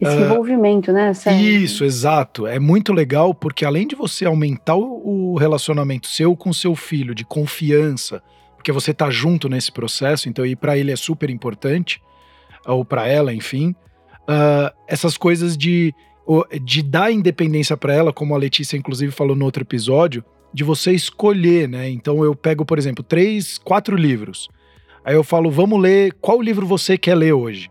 esse 0.00 0.16
uh, 0.16 0.20
envolvimento, 0.22 0.92
né? 0.92 1.14
Sérgio? 1.14 1.62
Isso, 1.62 1.84
exato. 1.84 2.46
É 2.46 2.58
muito 2.58 2.92
legal 2.92 3.32
porque 3.32 3.64
além 3.64 3.86
de 3.86 3.94
você 3.94 4.24
aumentar 4.24 4.74
o, 4.74 5.36
relacionamento 5.36 6.08
seu 6.08 6.36
com 6.36 6.52
seu 6.52 6.74
filho, 6.74 7.14
de 7.14 7.24
confiança, 7.24 8.22
porque 8.56 8.72
você 8.72 8.92
tá 8.92 9.10
junto 9.10 9.48
nesse 9.48 9.70
processo, 9.70 10.28
então 10.28 10.44
e 10.44 10.56
para 10.56 10.76
ele 10.76 10.90
é 10.90 10.96
super 10.96 11.30
importante, 11.30 12.02
ou 12.66 12.84
para 12.84 13.06
ela, 13.06 13.32
enfim, 13.32 13.74
uh, 14.22 14.74
essas 14.88 15.16
coisas 15.16 15.56
de, 15.56 15.94
de 16.62 16.82
dar 16.82 17.12
independência 17.12 17.76
para 17.76 17.94
ela, 17.94 18.12
como 18.12 18.34
a 18.34 18.38
Letícia 18.38 18.76
inclusive 18.76 19.12
falou 19.12 19.34
no 19.34 19.44
outro 19.44 19.62
episódio, 19.62 20.24
de 20.52 20.62
você 20.62 20.92
escolher, 20.92 21.68
né? 21.68 21.88
Então 21.88 22.22
eu 22.22 22.34
pego, 22.34 22.64
por 22.64 22.78
exemplo, 22.78 23.02
três, 23.02 23.58
quatro 23.58 23.96
livros. 23.96 24.48
Aí 25.04 25.14
eu 25.14 25.24
falo, 25.24 25.50
vamos 25.50 25.80
ler, 25.80 26.12
qual 26.20 26.40
livro 26.40 26.66
você 26.66 26.96
quer 26.96 27.14
ler 27.14 27.32
hoje? 27.32 27.70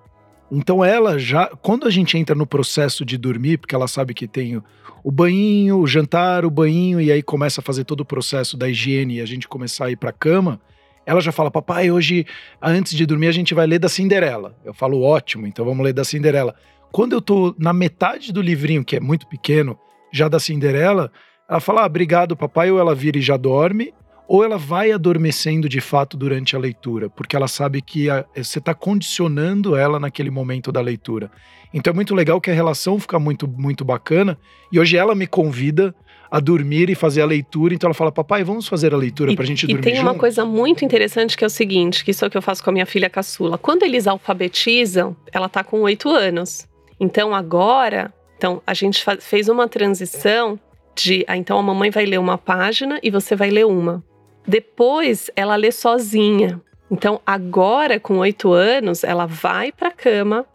Então 0.51 0.83
ela 0.83 1.17
já, 1.17 1.47
quando 1.47 1.87
a 1.87 1.89
gente 1.89 2.17
entra 2.17 2.35
no 2.35 2.45
processo 2.45 3.05
de 3.05 3.17
dormir, 3.17 3.57
porque 3.57 3.73
ela 3.73 3.87
sabe 3.87 4.13
que 4.13 4.27
tem 4.27 4.61
o 5.03 5.11
banho, 5.11 5.79
o 5.79 5.87
jantar, 5.87 6.43
o 6.43 6.49
banho, 6.49 6.99
e 6.99 7.11
aí 7.11 7.23
começa 7.23 7.61
a 7.61 7.63
fazer 7.63 7.85
todo 7.85 8.01
o 8.01 8.05
processo 8.05 8.57
da 8.57 8.67
higiene 8.67 9.15
e 9.15 9.21
a 9.21 9.25
gente 9.25 9.47
começar 9.47 9.85
a 9.85 9.91
ir 9.91 9.95
para 9.95 10.11
cama, 10.11 10.59
ela 11.05 11.21
já 11.21 11.31
fala: 11.31 11.49
Papai, 11.49 11.89
hoje, 11.89 12.25
antes 12.61 12.93
de 12.93 13.05
dormir, 13.05 13.27
a 13.27 13.31
gente 13.31 13.53
vai 13.53 13.65
ler 13.65 13.79
da 13.79 13.89
Cinderela. 13.89 14.55
Eu 14.63 14.73
falo: 14.73 15.01
Ótimo, 15.01 15.47
então 15.47 15.65
vamos 15.65 15.83
ler 15.83 15.93
da 15.93 16.03
Cinderela. 16.03 16.53
Quando 16.91 17.13
eu 17.13 17.21
tô 17.21 17.55
na 17.57 17.71
metade 17.73 18.33
do 18.33 18.41
livrinho, 18.41 18.83
que 18.83 18.95
é 18.95 18.99
muito 18.99 19.27
pequeno, 19.27 19.77
já 20.11 20.27
da 20.27 20.39
Cinderela, 20.39 21.11
ela 21.49 21.59
fala: 21.59 21.83
ah, 21.83 21.85
Obrigado, 21.85 22.35
papai, 22.35 22.69
ou 22.69 22.79
ela 22.79 22.93
vira 22.93 23.17
e 23.17 23.21
já 23.21 23.37
dorme, 23.37 23.93
ou 24.27 24.43
ela 24.43 24.57
vai 24.57 24.91
adormecendo 24.91 25.67
de 25.67 25.81
fato 25.81 26.15
durante 26.17 26.55
a 26.55 26.59
leitura, 26.59 27.09
porque 27.09 27.35
ela 27.35 27.47
sabe 27.47 27.81
que 27.81 28.09
a, 28.09 28.25
você 28.35 28.59
está 28.59 28.73
condicionando 28.73 29.75
ela 29.75 29.99
naquele 29.99 30.29
momento 30.29 30.71
da 30.71 30.81
leitura. 30.81 31.31
Então 31.73 31.91
é 31.91 31.95
muito 31.95 32.13
legal 32.13 32.39
que 32.41 32.51
a 32.51 32.53
relação 32.53 32.99
fica 32.99 33.17
muito, 33.19 33.47
muito 33.47 33.85
bacana. 33.85 34.37
E 34.71 34.79
hoje 34.79 34.97
ela 34.97 35.15
me 35.15 35.27
convida 35.27 35.95
a 36.29 36.39
dormir 36.39 36.89
e 36.89 36.95
fazer 36.95 37.21
a 37.21 37.25
leitura. 37.25 37.73
Então 37.73 37.87
ela 37.87 37.93
fala, 37.93 38.11
papai, 38.11 38.43
vamos 38.43 38.67
fazer 38.67 38.93
a 38.93 38.97
leitura 38.97 39.33
para 39.33 39.43
a 39.43 39.47
gente 39.47 39.67
dormir 39.67 39.81
E 39.81 39.83
tem 39.83 39.95
junto? 39.95 40.07
uma 40.07 40.15
coisa 40.15 40.45
muito 40.45 40.85
interessante 40.85 41.37
que 41.37 41.43
é 41.43 41.47
o 41.47 41.49
seguinte, 41.49 42.03
que 42.03 42.11
isso 42.11 42.23
é 42.23 42.27
o 42.27 42.31
que 42.31 42.37
eu 42.37 42.41
faço 42.41 42.63
com 42.63 42.69
a 42.69 42.73
minha 42.73 42.85
filha 42.85 43.09
caçula. 43.09 43.57
Quando 43.57 43.83
eles 43.83 44.07
alfabetizam, 44.07 45.15
ela 45.33 45.47
está 45.47 45.63
com 45.63 45.81
oito 45.81 46.09
anos. 46.09 46.70
Então 47.01 47.33
agora, 47.33 48.13
então 48.37 48.61
a 48.65 48.75
gente 48.75 49.03
fez 49.21 49.49
uma 49.49 49.67
transição 49.67 50.59
de, 50.95 51.25
ah, 51.27 51.35
então 51.35 51.57
a 51.57 51.63
mamãe 51.63 51.89
vai 51.89 52.05
ler 52.05 52.19
uma 52.19 52.37
página 52.37 52.99
e 53.01 53.09
você 53.09 53.35
vai 53.35 53.49
ler 53.49 53.65
uma. 53.65 54.03
Depois 54.47 55.31
ela 55.35 55.55
lê 55.55 55.71
sozinha. 55.71 56.61
Então 56.91 57.19
agora, 57.25 57.99
com 57.99 58.19
oito 58.19 58.53
anos, 58.53 59.03
ela 59.03 59.25
vai 59.25 59.71
para 59.71 59.89
a 59.89 59.91
cama. 59.91 60.45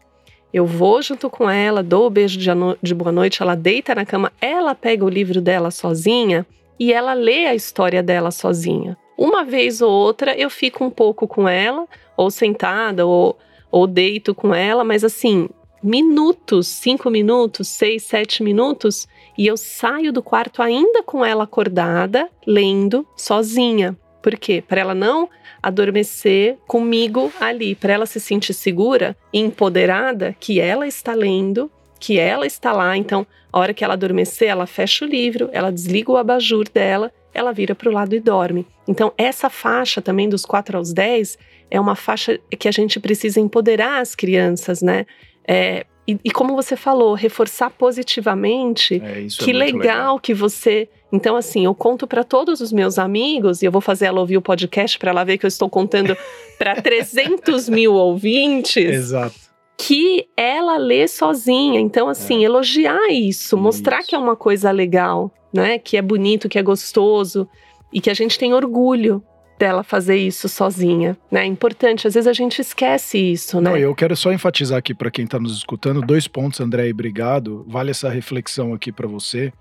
Eu 0.53 0.65
vou 0.65 1.01
junto 1.01 1.29
com 1.29 1.49
ela, 1.49 1.83
dou 1.83 2.07
o 2.07 2.09
beijo 2.09 2.39
de, 2.39 2.49
de 2.81 2.95
boa 2.95 3.11
noite, 3.11 3.41
ela 3.41 3.53
deita 3.53 3.93
na 3.93 4.05
cama, 4.05 4.31
ela 4.39 4.73
pega 4.73 5.03
o 5.03 5.09
livro 5.09 5.41
dela 5.41 5.69
sozinha 5.69 6.47
e 6.79 6.93
ela 6.93 7.13
lê 7.13 7.45
a 7.45 7.55
história 7.55 8.01
dela 8.01 8.31
sozinha. 8.31 8.97
Uma 9.17 9.43
vez 9.43 9.81
ou 9.81 9.91
outra 9.91 10.33
eu 10.33 10.49
fico 10.49 10.85
um 10.85 10.89
pouco 10.89 11.27
com 11.27 11.45
ela, 11.49 11.85
ou 12.15 12.31
sentada, 12.31 13.05
ou, 13.05 13.37
ou 13.69 13.85
deito 13.85 14.33
com 14.33 14.55
ela, 14.55 14.85
mas 14.85 15.03
assim, 15.03 15.49
minutos, 15.87 16.67
cinco 16.67 17.09
minutos, 17.09 17.69
seis, 17.69 18.03
sete 18.03 18.43
minutos, 18.43 19.07
e 19.37 19.47
eu 19.47 19.55
saio 19.55 20.11
do 20.11 20.21
quarto 20.21 20.61
ainda 20.61 21.01
com 21.01 21.23
ela 21.23 21.45
acordada, 21.45 22.29
lendo 22.45 23.07
sozinha. 23.15 23.97
Por 24.21 24.35
quê? 24.37 24.61
Para 24.67 24.81
ela 24.81 24.93
não 24.93 25.29
adormecer 25.63 26.57
comigo 26.67 27.31
ali, 27.39 27.73
para 27.73 27.93
ela 27.93 28.05
se 28.05 28.19
sentir 28.19 28.53
segura 28.53 29.15
e 29.31 29.39
empoderada 29.39 30.35
que 30.37 30.59
ela 30.59 30.85
está 30.85 31.13
lendo, 31.13 31.71
que 31.97 32.19
ela 32.19 32.45
está 32.45 32.73
lá. 32.73 32.97
Então, 32.97 33.25
a 33.51 33.57
hora 33.57 33.73
que 33.73 33.83
ela 33.83 33.93
adormecer, 33.93 34.49
ela 34.49 34.67
fecha 34.67 35.05
o 35.05 35.07
livro, 35.07 35.49
ela 35.53 35.71
desliga 35.71 36.11
o 36.11 36.17
abajur 36.17 36.67
dela, 36.69 37.13
ela 37.33 37.53
vira 37.53 37.73
para 37.73 37.89
o 37.89 37.93
lado 37.93 38.13
e 38.13 38.19
dorme. 38.19 38.67
Então, 38.85 39.13
essa 39.17 39.49
faixa 39.49 40.01
também 40.01 40.27
dos 40.27 40.43
4 40.43 40.77
aos 40.77 40.91
10 40.91 41.37
é 41.71 41.79
uma 41.79 41.95
faixa 41.95 42.37
que 42.59 42.67
a 42.67 42.71
gente 42.71 42.99
precisa 42.99 43.39
empoderar 43.39 44.01
as 44.01 44.15
crianças, 44.15 44.81
né? 44.81 45.05
É, 45.47 45.85
e, 46.07 46.17
e, 46.23 46.31
como 46.31 46.55
você 46.55 46.77
falou, 46.77 47.13
reforçar 47.13 47.69
positivamente. 47.69 48.95
É, 49.03 49.25
que 49.27 49.51
é 49.51 49.53
legal, 49.53 49.79
legal, 49.79 50.19
que 50.19 50.33
você. 50.33 50.87
Então, 51.11 51.35
assim, 51.35 51.65
eu 51.65 51.75
conto 51.75 52.07
para 52.07 52.23
todos 52.23 52.61
os 52.61 52.71
meus 52.71 52.97
amigos, 52.97 53.61
e 53.61 53.65
eu 53.65 53.71
vou 53.71 53.81
fazer 53.81 54.05
ela 54.05 54.19
ouvir 54.19 54.37
o 54.37 54.41
podcast 54.41 54.97
para 54.97 55.11
ela 55.11 55.23
ver 55.25 55.37
que 55.37 55.45
eu 55.45 55.49
estou 55.49 55.69
contando 55.69 56.15
para 56.57 56.81
300 56.81 57.67
mil 57.67 57.93
ouvintes. 57.93 58.77
Exato. 58.77 59.35
Que 59.77 60.27
ela 60.35 60.77
lê 60.77 61.07
sozinha. 61.07 61.79
Então, 61.79 62.07
assim, 62.07 62.43
é. 62.43 62.45
elogiar 62.45 63.09
isso, 63.11 63.57
mostrar 63.57 63.99
isso. 63.99 64.09
que 64.09 64.15
é 64.15 64.17
uma 64.17 64.35
coisa 64.35 64.71
legal, 64.71 65.31
né? 65.53 65.77
Que 65.77 65.97
é 65.97 66.01
bonito, 66.01 66.47
que 66.47 66.57
é 66.57 66.63
gostoso 66.63 67.47
e 67.91 67.99
que 67.99 68.09
a 68.09 68.13
gente 68.13 68.39
tem 68.39 68.53
orgulho 68.53 69.21
dela 69.57 69.83
fazer 69.83 70.17
isso 70.17 70.47
sozinha, 70.47 71.17
né? 71.31 71.41
É 71.41 71.45
importante, 71.45 72.07
às 72.07 72.13
vezes 72.13 72.27
a 72.27 72.33
gente 72.33 72.59
esquece 72.61 73.17
isso, 73.17 73.59
né? 73.59 73.71
Não, 73.71 73.77
eu 73.77 73.93
quero 73.95 74.15
só 74.15 74.31
enfatizar 74.31 74.77
aqui 74.77 74.93
para 74.93 75.11
quem 75.11 75.25
está 75.25 75.39
nos 75.39 75.57
escutando 75.57 76.01
dois 76.01 76.27
pontos, 76.27 76.59
André, 76.59 76.87
e 76.87 76.91
obrigado. 76.91 77.65
Vale 77.67 77.91
essa 77.91 78.09
reflexão 78.09 78.73
aqui 78.73 78.91
para 78.91 79.07
você. 79.07 79.51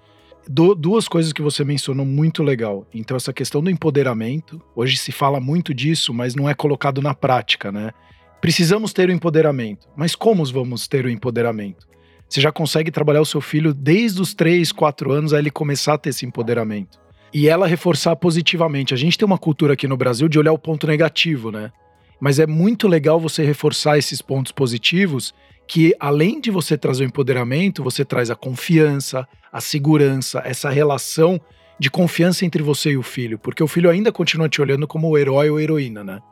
Du 0.49 0.75
duas 0.75 1.09
coisas 1.09 1.33
que 1.33 1.43
você 1.43 1.65
mencionou 1.65 2.07
muito 2.07 2.43
legal. 2.43 2.87
Então, 2.95 3.17
essa 3.17 3.33
questão 3.33 3.63
do 3.63 3.71
empoderamento, 3.71 4.63
hoje 4.75 4.97
se 4.97 5.11
fala 5.11 5.41
muito 5.41 5.75
disso, 5.75 6.15
mas 6.15 6.35
não 6.35 6.49
é 6.49 6.55
colocado 6.55 7.03
na 7.03 7.15
prática, 7.15 7.73
né? 7.73 7.91
Precisamos 8.41 8.93
ter 8.93 9.09
o 9.09 9.13
empoderamento, 9.13 9.89
mas 9.97 10.15
como 10.15 10.45
vamos 10.45 10.87
ter 10.87 11.05
o 11.05 11.11
empoderamento? 11.11 11.87
Você 12.29 12.41
já 12.41 12.53
consegue 12.53 12.91
trabalhar 12.91 13.21
o 13.21 13.27
seu 13.27 13.41
filho 13.41 13.73
desde 13.73 14.21
os 14.21 14.35
3, 14.35 14.71
4 14.73 15.11
anos 15.13 15.33
a 15.33 15.39
ele 15.39 15.51
começar 15.51 15.95
a 15.95 15.99
ter 15.99 16.11
esse 16.11 16.27
empoderamento 16.27 17.06
e 17.33 17.49
ela 17.49 17.67
reforçar 17.67 18.17
positivamente. 18.17 18.95
A 18.95 18.97
gente 18.97 19.19
tem 19.19 19.27
uma 19.27 19.39
cultura 19.39 19.75
aqui 19.75 19.87
no 19.87 19.97
Brasil 19.97 20.29
de 20.29 20.39
olhar 20.39 20.53
o 20.53 20.59
ponto 20.59 20.87
negativo, 20.87 21.51
né? 21.51 21.73
Mas 22.21 22.39
é 22.39 22.47
muito 22.47 22.89
legal 22.89 23.21
você 23.21 23.45
reforçar 23.45 23.99
esses 23.99 24.23
pontos 24.23 24.53
positivos, 24.53 25.35
que 25.69 25.95
além 26.01 26.41
de 26.41 26.51
você 26.51 26.79
trazer 26.79 27.05
o 27.05 27.07
empoderamento, 27.07 27.83
você 27.83 28.05
traz 28.05 28.31
a 28.31 28.35
confiança, 28.35 29.29
a 29.53 29.61
segurança, 29.61 30.43
essa 30.45 30.71
relação 30.71 31.41
de 31.79 31.91
confiança 31.91 32.47
entre 32.47 32.63
você 32.63 32.93
e 32.93 32.97
o 32.97 33.03
filho, 33.03 33.39
porque 33.39 33.63
o 33.63 33.69
filho 33.69 33.91
ainda 33.91 34.11
continua 34.11 34.49
te 34.49 34.63
olhando 34.63 34.87
como 34.87 35.09
o 35.09 35.19
herói 35.19 35.51
ou 35.51 35.61
heroína, 35.61 36.03
né? 36.03 36.23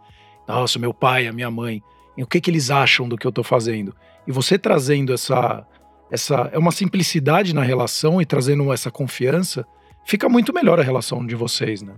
Nossa, 0.48 0.78
meu 0.78 0.94
pai, 0.94 1.26
a 1.26 1.32
minha 1.32 1.50
mãe, 1.50 1.82
o 2.16 2.26
que 2.26 2.40
que 2.40 2.50
eles 2.50 2.70
acham 2.70 3.08
do 3.08 3.18
que 3.18 3.26
eu 3.26 3.32
tô 3.32 3.42
fazendo? 3.42 3.94
E 4.26 4.32
você 4.32 4.58
trazendo 4.58 5.12
essa 5.12 5.66
essa 6.10 6.48
é 6.52 6.58
uma 6.58 6.70
simplicidade 6.70 7.54
na 7.54 7.62
relação 7.62 8.22
e 8.22 8.26
trazendo 8.26 8.72
essa 8.72 8.90
confiança, 8.90 9.66
fica 10.04 10.28
muito 10.28 10.52
melhor 10.52 10.78
a 10.78 10.82
relação 10.82 11.24
de 11.24 11.34
vocês, 11.34 11.82
né? 11.82 11.94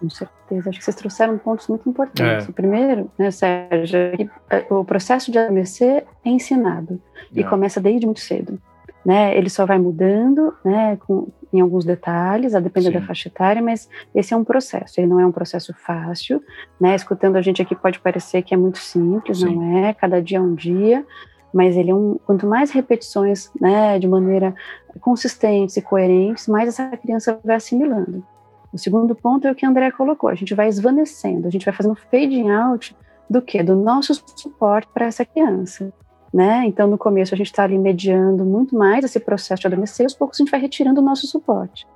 Com 0.00 0.10
certeza. 0.10 0.70
Acho 0.70 0.78
que 0.78 0.84
vocês 0.84 0.96
trouxeram 0.96 1.38
pontos 1.38 1.68
muito 1.68 1.88
importantes. 1.88 2.46
É. 2.46 2.50
O 2.50 2.52
primeiro, 2.52 3.10
né, 3.16 3.30
Sérgio, 3.30 3.96
é 3.96 4.28
é, 4.50 4.66
o 4.68 4.84
processo 4.84 5.30
de 5.30 5.38
adormecer 5.38 6.04
é 6.24 6.28
ensinado 6.28 7.00
é. 7.34 7.40
e 7.40 7.44
começa 7.44 7.80
desde 7.80 8.04
muito 8.04 8.20
cedo. 8.20 8.60
Né, 9.04 9.36
ele 9.36 9.50
só 9.50 9.66
vai 9.66 9.78
mudando, 9.80 10.54
né, 10.64 10.96
com, 10.96 11.26
em 11.52 11.60
alguns 11.60 11.84
detalhes, 11.84 12.54
a 12.54 12.60
depender 12.60 12.92
Sim. 12.92 13.00
da 13.00 13.02
faixa 13.02 13.28
etária, 13.28 13.60
mas 13.60 13.88
esse 14.14 14.32
é 14.32 14.36
um 14.36 14.44
processo. 14.44 15.00
Ele 15.00 15.08
não 15.08 15.18
é 15.18 15.26
um 15.26 15.32
processo 15.32 15.74
fácil, 15.74 16.40
né? 16.80 16.94
Escutando 16.94 17.34
a 17.34 17.42
gente 17.42 17.60
aqui 17.60 17.74
pode 17.74 17.98
parecer 17.98 18.42
que 18.42 18.54
é 18.54 18.56
muito 18.56 18.78
simples, 18.78 19.38
Sim. 19.38 19.56
não 19.56 19.78
é? 19.78 19.92
Cada 19.92 20.22
dia 20.22 20.38
é 20.38 20.40
um 20.40 20.54
dia, 20.54 21.04
mas 21.52 21.76
ele 21.76 21.90
é 21.90 21.94
um, 21.94 22.18
quanto 22.26 22.46
mais 22.46 22.70
repetições, 22.70 23.50
né, 23.60 23.98
de 23.98 24.08
maneira 24.08 24.54
consistentes 25.00 25.76
e 25.76 25.82
coerentes, 25.82 26.48
mais 26.48 26.68
essa 26.68 26.96
criança 26.96 27.38
vai 27.44 27.56
assimilando. 27.56 28.24
O 28.72 28.78
segundo 28.78 29.14
ponto 29.14 29.46
é 29.46 29.52
o 29.52 29.54
que 29.54 29.66
a 29.66 29.68
André 29.68 29.90
colocou, 29.90 30.30
a 30.30 30.34
gente 30.34 30.54
vai 30.54 30.68
esvanecendo, 30.68 31.46
a 31.46 31.50
gente 31.50 31.64
vai 31.64 31.74
fazendo 31.74 31.94
fading 31.94 32.50
out 32.50 32.96
do 33.28 33.42
que? 33.42 33.62
Do 33.62 33.76
nosso 33.76 34.14
suporte 34.36 34.88
para 34.92 35.06
essa 35.06 35.24
criança. 35.24 35.92
Né? 36.32 36.64
Então, 36.64 36.88
no 36.88 36.96
começo, 36.96 37.34
a 37.34 37.36
gente 37.36 37.48
está 37.48 37.64
ali 37.64 37.78
mediando 37.78 38.42
muito 38.42 38.74
mais 38.74 39.04
esse 39.04 39.20
processo 39.20 39.60
de 39.60 39.66
adormecer, 39.66 40.06
aos 40.06 40.14
poucos 40.14 40.40
a 40.40 40.42
gente 40.42 40.50
vai 40.50 40.60
retirando 40.60 41.00
o 41.00 41.04
nosso 41.04 41.26
suporte. 41.26 41.86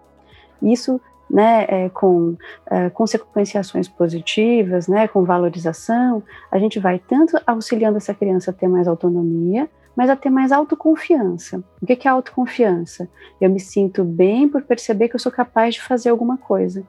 Isso 0.62 1.01
né, 1.29 1.67
é, 1.69 1.89
com 1.89 2.37
é, 2.71 2.89
consequenciações 2.91 3.89
positivas, 3.89 4.89
né, 4.89 5.09
com 5.09 5.25
valorização, 5.25 6.23
a 6.51 6.59
gente 6.59 6.79
vai 6.79 6.99
tanto 6.99 7.41
auxiliando 7.47 7.97
essa 7.97 8.15
criança 8.15 8.51
a 8.51 8.55
ter 8.55 8.69
mais 8.69 8.87
autonomia, 8.87 9.69
mas 9.97 10.11
a 10.11 10.17
ter 10.17 10.31
mais 10.31 10.53
autoconfiança. 10.53 11.65
O 11.81 11.87
que 11.87 12.07
é 12.07 12.11
autoconfiança? 12.11 13.09
Eu 13.41 13.51
me 13.51 13.59
sinto 13.59 14.05
bem 14.05 14.49
por 14.49 14.62
perceber 14.62 15.09
que 15.09 15.17
eu 15.17 15.21
sou 15.21 15.33
capaz 15.33 15.75
de 15.75 15.83
fazer 15.83 16.11
alguma 16.11 16.37
coisa, 16.37 16.85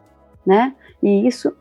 né? 0.45 0.75
E 1.01 1.25
isso 1.25 1.55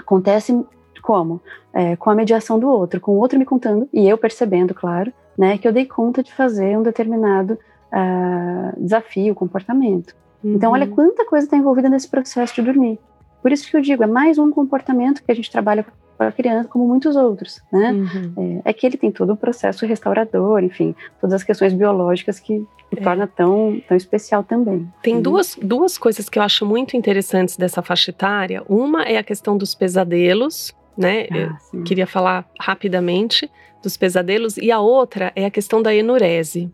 acontece 0.00 0.64
como? 1.02 1.42
É, 1.74 1.96
com 1.96 2.08
a 2.08 2.14
mediação 2.14 2.58
do 2.58 2.68
outro, 2.68 3.00
com 3.00 3.12
o 3.12 3.18
outro 3.18 3.38
me 3.38 3.44
contando 3.44 3.88
e 3.92 4.08
eu 4.08 4.16
percebendo, 4.16 4.72
claro, 4.72 5.12
né, 5.36 5.58
que 5.58 5.66
eu 5.66 5.72
dei 5.72 5.84
conta 5.84 6.22
de 6.22 6.32
fazer 6.32 6.78
um 6.78 6.82
determinado 6.82 7.58
uh, 7.92 8.80
desafio, 8.80 9.34
comportamento. 9.34 10.14
Uhum. 10.42 10.54
Então, 10.54 10.72
olha 10.72 10.86
uhum. 10.86 10.94
quanta 10.94 11.24
coisa 11.26 11.46
está 11.46 11.56
envolvida 11.56 11.88
nesse 11.88 12.08
processo 12.08 12.54
de 12.54 12.62
dormir. 12.62 12.98
Por 13.40 13.50
isso 13.50 13.68
que 13.68 13.76
eu 13.76 13.80
digo, 13.80 14.02
é 14.02 14.06
mais 14.06 14.38
um 14.38 14.50
comportamento 14.50 15.22
que 15.22 15.30
a 15.30 15.34
gente 15.34 15.50
trabalha 15.50 15.84
com 15.84 16.24
a 16.24 16.30
criança, 16.30 16.68
como 16.68 16.86
muitos 16.86 17.16
outros, 17.16 17.60
né? 17.72 17.92
Uhum. 17.92 18.62
É, 18.64 18.70
é, 18.70 18.72
que 18.72 18.86
ele 18.86 18.96
tem 18.96 19.10
todo 19.10 19.32
o 19.32 19.36
processo 19.36 19.84
restaurador, 19.84 20.62
enfim, 20.62 20.94
todas 21.20 21.34
as 21.34 21.42
questões 21.42 21.72
biológicas 21.72 22.38
que, 22.38 22.64
que 22.90 23.00
é. 23.00 23.02
torna 23.02 23.26
tão, 23.26 23.82
tão 23.88 23.96
especial 23.96 24.44
também. 24.44 24.88
Tem 25.02 25.16
uhum. 25.16 25.22
duas, 25.22 25.58
duas 25.60 25.98
coisas 25.98 26.28
que 26.28 26.38
eu 26.38 26.42
acho 26.42 26.64
muito 26.64 26.96
interessantes 26.96 27.56
dessa 27.56 27.82
faixa 27.82 28.10
etária. 28.10 28.62
Uma 28.68 29.02
é 29.02 29.18
a 29.18 29.24
questão 29.24 29.56
dos 29.56 29.74
pesadelos, 29.74 30.72
né? 30.96 31.26
Ah, 31.32 31.58
eu 31.74 31.82
queria 31.82 32.06
falar 32.06 32.48
rapidamente 32.60 33.50
dos 33.82 33.96
pesadelos, 33.96 34.56
e 34.56 34.70
a 34.70 34.78
outra 34.78 35.32
é 35.34 35.44
a 35.44 35.50
questão 35.50 35.82
da 35.82 35.92
enurese. 35.92 36.70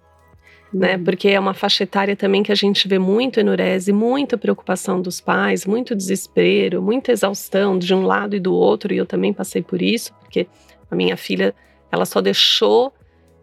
Né? 0.72 0.96
Uhum. 0.96 1.04
Porque 1.04 1.28
é 1.28 1.40
uma 1.40 1.54
faixa 1.54 1.84
etária 1.84 2.14
também 2.14 2.42
que 2.42 2.52
a 2.52 2.54
gente 2.54 2.86
vê 2.86 2.98
muito 2.98 3.40
enurese, 3.40 3.92
muita 3.92 4.36
preocupação 4.36 5.00
dos 5.00 5.20
pais, 5.20 5.64
muito 5.64 5.94
desespero, 5.94 6.82
muita 6.82 7.12
exaustão 7.12 7.78
de 7.78 7.94
um 7.94 8.02
lado 8.02 8.36
e 8.36 8.40
do 8.40 8.54
outro, 8.54 8.92
e 8.92 8.98
eu 8.98 9.06
também 9.06 9.32
passei 9.32 9.62
por 9.62 9.80
isso, 9.80 10.12
porque 10.20 10.46
a 10.90 10.94
minha 10.94 11.16
filha, 11.16 11.54
ela 11.90 12.04
só 12.04 12.20
deixou 12.20 12.92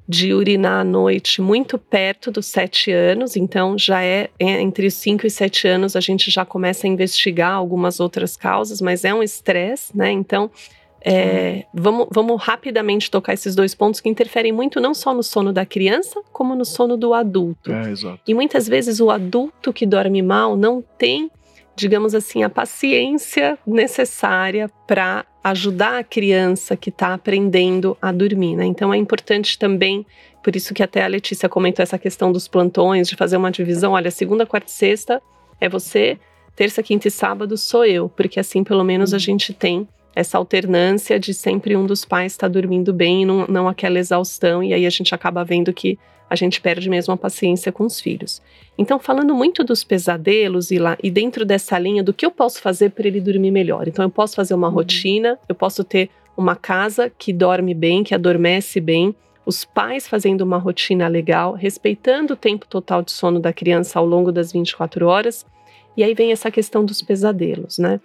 de 0.08 0.34
urinar 0.34 0.82
à 0.82 0.84
noite 0.84 1.42
muito 1.42 1.80
perto 1.80 2.32
dos 2.32 2.46
sete 2.46 2.92
anos, 2.92 3.36
então 3.36 3.76
já 3.78 4.04
é, 4.04 4.30
é 4.40 4.62
entre 4.62 4.92
cinco 4.92 5.26
e 5.26 5.32
sete 5.32 5.68
anos 5.68 5.96
a 5.96 6.00
gente 6.00 6.30
já 6.30 6.46
começa 6.46 6.86
a 6.86 6.90
investigar 6.90 7.54
algumas 7.54 8.00
outras 8.00 8.38
causas, 8.38 8.80
mas 8.82 9.04
é 9.04 9.14
um 9.14 9.24
estresse, 9.24 9.98
né? 9.98 10.12
Então 10.12 10.52
é, 11.08 11.66
vamos, 11.72 12.08
vamos 12.12 12.42
rapidamente 12.42 13.12
tocar 13.12 13.34
esses 13.34 13.54
dois 13.54 13.76
pontos 13.76 14.00
que 14.02 14.10
interferem 14.10 14.52
muito 14.52 14.82
não 14.82 14.96
só 14.96 15.14
no 15.14 15.22
sono 15.22 15.54
da 15.54 15.64
criança, 15.64 16.20
como 16.32 16.56
no 16.56 16.66
sono 16.66 16.98
do 16.98 17.14
adulto. 17.14 17.72
É, 17.72 17.92
exato. 17.92 18.20
E 18.28 18.34
muitas 18.34 18.68
vezes 18.68 19.00
o 19.00 19.12
adulto 19.12 19.72
que 19.72 19.86
dorme 19.86 20.24
mal 20.24 20.58
não 20.58 20.84
tem, 20.98 21.30
digamos 21.76 22.16
assim, 22.16 22.42
a 22.42 22.50
paciência 22.50 23.56
necessária 23.68 24.68
para 24.88 25.24
ajudar 25.44 26.00
a 26.00 26.04
criança 26.04 26.76
que 26.76 26.90
está 26.90 27.14
aprendendo 27.14 27.96
a 28.02 28.12
dormir. 28.12 28.56
Né? 28.56 28.66
Então 28.66 28.92
é 28.92 28.98
importante 28.98 29.60
também, 29.60 30.04
por 30.44 30.56
isso 30.56 30.74
que 30.74 30.82
até 30.82 31.04
a 31.04 31.08
Letícia 31.08 31.48
comentou 31.48 31.84
essa 31.84 32.00
questão 32.00 32.32
dos 32.32 32.48
plantões, 32.48 33.08
de 33.08 33.16
fazer 33.16 33.38
uma 33.38 33.52
divisão. 33.52 33.92
Olha, 33.92 34.10
segunda, 34.10 34.44
quarta 34.44 34.72
e 34.72 34.74
sexta 34.74 35.22
é 35.62 35.70
você, 35.70 36.18
terça, 36.56 36.82
quinta 36.82 37.08
e 37.08 37.12
sábado 37.12 37.56
sou 37.58 37.86
eu, 37.86 38.10
porque 38.10 38.40
assim 38.40 38.64
pelo 38.64 38.84
menos 38.84 39.14
a 39.14 39.18
uhum. 39.18 39.20
gente 39.20 39.54
tem 39.54 39.88
essa 40.16 40.38
alternância 40.38 41.20
de 41.20 41.34
sempre 41.34 41.76
um 41.76 41.86
dos 41.86 42.06
pais 42.06 42.32
estar 42.32 42.48
tá 42.48 42.54
dormindo 42.54 42.94
bem 42.94 43.24
e 43.24 43.26
não, 43.26 43.46
não 43.48 43.68
aquela 43.68 44.00
exaustão, 44.00 44.64
e 44.64 44.74
aí 44.74 44.86
a 44.86 44.90
gente 44.90 45.14
acaba 45.14 45.44
vendo 45.44 45.74
que 45.74 46.00
a 46.30 46.36
gente 46.36 46.60
perde 46.60 46.90
mesmo 46.90 47.14
a 47.14 47.18
paciência 47.18 47.72
com 47.72 47.86
os 47.86 48.00
filhos. 48.00 48.42
Então, 48.78 48.98
falando 48.98 49.36
muito 49.36 49.64
dos 49.64 49.84
pesadelos 49.84 50.72
e 50.72 50.80
lá 50.80 50.98
e 51.04 51.12
dentro 51.12 51.46
dessa 51.46 51.78
linha 51.78 52.04
do 52.04 52.14
que 52.14 52.26
eu 52.26 52.32
posso 52.32 52.62
fazer 52.62 52.92
para 52.92 53.08
ele 53.08 53.22
dormir 53.22 53.52
melhor. 53.52 53.88
Então, 53.88 54.04
eu 54.04 54.10
posso 54.10 54.36
fazer 54.36 54.54
uma 54.54 54.68
uhum. 54.68 54.74
rotina, 54.74 55.38
eu 55.48 55.54
posso 55.54 55.84
ter 55.84 56.10
uma 56.36 56.56
casa 56.56 57.12
que 57.16 57.32
dorme 57.32 57.74
bem, 57.74 58.04
que 58.04 58.16
adormece 58.16 58.82
bem, 58.82 59.16
os 59.46 59.64
pais 59.64 60.08
fazendo 60.08 60.42
uma 60.42 60.58
rotina 60.58 61.08
legal, 61.08 61.54
respeitando 61.54 62.34
o 62.34 62.38
tempo 62.38 62.66
total 62.68 63.04
de 63.04 63.12
sono 63.12 63.40
da 63.40 63.54
criança 63.54 64.00
ao 64.00 64.06
longo 64.06 64.32
das 64.32 64.52
24 64.52 65.08
horas. 65.08 65.46
E 65.96 66.04
aí 66.04 66.14
vem 66.14 66.32
essa 66.32 66.50
questão 66.50 66.84
dos 66.84 67.02
pesadelos, 67.02 67.78
né? 67.78 68.02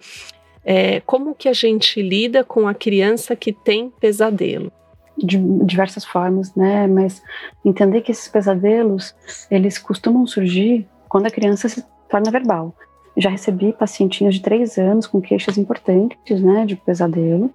É, 0.63 0.99
como 1.01 1.35
que 1.35 1.49
a 1.49 1.53
gente 1.53 2.01
lida 2.01 2.43
com 2.43 2.67
a 2.67 2.73
criança 2.73 3.35
que 3.35 3.51
tem 3.51 3.89
pesadelo? 3.89 4.71
De 5.17 5.37
diversas 5.65 6.05
formas, 6.05 6.53
né? 6.55 6.87
Mas 6.87 7.21
entender 7.65 8.01
que 8.01 8.11
esses 8.11 8.27
pesadelos, 8.27 9.15
eles 9.49 9.77
costumam 9.77 10.25
surgir 10.25 10.87
quando 11.09 11.25
a 11.27 11.31
criança 11.31 11.67
se 11.67 11.83
torna 12.09 12.31
verbal. 12.31 12.75
Já 13.17 13.29
recebi 13.29 13.73
pacientinhos 13.73 14.35
de 14.35 14.41
três 14.41 14.77
anos 14.77 15.05
com 15.07 15.19
queixas 15.19 15.57
importantes, 15.57 16.41
né, 16.41 16.65
de 16.65 16.75
pesadelo. 16.75 17.53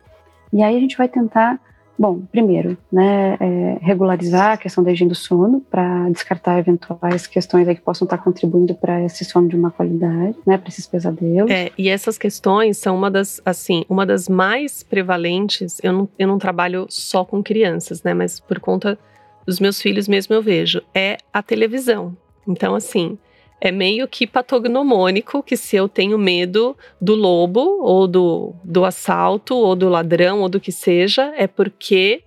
E 0.52 0.62
aí 0.62 0.76
a 0.76 0.80
gente 0.80 0.96
vai 0.96 1.08
tentar 1.08 1.58
Bom, 1.98 2.22
primeiro, 2.30 2.76
né, 2.92 3.36
é 3.40 3.78
regularizar 3.80 4.52
a 4.52 4.56
questão 4.56 4.84
da 4.84 4.92
higiene 4.92 5.10
do 5.10 5.14
sono 5.14 5.62
para 5.70 6.08
descartar 6.10 6.58
eventuais 6.58 7.26
questões 7.26 7.66
que 7.66 7.80
possam 7.80 8.04
estar 8.04 8.18
contribuindo 8.18 8.74
para 8.74 9.02
esse 9.02 9.24
sono 9.24 9.48
de 9.48 9.56
uma 9.56 9.70
qualidade, 9.70 10.36
né, 10.46 10.58
para 10.58 10.68
esses 10.68 10.86
pesadelos. 10.86 11.50
É, 11.50 11.70
e 11.78 11.88
essas 11.88 12.18
questões 12.18 12.76
são 12.76 12.96
uma 12.96 13.10
das, 13.10 13.40
assim, 13.44 13.84
uma 13.88 14.04
das 14.04 14.28
mais 14.28 14.82
prevalentes. 14.82 15.78
Eu 15.82 15.92
não, 15.92 16.08
eu 16.18 16.28
não 16.28 16.38
trabalho 16.38 16.86
só 16.88 17.24
com 17.24 17.42
crianças, 17.42 18.02
né, 18.02 18.12
mas 18.12 18.38
por 18.40 18.60
conta 18.60 18.98
dos 19.46 19.58
meus 19.60 19.80
filhos 19.80 20.08
mesmo 20.08 20.34
eu 20.34 20.42
vejo, 20.42 20.82
é 20.94 21.16
a 21.32 21.42
televisão. 21.42 22.16
Então, 22.46 22.74
assim, 22.74 23.16
é 23.60 23.72
meio 23.72 24.06
que 24.06 24.26
patognomônico 24.26 25.42
que 25.42 25.56
se 25.56 25.76
eu 25.76 25.88
tenho 25.88 26.18
medo 26.18 26.76
do 27.00 27.14
lobo, 27.14 27.78
ou 27.82 28.06
do, 28.06 28.54
do 28.62 28.84
assalto, 28.84 29.56
ou 29.56 29.74
do 29.74 29.88
ladrão, 29.88 30.40
ou 30.40 30.48
do 30.48 30.60
que 30.60 30.70
seja, 30.70 31.32
é 31.36 31.46
porque 31.46 32.22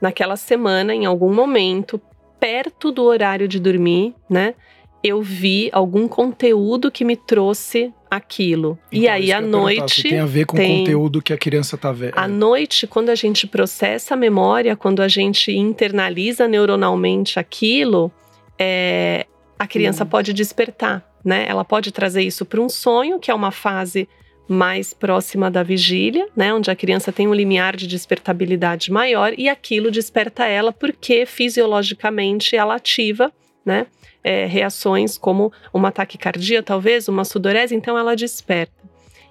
naquela 0.00 0.36
semana, 0.36 0.94
em 0.94 1.06
algum 1.06 1.32
momento, 1.32 2.00
perto 2.38 2.92
do 2.92 3.04
horário 3.04 3.48
de 3.48 3.58
dormir, 3.58 4.14
né? 4.28 4.54
Eu 5.02 5.22
vi 5.22 5.70
algum 5.72 6.08
conteúdo 6.08 6.90
que 6.90 7.04
me 7.04 7.16
trouxe 7.16 7.92
aquilo. 8.10 8.78
Então, 8.90 9.00
e 9.00 9.08
aí, 9.08 9.32
à 9.32 9.40
noite. 9.40 10.02
Tem 10.02 10.18
a 10.18 10.26
ver 10.26 10.46
com 10.46 10.56
tem, 10.56 10.74
o 10.74 10.78
conteúdo 10.80 11.22
que 11.22 11.32
a 11.32 11.38
criança 11.38 11.76
está 11.76 11.92
vendo. 11.92 12.14
À 12.16 12.26
noite, 12.26 12.86
quando 12.86 13.10
a 13.10 13.14
gente 13.14 13.46
processa 13.46 14.14
a 14.14 14.16
memória, 14.16 14.74
quando 14.74 15.00
a 15.00 15.08
gente 15.08 15.52
internaliza 15.52 16.48
neuronalmente 16.48 17.38
aquilo, 17.38 18.10
é, 18.58 19.26
a 19.58 19.66
criança 19.66 20.04
uhum. 20.04 20.10
pode 20.10 20.32
despertar, 20.32 21.04
né? 21.24 21.46
Ela 21.48 21.64
pode 21.64 21.92
trazer 21.92 22.22
isso 22.22 22.44
para 22.44 22.60
um 22.60 22.68
sonho, 22.68 23.18
que 23.18 23.30
é 23.30 23.34
uma 23.34 23.50
fase 23.50 24.08
mais 24.48 24.94
próxima 24.94 25.50
da 25.50 25.62
vigília, 25.62 26.28
né, 26.36 26.54
onde 26.54 26.70
a 26.70 26.76
criança 26.76 27.12
tem 27.12 27.26
um 27.26 27.34
limiar 27.34 27.74
de 27.74 27.84
despertabilidade 27.86 28.92
maior 28.92 29.32
e 29.36 29.48
aquilo 29.48 29.90
desperta 29.90 30.46
ela 30.46 30.72
porque 30.72 31.26
fisiologicamente 31.26 32.54
ela 32.54 32.76
ativa, 32.76 33.32
né, 33.64 33.86
é, 34.22 34.46
reações 34.46 35.18
como 35.18 35.52
uma 35.74 35.90
taquicardia, 35.90 36.62
talvez, 36.62 37.08
uma 37.08 37.24
sudorese, 37.24 37.74
então 37.74 37.98
ela 37.98 38.14
desperta. 38.14 38.72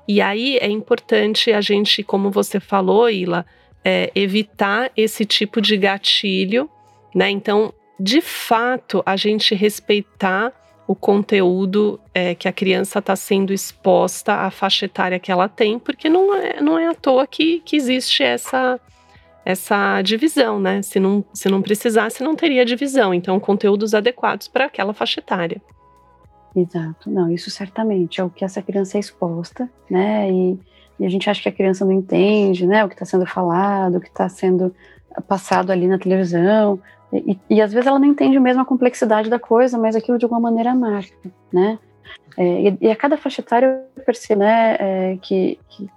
E 0.07 0.21
aí 0.21 0.57
é 0.57 0.69
importante 0.69 1.51
a 1.51 1.61
gente, 1.61 2.03
como 2.03 2.29
você 2.29 2.59
falou, 2.59 3.09
Ila, 3.09 3.45
é, 3.83 4.11
evitar 4.15 4.91
esse 4.95 5.25
tipo 5.25 5.59
de 5.59 5.77
gatilho, 5.77 6.69
né? 7.13 7.29
Então, 7.29 7.73
de 7.99 8.21
fato, 8.21 9.01
a 9.05 9.15
gente 9.15 9.55
respeitar 9.55 10.51
o 10.87 10.93
conteúdo 10.93 11.99
é, 12.13 12.35
que 12.35 12.47
a 12.47 12.53
criança 12.53 12.99
está 12.99 13.15
sendo 13.15 13.51
exposta 13.51 14.33
à 14.33 14.51
faixa 14.51 14.85
etária 14.85 15.19
que 15.19 15.31
ela 15.31 15.49
tem, 15.49 15.79
porque 15.79 16.09
não 16.09 16.35
é, 16.35 16.61
não 16.61 16.77
é 16.77 16.87
à 16.87 16.93
toa 16.93 17.25
que, 17.25 17.59
que 17.61 17.75
existe 17.75 18.21
essa, 18.21 18.79
essa 19.43 20.01
divisão, 20.01 20.59
né? 20.59 20.81
Se 20.81 20.99
não, 20.99 21.25
se 21.33 21.49
não 21.49 21.61
precisasse, 21.61 22.23
não 22.23 22.35
teria 22.35 22.63
divisão. 22.63 23.13
Então, 23.13 23.39
conteúdos 23.39 23.95
adequados 23.95 24.47
para 24.47 24.65
aquela 24.65 24.93
faixa 24.93 25.19
etária. 25.19 25.61
Exato. 26.55 27.09
Não, 27.09 27.31
isso 27.31 27.49
certamente 27.49 28.21
é 28.21 28.23
o 28.23 28.29
que 28.29 28.45
essa 28.45 28.61
criança 28.61 28.97
é 28.97 28.99
exposta, 28.99 29.69
né? 29.89 30.31
E, 30.31 30.59
e 30.99 31.05
a 31.05 31.09
gente 31.09 31.29
acha 31.29 31.41
que 31.41 31.49
a 31.49 31.51
criança 31.51 31.83
não 31.83 31.91
entende, 31.91 32.67
né? 32.67 32.85
O 32.85 32.87
que 32.87 32.95
está 32.95 33.05
sendo 33.05 33.25
falado, 33.25 33.97
o 33.97 34.01
que 34.01 34.07
está 34.07 34.29
sendo 34.29 34.73
passado 35.27 35.71
ali 35.71 35.87
na 35.87 35.97
televisão. 35.97 36.79
E, 37.13 37.37
e, 37.49 37.61
às 37.61 37.71
vezes 37.71 37.87
ela 37.87 37.99
não 37.99 38.07
entende 38.07 38.39
mesmo 38.39 38.61
a 38.61 38.65
complexidade 38.65 39.29
da 39.29 39.39
coisa, 39.39 39.77
mas 39.77 39.95
aquilo 39.95 40.17
de 40.17 40.25
alguma 40.25 40.41
maneira 40.41 40.73
marca, 40.73 41.15
né? 41.51 41.79
É, 42.37 42.43
e, 42.43 42.77
e, 42.81 42.91
a 42.91 42.95
cada 42.95 43.17
faixa 43.17 43.41
etária 43.41 43.81
eu 43.95 44.03
percebo 44.03 44.41
né, 44.41 44.75
é, 44.79 45.17
que, 45.21 45.57
que, 45.69 45.89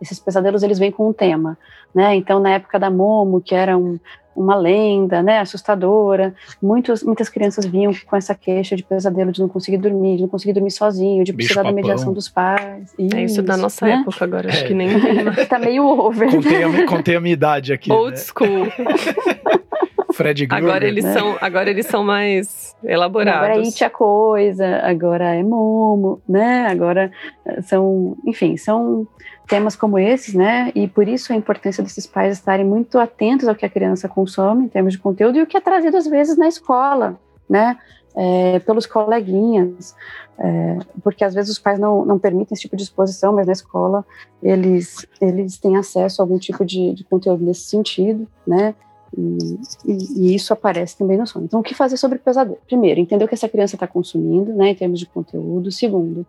esses 0.00 0.18
pesadelos 0.18 0.62
eles 0.62 0.78
vêm 0.78 0.90
com 0.90 1.08
um 1.08 1.12
tema, 1.12 1.56
né? 1.94 2.14
Então, 2.16 2.40
na 2.40 2.50
época 2.50 2.78
da 2.78 2.90
Momo, 2.90 3.40
que 3.40 3.54
era 3.54 3.76
um, 3.76 3.98
uma 4.34 4.56
lenda, 4.56 5.22
né, 5.22 5.38
assustadora, 5.38 6.34
muitos, 6.62 7.02
muitas 7.02 7.28
crianças 7.28 7.66
vinham 7.66 7.92
com 8.06 8.16
essa 8.16 8.34
queixa 8.34 8.74
de 8.74 8.82
pesadelo 8.82 9.30
de 9.30 9.40
não 9.40 9.48
conseguir 9.48 9.76
dormir, 9.76 10.16
de 10.16 10.22
não 10.22 10.28
conseguir 10.28 10.52
dormir 10.54 10.70
sozinho, 10.70 11.22
de 11.22 11.32
precisar 11.32 11.62
da 11.62 11.72
mediação 11.72 12.12
dos 12.12 12.28
pais. 12.28 12.94
Isso, 12.98 13.16
é 13.16 13.24
isso 13.24 13.42
da 13.42 13.56
nossa 13.56 13.86
né? 13.86 13.92
época 13.92 14.24
agora, 14.24 14.48
acho 14.48 14.64
é. 14.64 14.68
que 14.68 14.74
nem 14.74 14.88
Tá 15.48 15.58
meio 15.58 15.84
over. 15.86 16.30
Contei 16.30 16.64
a, 16.64 16.86
contei 16.86 17.16
a 17.16 17.20
minha 17.20 17.34
idade 17.34 17.72
aqui. 17.72 17.92
Old 17.92 18.12
né? 18.12 18.16
school. 18.16 18.66
Fred 20.12 20.46
Gruber. 20.46 20.64
Agora 20.64 20.86
eles, 20.86 21.04
né? 21.04 21.12
são, 21.12 21.38
agora 21.40 21.70
eles 21.70 21.86
são 21.86 22.04
mais 22.04 22.76
elaborados. 22.82 23.42
Agora 23.42 23.60
é 23.60 23.64
It 23.64 23.84
a 23.84 23.90
Coisa, 23.90 24.76
agora 24.82 25.34
é 25.34 25.42
Momo, 25.42 26.20
né? 26.28 26.66
Agora 26.66 27.10
eh, 27.44 27.62
são, 27.62 28.16
enfim, 28.26 28.56
são 28.56 29.06
temas 29.46 29.74
como 29.74 29.98
esses, 29.98 30.34
né? 30.34 30.70
E 30.74 30.86
por 30.86 31.08
isso 31.08 31.32
a 31.32 31.36
importância 31.36 31.82
desses 31.82 32.06
pais 32.06 32.38
estarem 32.38 32.64
muito 32.64 32.98
atentos 32.98 33.48
ao 33.48 33.54
que 33.54 33.66
a 33.66 33.68
criança 33.68 34.08
consome 34.08 34.64
em 34.64 34.68
termos 34.68 34.92
de 34.92 34.98
conteúdo 34.98 35.38
e 35.38 35.42
o 35.42 35.46
que 35.46 35.56
é 35.56 35.60
trazido 35.60 35.96
às 35.96 36.06
vezes 36.06 36.38
na 36.38 36.46
escola, 36.46 37.18
né? 37.48 37.76
É, 38.14 38.58
pelos 38.60 38.86
coleguinhas, 38.86 39.94
é, 40.36 40.78
porque 41.02 41.22
às 41.22 41.32
vezes 41.32 41.50
os 41.52 41.58
pais 41.58 41.78
não, 41.78 42.04
não 42.04 42.18
permitem 42.18 42.54
esse 42.54 42.62
tipo 42.62 42.76
de 42.76 42.82
exposição, 42.82 43.32
mas 43.32 43.46
na 43.46 43.52
escola 43.52 44.04
eles, 44.42 45.06
eles 45.20 45.58
têm 45.58 45.76
acesso 45.76 46.20
a 46.20 46.24
algum 46.24 46.38
tipo 46.38 46.64
de, 46.64 46.94
de 46.94 47.04
conteúdo 47.04 47.44
nesse 47.44 47.62
sentido, 47.62 48.26
né? 48.46 48.74
E, 49.16 49.58
e, 49.84 50.34
isso 50.34 50.52
aparece 50.52 50.96
também 50.96 51.18
no 51.18 51.26
sono. 51.26 51.44
Então, 51.44 51.60
o 51.60 51.62
que 51.62 51.74
fazer 51.74 51.96
sobre 51.96 52.18
o 52.18 52.20
pesadelo? 52.20 52.58
Primeiro, 52.66 53.00
entender 53.00 53.24
o 53.24 53.28
que 53.28 53.34
essa 53.34 53.48
criança 53.48 53.76
está 53.76 53.86
consumindo, 53.86 54.52
né, 54.52 54.70
em 54.70 54.74
termos 54.74 54.98
de 54.98 55.06
conteúdo. 55.06 55.70
Segundo, 55.72 56.24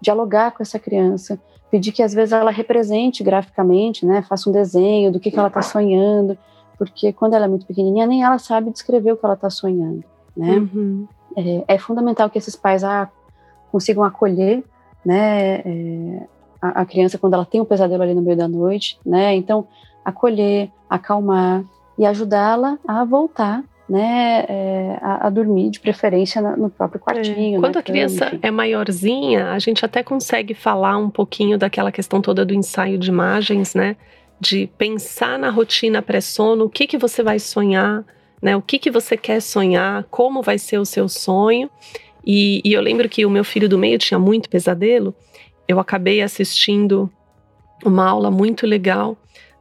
dialogar 0.00 0.52
com 0.52 0.62
essa 0.62 0.78
criança, 0.78 1.40
pedir 1.70 1.92
que 1.92 2.02
às 2.02 2.12
vezes 2.12 2.32
ela 2.32 2.50
represente 2.50 3.22
graficamente, 3.24 4.04
né, 4.04 4.22
faça 4.22 4.48
um 4.48 4.52
desenho 4.52 5.10
do 5.10 5.18
que, 5.18 5.30
que 5.30 5.38
ela 5.38 5.48
está 5.48 5.62
sonhando, 5.62 6.36
porque 6.78 7.12
quando 7.12 7.34
ela 7.34 7.46
é 7.46 7.48
muito 7.48 7.66
pequenininha, 7.66 8.06
nem 8.06 8.22
ela 8.22 8.38
sabe 8.38 8.70
descrever 8.70 9.12
o 9.12 9.16
que 9.16 9.24
ela 9.24 9.34
está 9.34 9.50
sonhando, 9.50 10.04
né. 10.36 10.56
Uhum. 10.56 11.06
É, 11.36 11.74
é, 11.74 11.78
fundamental 11.78 12.30
que 12.30 12.38
esses 12.38 12.56
pais 12.56 12.82
ah, 12.82 13.10
consigam 13.70 14.04
acolher, 14.04 14.62
né, 15.04 15.56
é, 15.64 16.26
a, 16.60 16.82
a 16.82 16.86
criança 16.86 17.18
quando 17.18 17.34
ela 17.34 17.44
tem 17.44 17.60
um 17.60 17.64
pesadelo 17.64 18.02
ali 18.02 18.14
no 18.14 18.22
meio 18.22 18.36
da 18.36 18.48
noite, 18.48 18.98
né, 19.04 19.34
então 19.34 19.66
acolher, 20.04 20.70
acalmar, 20.88 21.64
e 21.98 22.04
ajudá-la 22.04 22.78
a 22.86 23.04
voltar 23.04 23.64
né, 23.88 24.44
é, 24.48 24.98
a, 25.00 25.28
a, 25.28 25.30
dormir, 25.30 25.70
de 25.70 25.78
preferência 25.78 26.42
no 26.42 26.68
próprio 26.68 27.00
quartinho. 27.00 27.58
É. 27.58 27.60
Quando 27.60 27.76
a 27.76 27.82
criança 27.82 28.26
enfim. 28.26 28.38
é 28.42 28.50
maiorzinha, 28.50 29.52
a 29.52 29.58
gente 29.58 29.84
até 29.84 30.02
consegue 30.02 30.54
falar 30.54 30.96
um 30.96 31.08
pouquinho 31.08 31.56
daquela 31.56 31.92
questão 31.92 32.20
toda 32.20 32.44
do 32.44 32.52
ensaio 32.52 32.98
de 32.98 33.08
imagens, 33.08 33.74
né? 33.74 33.96
De 34.40 34.68
pensar 34.76 35.38
na 35.38 35.50
rotina 35.50 36.02
pré-sono, 36.02 36.64
o 36.64 36.70
que, 36.70 36.86
que 36.86 36.98
você 36.98 37.22
vai 37.22 37.38
sonhar, 37.38 38.04
né? 38.42 38.56
O 38.56 38.62
que, 38.62 38.78
que 38.78 38.90
você 38.90 39.16
quer 39.16 39.40
sonhar, 39.40 40.04
como 40.10 40.42
vai 40.42 40.58
ser 40.58 40.78
o 40.78 40.84
seu 40.84 41.08
sonho. 41.08 41.70
E, 42.24 42.60
e 42.64 42.72
eu 42.72 42.82
lembro 42.82 43.08
que 43.08 43.24
o 43.24 43.30
meu 43.30 43.44
filho 43.44 43.68
do 43.68 43.78
meio 43.78 43.98
tinha 43.98 44.18
muito 44.18 44.50
pesadelo. 44.50 45.14
Eu 45.68 45.78
acabei 45.78 46.22
assistindo 46.22 47.08
uma 47.84 48.04
aula 48.08 48.32
muito 48.32 48.66
legal 48.66 49.16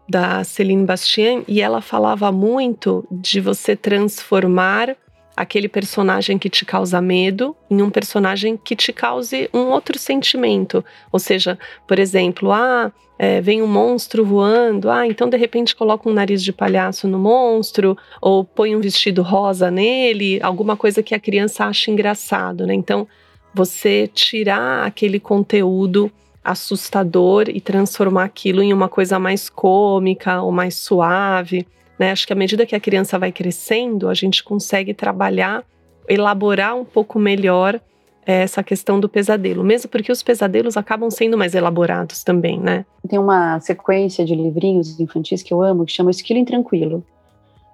da 0.08 0.44
Celine 0.44 0.86
Bastien 0.86 1.44
e 1.48 1.62
ela 1.62 1.82
falava 1.82 2.32
muito 2.32 3.06
de 3.12 3.42
você 3.42 3.76
transformar 3.76 4.96
aquele 5.36 5.68
personagem 5.68 6.38
que 6.38 6.50
te 6.50 6.64
causa 6.64 7.02
medo 7.02 7.56
em 7.70 7.82
um 7.82 7.90
personagem 7.90 8.56
que 8.56 8.76
te 8.76 8.94
cause 8.94 9.50
um 9.54 9.68
outro 9.72 10.00
sentimento. 10.00 10.84
Ou 11.12 11.20
seja, 11.20 11.60
por 11.88 12.00
exemplo, 12.00 12.52
ah, 12.52 12.92
é, 13.20 13.42
vem 13.42 13.62
um 13.62 13.68
monstro 13.68 14.24
voando, 14.26 14.90
ah, 14.90 15.06
então 15.06 15.30
de 15.30 15.38
repente 15.38 15.76
coloca 15.76 16.10
um 16.10 16.14
nariz 16.14 16.42
de 16.44 16.54
palhaço 16.54 17.08
no 17.08 17.20
monstro, 17.20 17.98
ou 18.22 18.46
põe 18.46 18.76
um 18.76 18.82
vestido 18.82 19.22
rosa 19.22 19.70
nele, 19.70 20.40
alguma 20.42 20.78
coisa 20.78 21.04
que 21.04 21.16
a 21.16 21.20
criança 21.20 21.66
acha 21.66 21.92
engraçado, 21.92 22.66
né? 22.66 22.74
Então, 22.74 23.08
você 23.54 24.10
tirar 24.14 24.86
aquele 24.86 25.20
conteúdo 25.20 26.12
assustador 26.46 27.50
e 27.50 27.60
transformar 27.60 28.26
aquilo 28.26 28.62
em 28.62 28.72
uma 28.72 28.88
coisa 28.88 29.18
mais 29.18 29.50
cômica 29.50 30.42
ou 30.42 30.52
mais 30.52 30.76
suave. 30.76 31.66
Né? 31.98 32.12
Acho 32.12 32.28
que 32.28 32.34
à 32.34 32.36
medida 32.36 32.66
que 32.66 32.76
a 32.76 32.80
criança 32.80 33.18
vai 33.18 33.32
crescendo, 33.32 34.08
a 34.08 34.14
gente 34.14 34.44
consegue 34.44 34.94
trabalhar, 34.94 35.64
elaborar 36.08 36.76
um 36.76 36.86
pouco 36.86 37.18
melhor 37.18 37.82
é, 38.26 38.42
essa 38.42 38.64
questão 38.64 39.00
do 39.00 39.10
pesadelo, 39.10 39.64
mesmo 39.64 39.90
porque 39.90 40.12
os 40.12 40.24
pesadelos 40.24 40.78
acabam 40.78 41.10
sendo 41.10 41.38
mais 41.38 41.54
elaborados 41.54 42.24
também, 42.24 42.60
né? 42.60 42.86
Tem 43.08 43.20
uma 43.20 43.60
sequência 43.60 44.26
de 44.26 44.36
livrinhos 44.36 45.00
infantis 45.00 45.44
que 45.44 45.54
eu 45.54 45.62
amo, 45.62 45.86
que 45.86 45.92
chama 45.92 46.12
Esquilo 46.12 46.40
Intranquilo, 46.40 47.04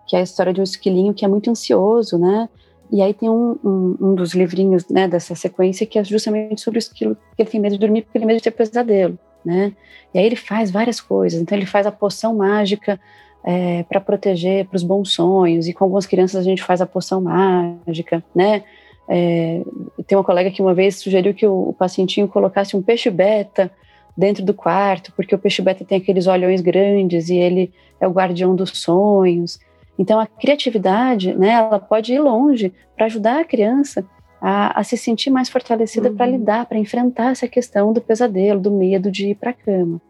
que 0.08 0.16
é 0.16 0.20
a 0.20 0.24
história 0.24 0.54
de 0.54 0.60
um 0.60 0.64
esquilinho 0.64 1.14
que 1.14 1.24
é 1.24 1.28
muito 1.28 1.50
ansioso, 1.50 2.18
né? 2.18 2.50
E 2.92 3.02
aí 3.02 3.14
tem 3.14 3.30
um, 3.30 3.58
um, 3.64 3.98
um, 4.02 4.16
dos 4.16 4.34
livrinhos 4.34 4.88
né, 4.90 5.08
dessa 5.08 5.34
sequência 5.34 5.86
que 5.86 5.98
é 5.98 6.04
justamente 6.04 6.60
sobre 6.60 6.78
o 6.78 6.80
esquilo 6.80 7.16
que 7.36 7.42
ele 7.42 7.50
tem 7.50 7.60
medo 7.60 7.74
de 7.74 7.80
dormir 7.80 8.02
porque 8.02 8.18
ele 8.18 8.24
tem 8.24 8.28
medo 8.28 8.38
de 8.38 8.44
ter 8.44 8.52
pesadelo, 8.52 9.18
né? 9.46 9.72
E 10.14 10.20
aí 10.20 10.26
ele 10.26 10.36
faz 10.36 10.70
várias 10.70 11.00
coisas. 11.00 11.40
Então 11.42 11.58
ele 11.58 11.66
faz 11.66 11.88
a 11.88 11.92
poção 11.92 12.36
mágica 12.36 13.00
é, 13.44 13.84
para 13.84 14.02
proteger 14.02 14.66
para 14.66 14.76
os 14.76 14.84
bons 14.84 15.14
sonhos 15.14 15.68
e 15.68 15.74
com 15.74 15.86
algumas 15.86 16.06
crianças 16.06 16.42
a 16.42 16.44
gente 16.44 16.62
faz 16.62 16.82
a 16.82 16.86
poção 16.86 17.22
mágica, 17.22 18.24
né? 18.36 18.64
É, 19.08 19.62
tem 20.06 20.18
uma 20.18 20.24
colega 20.24 20.52
que 20.52 20.62
uma 20.62 20.74
vez 20.74 20.98
sugeriu 20.98 21.34
que 21.34 21.46
o, 21.46 21.70
o 21.70 21.74
pacientinho 21.74 22.28
colocasse 22.28 22.76
um 22.76 22.82
peixe 22.82 23.10
beta 23.10 23.72
dentro 24.16 24.44
do 24.44 24.54
quarto, 24.54 25.12
porque 25.16 25.34
o 25.34 25.40
peixe 25.40 25.62
beta 25.62 25.84
tem 25.84 25.98
aqueles 25.98 26.28
olhões 26.28 26.62
grandes 26.62 27.30
e 27.30 27.36
ele 27.38 27.74
é 28.00 28.08
o 28.08 28.12
guardião 28.12 28.56
dos 28.56 28.72
sonhos. 28.72 29.60
Então, 29.98 30.20
a 30.20 30.26
criatividade, 30.26 31.34
né, 31.34 31.50
ela 31.50 31.80
pode 31.80 32.14
ir 32.14 32.20
longe 32.20 32.74
para 32.96 33.06
ajudar 33.06 33.40
a 33.40 33.46
criança 33.46 34.06
a, 34.42 34.80
a, 34.80 34.84
se 34.84 34.98
sentir 34.98 35.30
mais 35.30 35.50
fortalecida 35.50 36.10
uhum. 36.10 36.16
para 36.16 36.26
lidar, 36.26 36.66
para 36.66 36.80
enfrentar 36.80 37.32
essa 37.32 37.48
questão 37.48 37.94
do 37.94 38.02
pesadelo, 38.02 38.60
do 38.60 38.72
medo 38.72 39.12
de 39.12 39.30
ir 39.30 39.36
para 39.36 39.52
a 39.52 39.54
cama. 39.54 40.02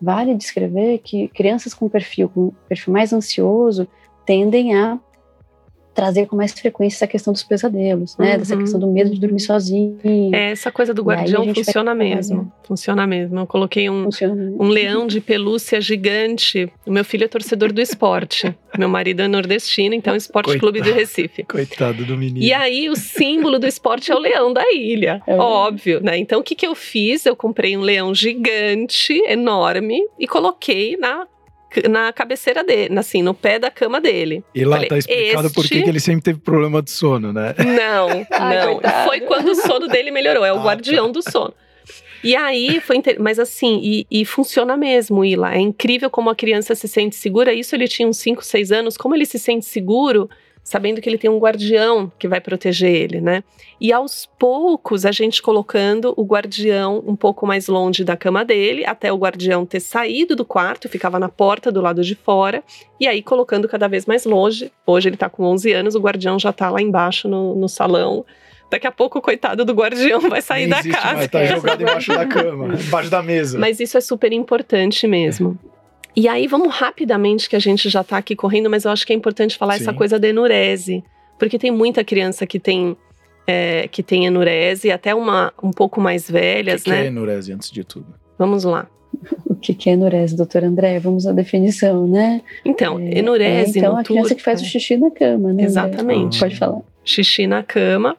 Vale 0.00 0.34
descrever 0.34 0.98
que 0.98 1.28
crianças 1.28 1.74
com 1.74 1.88
perfil, 1.88 2.28
com 2.28 2.52
perfil 2.68 2.92
mais 2.92 3.12
ansioso 3.12 3.88
tendem 4.24 4.76
a 4.76 4.98
trazer 5.94 6.26
com 6.26 6.36
mais 6.36 6.52
frequência 6.52 6.98
essa 6.98 7.06
questão 7.06 7.32
dos 7.32 7.42
pesadelos, 7.42 8.16
né? 8.16 8.32
Uhum. 8.32 8.38
Dessa 8.38 8.56
questão 8.56 8.80
do 8.80 8.86
medo 8.86 9.10
de 9.10 9.20
dormir 9.20 9.40
sozinho. 9.40 9.98
É, 10.32 10.50
essa 10.50 10.70
coisa 10.70 10.94
do 10.94 11.02
guardião 11.02 11.54
funciona 11.54 11.94
mesmo. 11.94 12.52
Funciona 12.64 13.06
mesmo. 13.06 13.40
Eu 13.40 13.46
coloquei 13.46 13.90
um, 13.90 14.08
um 14.58 14.68
leão 14.68 15.06
de 15.06 15.20
pelúcia 15.20 15.80
gigante. 15.80 16.70
O 16.86 16.92
meu 16.92 17.04
filho 17.04 17.24
é 17.24 17.28
torcedor 17.28 17.72
do 17.72 17.80
esporte. 17.80 18.54
meu 18.78 18.88
marido 18.88 19.20
é 19.20 19.28
nordestino, 19.28 19.94
então 19.94 20.14
Esporte 20.14 20.46
Coitado. 20.46 20.60
Clube 20.60 20.80
de 20.80 20.90
Recife. 20.92 21.44
Coitado 21.44 22.04
do 22.04 22.16
menino. 22.16 22.44
E 22.44 22.52
aí 22.52 22.88
o 22.88 22.96
símbolo 22.96 23.58
do 23.58 23.66
esporte 23.66 24.10
é 24.12 24.14
o 24.14 24.18
leão 24.18 24.52
da 24.52 24.64
ilha. 24.72 25.22
É. 25.26 25.36
Óbvio, 25.36 26.00
né? 26.02 26.16
Então 26.16 26.40
o 26.40 26.42
que, 26.42 26.54
que 26.54 26.66
eu 26.66 26.74
fiz? 26.74 27.26
Eu 27.26 27.34
comprei 27.34 27.76
um 27.76 27.80
leão 27.80 28.14
gigante, 28.14 29.12
enorme, 29.26 30.00
e 30.18 30.26
coloquei 30.26 30.96
na 30.96 31.26
na 31.88 32.12
cabeceira 32.12 32.64
dele, 32.64 32.98
assim, 32.98 33.22
no 33.22 33.32
pé 33.32 33.58
da 33.58 33.70
cama 33.70 34.00
dele. 34.00 34.44
E 34.54 34.64
lá 34.64 34.76
Falei, 34.76 34.88
tá 34.88 34.98
explicado 34.98 35.46
este... 35.46 35.54
por 35.54 35.68
que 35.68 35.78
ele 35.78 36.00
sempre 36.00 36.22
teve 36.22 36.38
problema 36.40 36.82
de 36.82 36.90
sono, 36.90 37.32
né? 37.32 37.54
Não, 37.58 38.08
não. 38.30 38.80
Ai, 38.82 39.04
foi 39.04 39.20
quando 39.20 39.48
o 39.48 39.54
sono 39.54 39.86
dele 39.86 40.10
melhorou. 40.10 40.44
É 40.44 40.52
o 40.52 40.58
ah, 40.58 40.62
guardião 40.62 41.06
tá. 41.06 41.12
do 41.12 41.22
sono. 41.22 41.54
E 42.22 42.36
aí 42.36 42.80
foi 42.80 42.96
inter... 42.96 43.16
mas 43.18 43.38
assim, 43.38 43.80
e, 43.82 44.06
e, 44.10 44.24
funciona 44.24 44.76
mesmo, 44.76 45.24
Ila. 45.24 45.54
É 45.54 45.58
incrível 45.58 46.10
como 46.10 46.28
a 46.28 46.34
criança 46.34 46.74
se 46.74 46.86
sente 46.86 47.16
segura. 47.16 47.52
Isso 47.52 47.74
ele 47.74 47.88
tinha 47.88 48.06
uns 48.06 48.18
5, 48.18 48.44
6 48.44 48.72
anos, 48.72 48.96
como 48.96 49.14
ele 49.14 49.24
se 49.24 49.38
sente 49.38 49.64
seguro 49.64 50.28
sabendo 50.70 51.00
que 51.00 51.08
ele 51.08 51.18
tem 51.18 51.28
um 51.28 51.40
guardião 51.40 52.12
que 52.16 52.28
vai 52.28 52.40
proteger 52.40 52.94
ele, 52.94 53.20
né? 53.20 53.42
E 53.80 53.92
aos 53.92 54.30
poucos 54.38 55.04
a 55.04 55.10
gente 55.10 55.42
colocando 55.42 56.14
o 56.16 56.22
guardião 56.22 57.02
um 57.04 57.16
pouco 57.16 57.44
mais 57.44 57.66
longe 57.66 58.04
da 58.04 58.16
cama 58.16 58.44
dele, 58.44 58.86
até 58.86 59.12
o 59.12 59.16
guardião 59.16 59.66
ter 59.66 59.80
saído 59.80 60.36
do 60.36 60.44
quarto, 60.44 60.88
ficava 60.88 61.18
na 61.18 61.28
porta 61.28 61.72
do 61.72 61.80
lado 61.80 62.04
de 62.04 62.14
fora, 62.14 62.62
e 63.00 63.08
aí 63.08 63.20
colocando 63.20 63.66
cada 63.66 63.88
vez 63.88 64.06
mais 64.06 64.24
longe. 64.24 64.70
Hoje 64.86 65.08
ele 65.08 65.16
tá 65.16 65.28
com 65.28 65.42
11 65.42 65.72
anos, 65.72 65.94
o 65.96 66.00
guardião 66.00 66.38
já 66.38 66.52
tá 66.52 66.70
lá 66.70 66.80
embaixo 66.80 67.26
no, 67.26 67.56
no 67.56 67.68
salão. 67.68 68.24
Daqui 68.70 68.86
a 68.86 68.92
pouco 68.92 69.18
o 69.18 69.22
coitado 69.22 69.64
do 69.64 69.72
guardião 69.72 70.20
vai 70.30 70.40
sair 70.40 70.68
da 70.68 70.84
casa. 70.84 71.14
Vai 71.16 71.24
estar 71.24 71.40
tá 71.40 71.46
jogado 71.46 71.82
embaixo 71.82 72.14
da 72.14 72.26
cama, 72.26 72.76
embaixo 72.76 73.10
da 73.10 73.20
mesa. 73.20 73.58
Mas 73.58 73.80
isso 73.80 73.98
é 73.98 74.00
super 74.00 74.32
importante 74.32 75.08
mesmo. 75.08 75.58
E 76.16 76.28
aí 76.28 76.46
vamos 76.46 76.74
rapidamente, 76.74 77.48
que 77.48 77.56
a 77.56 77.60
gente 77.60 77.88
já 77.88 78.00
está 78.00 78.18
aqui 78.18 78.34
correndo, 78.34 78.68
mas 78.68 78.84
eu 78.84 78.90
acho 78.90 79.06
que 79.06 79.12
é 79.12 79.16
importante 79.16 79.56
falar 79.56 79.74
Sim. 79.74 79.82
essa 79.82 79.92
coisa 79.92 80.18
da 80.18 80.28
enurese. 80.28 81.04
Porque 81.38 81.58
tem 81.58 81.70
muita 81.70 82.04
criança 82.04 82.46
que 82.46 82.58
tem, 82.58 82.96
é, 83.46 83.88
que 83.88 84.02
tem 84.02 84.26
enurese, 84.26 84.90
até 84.90 85.14
uma 85.14 85.52
um 85.62 85.70
pouco 85.70 86.00
mais 86.00 86.30
velhas, 86.30 86.82
o 86.82 86.84
que 86.84 86.90
né? 86.90 86.96
O 86.96 87.00
que 87.00 87.04
é 87.04 87.08
enurese, 87.08 87.52
antes 87.52 87.70
de 87.70 87.84
tudo? 87.84 88.06
Vamos 88.38 88.64
lá. 88.64 88.88
O 89.44 89.54
que 89.54 89.90
é 89.90 89.92
enurese, 89.92 90.36
doutor 90.36 90.64
André? 90.64 90.98
Vamos 90.98 91.26
à 91.26 91.32
definição, 91.32 92.06
né? 92.06 92.42
Então, 92.64 92.98
é, 92.98 93.18
enurese. 93.18 93.78
É, 93.78 93.82
então, 93.82 93.96
a 93.96 94.04
criança 94.04 94.34
que 94.34 94.42
faz 94.42 94.60
o 94.60 94.64
xixi 94.64 94.96
na 94.96 95.10
cama, 95.10 95.52
né? 95.52 95.64
Exatamente. 95.64 96.38
Pode 96.38 96.56
falar. 96.56 96.80
Xixi 97.04 97.46
na 97.46 97.62
cama. 97.62 98.16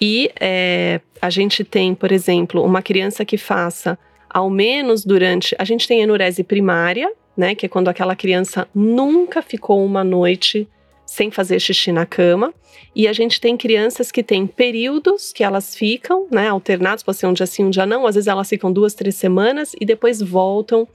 E 0.00 0.30
é, 0.40 1.00
a 1.20 1.28
gente 1.28 1.64
tem, 1.64 1.94
por 1.94 2.12
exemplo, 2.12 2.62
uma 2.62 2.80
criança 2.80 3.24
que 3.24 3.36
faça 3.36 3.98
ao 4.30 4.48
menos 4.48 5.04
durante. 5.04 5.56
A 5.58 5.64
gente 5.64 5.88
tem 5.88 6.00
enurese 6.00 6.44
primária, 6.44 7.10
né? 7.38 7.54
Que 7.54 7.66
é 7.66 7.68
quando 7.68 7.86
aquela 7.86 8.16
criança 8.16 8.66
nunca 8.74 9.40
ficou 9.40 9.84
uma 9.84 10.02
noite 10.02 10.68
sem 11.06 11.30
fazer 11.30 11.60
xixi 11.60 11.92
na 11.92 12.04
cama. 12.04 12.52
E 12.94 13.06
a 13.06 13.12
gente 13.12 13.40
tem 13.40 13.56
crianças 13.56 14.10
que 14.10 14.24
têm 14.24 14.44
períodos 14.44 15.32
que 15.32 15.44
elas 15.44 15.74
ficam, 15.74 16.26
né, 16.30 16.48
alternados, 16.48 17.04
pode 17.04 17.16
ser 17.16 17.26
um 17.26 17.32
dia 17.32 17.46
sim, 17.46 17.64
um 17.64 17.70
dia 17.70 17.86
não. 17.86 18.06
Às 18.06 18.16
vezes 18.16 18.26
elas 18.26 18.48
ficam 18.48 18.72
duas, 18.72 18.92
três 18.92 19.14
semanas 19.14 19.72
e 19.80 19.86
depois 19.86 20.20
voltam 20.20 20.86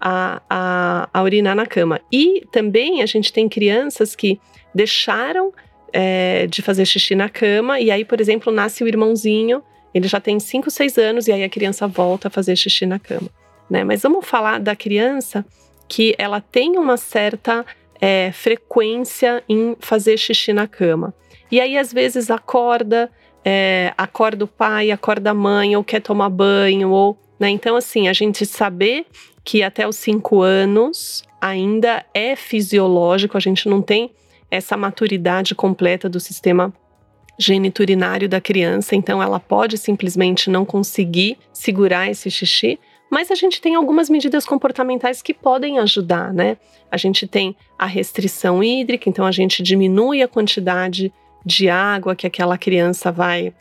a, 0.00 0.42
a, 0.50 1.08
a 1.14 1.22
urinar 1.22 1.54
na 1.54 1.66
cama. 1.66 2.00
E 2.10 2.42
também 2.50 3.00
a 3.00 3.06
gente 3.06 3.32
tem 3.32 3.48
crianças 3.48 4.16
que 4.16 4.40
deixaram 4.74 5.52
é, 5.92 6.48
de 6.48 6.62
fazer 6.62 6.84
xixi 6.84 7.14
na 7.14 7.28
cama 7.28 7.78
e 7.78 7.92
aí, 7.92 8.04
por 8.04 8.20
exemplo, 8.20 8.52
nasce 8.52 8.82
o 8.82 8.88
irmãozinho, 8.88 9.62
ele 9.94 10.08
já 10.08 10.20
tem 10.20 10.40
5, 10.40 10.68
6 10.68 10.98
anos 10.98 11.28
e 11.28 11.32
aí 11.32 11.44
a 11.44 11.48
criança 11.48 11.86
volta 11.86 12.26
a 12.26 12.30
fazer 12.30 12.56
xixi 12.56 12.86
na 12.86 12.98
cama. 12.98 13.28
Né? 13.70 13.84
Mas 13.84 14.02
vamos 14.02 14.26
falar 14.26 14.58
da 14.58 14.74
criança 14.74 15.44
que 15.92 16.14
ela 16.16 16.40
tem 16.40 16.78
uma 16.78 16.96
certa 16.96 17.66
é, 18.00 18.32
frequência 18.32 19.44
em 19.46 19.76
fazer 19.78 20.16
xixi 20.16 20.50
na 20.50 20.66
cama. 20.66 21.12
E 21.50 21.60
aí, 21.60 21.76
às 21.76 21.92
vezes, 21.92 22.30
acorda, 22.30 23.10
é, 23.44 23.92
acorda 23.98 24.46
o 24.46 24.48
pai, 24.48 24.90
acorda 24.90 25.32
a 25.32 25.34
mãe, 25.34 25.76
ou 25.76 25.84
quer 25.84 26.00
tomar 26.00 26.30
banho, 26.30 26.88
ou. 26.88 27.18
Né? 27.38 27.50
Então, 27.50 27.76
assim, 27.76 28.08
a 28.08 28.14
gente 28.14 28.46
saber 28.46 29.04
que 29.44 29.62
até 29.62 29.86
os 29.86 29.96
cinco 29.96 30.40
anos 30.40 31.24
ainda 31.38 32.02
é 32.14 32.36
fisiológico, 32.36 33.36
a 33.36 33.40
gente 33.40 33.68
não 33.68 33.82
tem 33.82 34.12
essa 34.50 34.78
maturidade 34.78 35.54
completa 35.54 36.08
do 36.08 36.18
sistema 36.18 36.72
geniturinário 37.38 38.30
da 38.30 38.40
criança, 38.40 38.96
então 38.96 39.22
ela 39.22 39.38
pode 39.38 39.76
simplesmente 39.76 40.48
não 40.48 40.64
conseguir 40.64 41.36
segurar 41.52 42.10
esse 42.10 42.30
xixi, 42.30 42.78
mas 43.12 43.30
a 43.30 43.34
gente 43.34 43.60
tem 43.60 43.74
algumas 43.74 44.08
medidas 44.08 44.46
comportamentais 44.46 45.20
que 45.20 45.34
podem 45.34 45.78
ajudar, 45.78 46.32
né? 46.32 46.56
A 46.90 46.96
gente 46.96 47.26
tem 47.26 47.54
a 47.78 47.84
restrição 47.84 48.64
hídrica, 48.64 49.06
então 49.06 49.26
a 49.26 49.30
gente 49.30 49.62
diminui 49.62 50.22
a 50.22 50.26
quantidade 50.28 51.12
de 51.44 51.68
água 51.68 52.16
que 52.16 52.26
aquela 52.26 52.56
criança 52.56 53.12
vai 53.12 53.52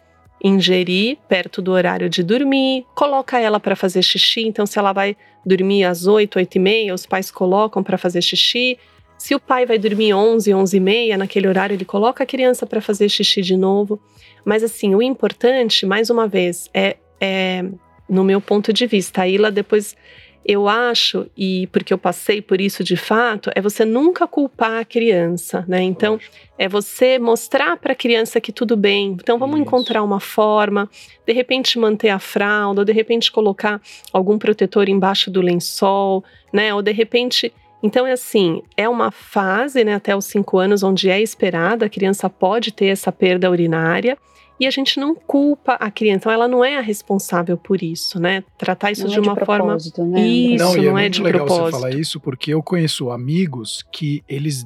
ingerir 0.41 1.17
perto 1.27 1.61
do 1.61 1.73
horário 1.73 2.09
de 2.09 2.23
dormir, 2.23 2.85
coloca 2.95 3.37
ela 3.41 3.59
para 3.59 3.75
fazer 3.75 4.01
xixi, 4.01 4.47
então 4.47 4.65
se 4.65 4.79
ela 4.79 4.93
vai 4.93 5.17
dormir 5.45 5.83
às 5.83 6.07
8, 6.07 6.37
8 6.37 6.55
e 6.55 6.59
meia, 6.59 6.93
os 6.93 7.05
pais 7.05 7.29
colocam 7.29 7.83
para 7.83 7.97
fazer 7.97 8.21
xixi. 8.21 8.79
Se 9.17 9.35
o 9.35 9.39
pai 9.39 9.65
vai 9.65 9.77
dormir 9.77 10.13
11, 10.13 10.53
11 10.53 10.77
e 10.77 10.79
meia, 10.79 11.17
naquele 11.17 11.49
horário 11.49 11.73
ele 11.73 11.83
coloca 11.83 12.23
a 12.23 12.25
criança 12.25 12.65
para 12.65 12.79
fazer 12.79 13.09
xixi 13.09 13.41
de 13.41 13.57
novo. 13.57 13.99
Mas 14.45 14.63
assim, 14.63 14.95
o 14.95 15.01
importante, 15.01 15.85
mais 15.85 16.09
uma 16.09 16.25
vez, 16.25 16.69
é, 16.73 16.95
é 17.19 17.65
no 18.11 18.25
meu 18.25 18.41
ponto 18.41 18.73
de 18.73 18.85
vista. 18.85 19.21
A 19.21 19.27
Ila 19.27 19.49
depois 19.49 19.95
eu 20.43 20.67
acho, 20.67 21.27
e 21.37 21.67
porque 21.67 21.93
eu 21.93 21.99
passei 21.99 22.41
por 22.41 22.59
isso 22.59 22.83
de 22.83 22.97
fato, 22.97 23.51
é 23.55 23.61
você 23.61 23.85
nunca 23.85 24.27
culpar 24.27 24.81
a 24.81 24.85
criança, 24.85 25.63
né? 25.67 25.83
Então, 25.83 26.19
é 26.57 26.67
você 26.67 27.19
mostrar 27.19 27.77
para 27.77 27.93
a 27.93 27.95
criança 27.95 28.41
que 28.41 28.51
tudo 28.51 28.75
bem. 28.75 29.11
Então, 29.21 29.37
vamos 29.37 29.57
isso. 29.57 29.67
encontrar 29.67 30.01
uma 30.01 30.19
forma, 30.19 30.89
de 31.25 31.31
repente 31.31 31.77
manter 31.77 32.09
a 32.09 32.17
fralda, 32.17 32.81
ou 32.81 32.85
de 32.85 32.91
repente 32.91 33.31
colocar 33.31 33.79
algum 34.11 34.37
protetor 34.39 34.89
embaixo 34.89 35.29
do 35.29 35.41
lençol, 35.41 36.23
né? 36.51 36.73
Ou 36.73 36.81
de 36.81 36.91
repente. 36.91 37.53
Então, 37.83 38.07
é 38.07 38.13
assim: 38.13 38.63
é 38.75 38.89
uma 38.89 39.11
fase, 39.11 39.83
né, 39.83 39.93
até 39.93 40.15
os 40.15 40.25
cinco 40.25 40.57
anos, 40.57 40.81
onde 40.81 41.07
é 41.07 41.21
esperada, 41.21 41.85
a 41.85 41.89
criança 41.89 42.27
pode 42.27 42.71
ter 42.71 42.87
essa 42.87 43.11
perda 43.11 43.49
urinária 43.49 44.17
e 44.61 44.67
a 44.67 44.69
gente 44.69 44.99
não 44.99 45.15
culpa 45.15 45.73
a 45.73 45.89
criança, 45.89 46.17
então 46.17 46.31
ela 46.31 46.47
não 46.47 46.63
é 46.63 46.77
a 46.77 46.81
responsável 46.81 47.57
por 47.57 47.81
isso, 47.81 48.19
né? 48.19 48.43
Tratar 48.59 48.91
isso 48.91 49.07
não 49.07 49.09
de 49.09 49.17
é 49.17 49.21
uma 49.23 49.33
de 49.33 49.43
forma 49.43 49.71
né? 49.73 50.21
isso 50.21 50.63
não, 50.63 50.75
não 50.75 50.97
é, 50.99 51.01
é, 51.01 51.03
muito 51.05 51.13
de 51.15 51.23
legal 51.23 51.47
propósito. 51.47 51.65
você 51.65 51.71
falar 51.71 51.95
isso 51.95 52.19
porque 52.19 52.53
eu 52.53 52.61
conheço 52.61 53.09
amigos 53.09 53.83
que 53.91 54.23
eles 54.29 54.63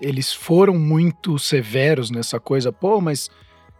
eles 0.00 0.32
foram 0.32 0.76
muito 0.76 1.38
severos 1.38 2.10
nessa 2.10 2.40
coisa, 2.40 2.72
pô, 2.72 3.00
mas 3.00 3.30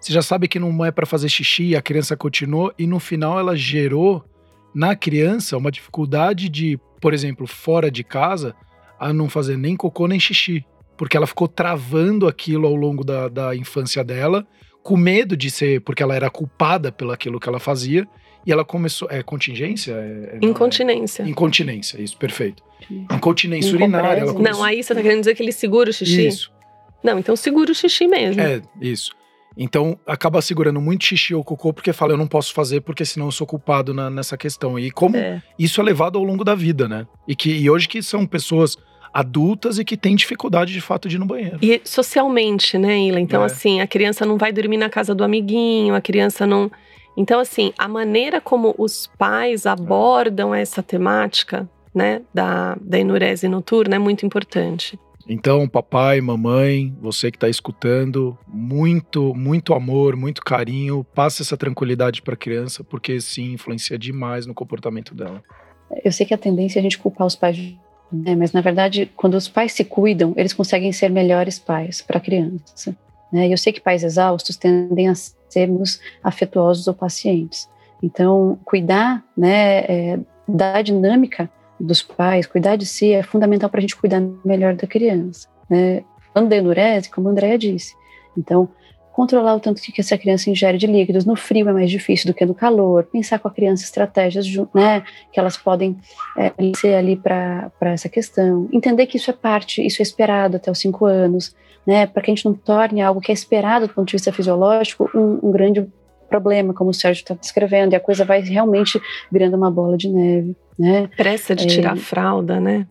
você 0.01 0.13
já 0.13 0.23
sabe 0.23 0.47
que 0.47 0.61
não 0.61 0.85
é 0.85 0.93
para 0.93 1.05
fazer 1.05 1.29
xixi, 1.29 1.75
a 1.75 1.83
criança 1.83 2.17
continuou 2.17 2.73
e 2.79 2.87
no 2.87 3.01
final 3.01 3.37
ela 3.37 3.57
gerou 3.57 4.25
na 4.73 4.95
criança 4.95 5.57
uma 5.57 5.73
dificuldade 5.73 6.49
de, 6.49 6.79
por 7.01 7.13
exemplo, 7.13 7.45
fora 7.45 7.91
de 7.91 8.05
casa, 8.05 8.55
a 9.01 9.13
não 9.13 9.29
fazer 9.29 9.59
nem 9.59 9.77
cocô 9.77 10.07
nem 10.07 10.21
xixi, 10.21 10.65
porque 10.97 11.17
ela 11.17 11.27
ficou 11.27 11.49
travando 11.49 12.29
aquilo 12.29 12.69
ao 12.69 12.77
longo 12.77 13.03
da, 13.03 13.29
da 13.29 13.57
infância 13.57 14.05
dela 14.05 14.47
com 14.87 14.97
medo 14.97 15.37
de 15.37 15.51
ser, 15.51 15.81
porque 15.81 16.01
ela 16.01 16.15
era 16.15 16.31
culpada 16.31 16.93
pelo 16.93 17.11
aquilo 17.11 17.41
que 17.41 17.49
ela 17.49 17.59
fazia, 17.59 18.07
e 18.47 18.53
ela 18.53 18.65
começou. 18.65 19.09
É 19.11 19.21
contingência? 19.21 19.93
É, 19.95 20.37
é, 20.37 20.39
Incontinência. 20.41 21.25
É, 21.25 21.29
incontinência, 21.29 22.01
isso, 22.01 22.17
perfeito. 22.17 22.63
Incontinência 22.89 23.75
urinária. 23.75 24.21
Ela 24.21 24.33
começou... 24.33 24.59
Não, 24.59 24.63
aí 24.65 24.81
você 24.81 24.95
tá 24.95 25.03
querendo 25.03 25.19
dizer 25.21 25.35
que 25.35 25.43
ele 25.43 25.51
segura 25.51 25.91
o 25.91 25.93
xixi? 25.93 26.29
Isso. 26.29 26.53
Não, 27.03 27.19
então 27.19 27.35
segura 27.35 27.73
o 27.73 27.75
xixi 27.75 28.07
mesmo. 28.07 28.41
É, 28.41 28.63
isso. 28.81 29.11
Então 29.57 29.99
acaba 30.07 30.41
segurando 30.41 30.81
muito 30.81 31.05
xixi 31.05 31.35
ou 31.35 31.43
cocô 31.43 31.73
porque 31.73 31.93
fala, 31.93 32.13
eu 32.13 32.17
não 32.17 32.29
posso 32.29 32.55
fazer 32.55 32.83
porque 32.83 33.05
senão 33.05 33.27
eu 33.27 33.33
sou 33.33 33.47
culpado 33.47 33.93
na, 33.93 34.09
nessa 34.09 34.37
questão. 34.37 34.79
E 34.79 34.93
como 34.93 35.17
é. 35.17 35.43
isso 35.59 35.81
é 35.81 35.85
levado 35.85 36.17
ao 36.17 36.23
longo 36.23 36.45
da 36.45 36.55
vida, 36.55 36.87
né? 36.87 37.09
E, 37.27 37.35
que, 37.35 37.51
e 37.51 37.69
hoje 37.69 37.89
que 37.89 38.01
são 38.05 38.25
pessoas 38.25 38.77
adultas 39.17 39.79
e 39.79 39.85
que 39.85 39.97
têm 39.97 40.15
dificuldade 40.15 40.75
de 40.75 40.81
fato 40.83 41.09
de 41.09 41.17
ir 41.17 41.19
no 41.19 41.25
banheiro. 41.25 41.59
E 41.63 41.81
socialmente, 41.85 42.77
né, 42.77 42.99
Ila? 42.99 43.19
Então, 43.19 43.43
é. 43.43 43.47
assim, 43.47 43.81
a 43.81 43.87
criança 43.87 44.27
não 44.27 44.37
vai 44.37 44.53
dormir 44.53 44.77
na 44.77 44.91
casa 44.91 45.15
do 45.15 45.25
amiguinho, 45.25 45.95
a 45.95 46.03
criança 46.03 46.47
não. 46.47 46.71
Então, 47.17 47.41
assim, 47.41 47.73
a 47.79 47.89
maneira 47.89 48.43
como 48.43 48.75
os 48.77 49.11
pais 49.19 49.65
abordam 49.65 50.55
é. 50.55 50.61
essa 50.61 50.83
temática, 50.83 51.67
né, 51.95 52.21
da, 52.35 52.77
da 52.79 52.99
enurese 52.99 53.49
noturna 53.49 53.97
é 53.97 53.99
muito 53.99 54.27
importante. 54.27 54.99
Então, 55.27 55.67
papai, 55.67 56.21
mamãe, 56.21 56.95
você 57.01 57.31
que 57.31 57.39
está 57.39 57.49
escutando, 57.49 58.37
muito, 58.47 59.35
muito 59.35 59.73
amor, 59.73 60.15
muito 60.15 60.43
carinho, 60.43 61.05
passa 61.15 61.43
essa 61.43 61.57
tranquilidade 61.57 62.21
para 62.21 62.35
a 62.35 62.37
criança, 62.37 62.85
porque 62.85 63.19
sim, 63.19 63.55
influencia 63.55 63.99
demais 63.99 64.47
no 64.47 64.53
comportamento 64.53 65.15
dela. 65.15 65.43
Eu 66.05 66.13
sei 66.13 66.27
que 66.27 66.35
a 66.35 66.39
tendência 66.39 66.79
é 66.79 66.81
a 66.81 66.83
gente 66.83 66.99
culpar 66.99 67.27
os 67.27 67.35
pais 67.35 67.57
né? 68.13 68.35
Mas 68.35 68.53
na 68.53 68.61
verdade, 68.61 69.11
quando 69.17 69.35
os 69.35 69.49
pais 69.49 69.73
se 69.73 69.85
cuidam, 69.85 70.33
eles 70.37 70.53
conseguem 70.53 70.93
ser 70.93 71.11
melhores 71.11 71.59
pais 71.59 72.01
para 72.01 72.19
a 72.19 72.21
criança. 72.21 72.97
Né? 73.33 73.49
Eu 73.53 73.59
sei 73.59 73.73
que 73.73 73.81
pais 73.81 74.03
exaustos 74.03 74.57
tendem 74.57 75.09
a 75.09 75.15
sermos 75.49 76.01
afetuosos 76.23 76.87
ou 76.87 76.95
pacientes. 76.95 77.69
Então, 78.03 78.59
cuidar 78.65 79.25
né, 79.37 79.79
é, 79.81 80.19
da 80.47 80.81
dinâmica 80.83 81.51
dos 81.79 82.03
pais, 82.03 82.47
cuidar 82.47 82.77
de 82.77 82.87
si 82.87 83.13
é 83.13 83.23
fundamental 83.23 83.69
para 83.69 83.79
a 83.79 83.81
gente 83.81 83.97
cuidar 83.97 84.23
melhor 84.45 84.75
da 84.75 84.87
criança. 84.87 85.49
Né? 85.69 86.05
Falando 86.33 86.51
da 86.51 86.57
como 87.11 87.29
a 87.29 87.33
Andrea 87.33 87.59
disse. 87.59 87.95
Então, 88.37 88.69
controlar 89.17 89.55
o 89.55 89.61
tanto 89.61 89.81
que 89.81 89.99
essa 89.99 90.19
criança 90.19 90.51
ingere 90.51 90.77
de 90.77 90.87
líquidos. 90.87 91.25
No 91.25 91.35
frio 91.35 91.67
é 91.71 91.73
mais 91.73 91.91
difícil 91.91 92.27
do 92.31 92.35
que 92.35 92.45
no 92.45 92.55
calor. 92.55 93.05
Pensar 93.05 93.39
com 93.39 93.49
a 93.49 93.51
criança 93.51 93.83
estratégias 93.83 94.47
né, 94.75 95.03
que 95.33 95.41
elas 95.41 95.57
podem 95.57 95.97
é, 96.37 96.53
ser 96.77 96.95
ali 96.95 97.17
para 97.17 97.73
essa 97.81 98.11
questão. 98.11 98.69
Entender 98.71 99.07
que 99.07 99.17
isso 99.17 99.31
é 99.31 99.33
parte, 99.33 99.85
isso 99.85 100.03
é 100.03 100.05
esperado 100.05 100.57
até 100.57 100.71
os 100.71 100.79
cinco 100.79 101.07
anos, 101.07 101.57
né, 101.87 102.07
para 102.07 102.23
que 102.23 102.31
a 102.31 102.35
gente 102.35 102.45
não 102.45 102.53
torne 102.53 103.01
algo 103.01 103.23
que 103.23 103.33
é 103.33 103.35
esperado 103.35 103.87
do 103.89 103.95
ponto 103.95 104.07
de 104.07 104.13
vista 104.13 104.31
fisiológico 104.31 105.11
um, 105.15 105.49
um 105.49 105.51
grande 105.51 105.89
problema, 106.29 106.75
como 106.75 106.91
o 106.91 106.95
Sérgio 106.95 107.23
está 107.23 107.35
descrevendo, 107.35 107.95
e 107.95 107.97
a 107.97 108.01
coisa 108.01 108.23
vai 108.23 108.43
realmente 108.43 109.01
virando 109.33 109.57
uma 109.57 109.71
bola 109.71 109.97
de 109.97 110.11
neve. 110.11 110.55
Né? 110.79 111.09
Pressa 111.17 111.57
de 111.57 111.65
é, 111.65 111.69
tirar 111.69 111.95
a 111.95 111.97
fralda, 111.97 112.61
né? 112.61 112.87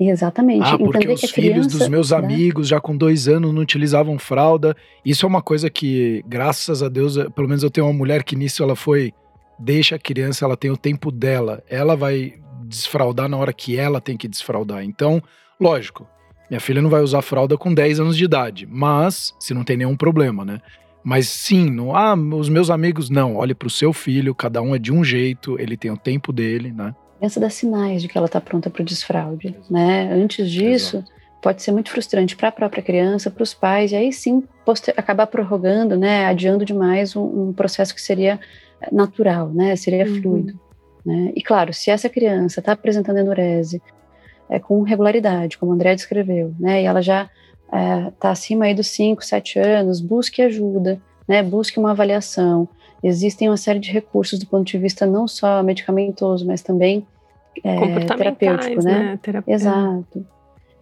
Exatamente. 0.00 0.64
Ah, 0.64 0.78
porque 0.78 0.98
Entender 0.98 1.12
os 1.12 1.30
filhos 1.30 1.66
dos 1.66 1.86
meus 1.86 2.10
né? 2.10 2.16
amigos 2.16 2.66
já 2.66 2.80
com 2.80 2.96
dois 2.96 3.28
anos 3.28 3.52
não 3.52 3.60
utilizavam 3.60 4.18
fralda. 4.18 4.74
Isso 5.04 5.26
é 5.26 5.28
uma 5.28 5.42
coisa 5.42 5.68
que, 5.68 6.24
graças 6.26 6.82
a 6.82 6.88
Deus, 6.88 7.18
eh, 7.18 7.28
pelo 7.28 7.46
menos 7.46 7.62
eu 7.62 7.70
tenho 7.70 7.86
uma 7.86 7.92
mulher 7.92 8.24
que 8.24 8.34
nisso 8.34 8.62
ela 8.62 8.74
foi, 8.74 9.12
deixa 9.58 9.96
a 9.96 9.98
criança, 9.98 10.46
ela 10.46 10.56
tem 10.56 10.70
o 10.70 10.76
tempo 10.76 11.12
dela. 11.12 11.62
Ela 11.68 11.94
vai 11.94 12.32
desfraldar 12.64 13.28
na 13.28 13.36
hora 13.36 13.52
que 13.52 13.76
ela 13.76 14.00
tem 14.00 14.16
que 14.16 14.26
desfraldar. 14.26 14.82
Então, 14.82 15.22
lógico, 15.60 16.08
minha 16.48 16.60
filha 16.60 16.80
não 16.80 16.88
vai 16.88 17.02
usar 17.02 17.20
fralda 17.20 17.58
com 17.58 17.74
10 17.74 18.00
anos 18.00 18.16
de 18.16 18.24
idade, 18.24 18.66
mas 18.70 19.34
se 19.38 19.52
não 19.52 19.64
tem 19.64 19.76
nenhum 19.76 19.96
problema, 19.96 20.46
né? 20.46 20.62
Mas 21.04 21.28
sim, 21.28 21.70
não, 21.70 21.94
ah, 21.94 22.14
os 22.14 22.48
meus 22.48 22.70
amigos 22.70 23.10
não, 23.10 23.36
olhe 23.36 23.54
para 23.54 23.68
o 23.68 23.70
seu 23.70 23.92
filho, 23.92 24.34
cada 24.34 24.60
um 24.60 24.74
é 24.74 24.78
de 24.78 24.92
um 24.92 25.02
jeito, 25.02 25.58
ele 25.58 25.76
tem 25.76 25.90
o 25.90 25.96
tempo 25.96 26.32
dele, 26.32 26.72
né? 26.72 26.94
Criança 27.20 27.38
dá 27.38 27.50
sinais 27.50 28.00
de 28.00 28.08
que 28.08 28.16
ela 28.16 28.26
está 28.26 28.40
pronta 28.40 28.70
para 28.70 28.80
o 28.80 28.84
desfraude, 28.84 29.54
né? 29.68 30.10
Antes 30.10 30.50
disso, 30.50 30.96
Exato. 30.96 31.12
pode 31.42 31.62
ser 31.62 31.70
muito 31.70 31.90
frustrante 31.90 32.34
para 32.34 32.48
a 32.48 32.52
própria 32.52 32.82
criança, 32.82 33.30
para 33.30 33.42
os 33.42 33.52
pais, 33.52 33.92
e 33.92 33.96
aí 33.96 34.10
sim 34.10 34.42
acabar 34.96 35.26
prorrogando, 35.26 35.96
né, 35.96 36.26
adiando 36.26 36.64
demais 36.64 37.14
um, 37.14 37.48
um, 37.48 37.52
processo 37.52 37.94
que 37.94 38.00
seria 38.00 38.40
natural, 38.90 39.48
né, 39.50 39.76
seria 39.76 40.06
uhum. 40.06 40.22
fluido. 40.22 40.60
Né? 41.04 41.32
E 41.34 41.42
claro, 41.42 41.72
se 41.74 41.90
essa 41.90 42.08
criança 42.08 42.60
está 42.60 42.72
apresentando 42.72 43.18
enurese 43.18 43.82
é, 44.48 44.58
com 44.58 44.80
regularidade, 44.82 45.58
como 45.58 45.72
o 45.72 45.74
André 45.74 45.94
descreveu, 45.94 46.54
né, 46.58 46.82
e 46.82 46.86
ela 46.86 47.02
já 47.02 47.28
está 47.66 48.28
é, 48.28 48.32
acima 48.32 48.64
aí 48.64 48.74
dos 48.74 48.86
5, 48.88 49.24
7 49.24 49.58
anos, 49.58 50.00
busque 50.00 50.40
ajuda, 50.40 51.00
né, 51.28 51.42
busque 51.42 51.78
uma 51.78 51.90
avaliação, 51.90 52.68
existem 53.02 53.48
uma 53.48 53.56
série 53.56 53.78
de 53.78 53.90
recursos 53.90 54.38
do 54.38 54.46
ponto 54.46 54.64
de 54.66 54.78
vista 54.78 55.06
não 55.06 55.26
só 55.26 55.62
medicamentoso, 55.62 56.46
mas 56.46 56.62
também 56.62 57.06
é, 57.64 58.04
terapêutico, 58.06 58.82
né? 58.82 59.18
né? 59.26 59.42
Exato. 59.46 60.26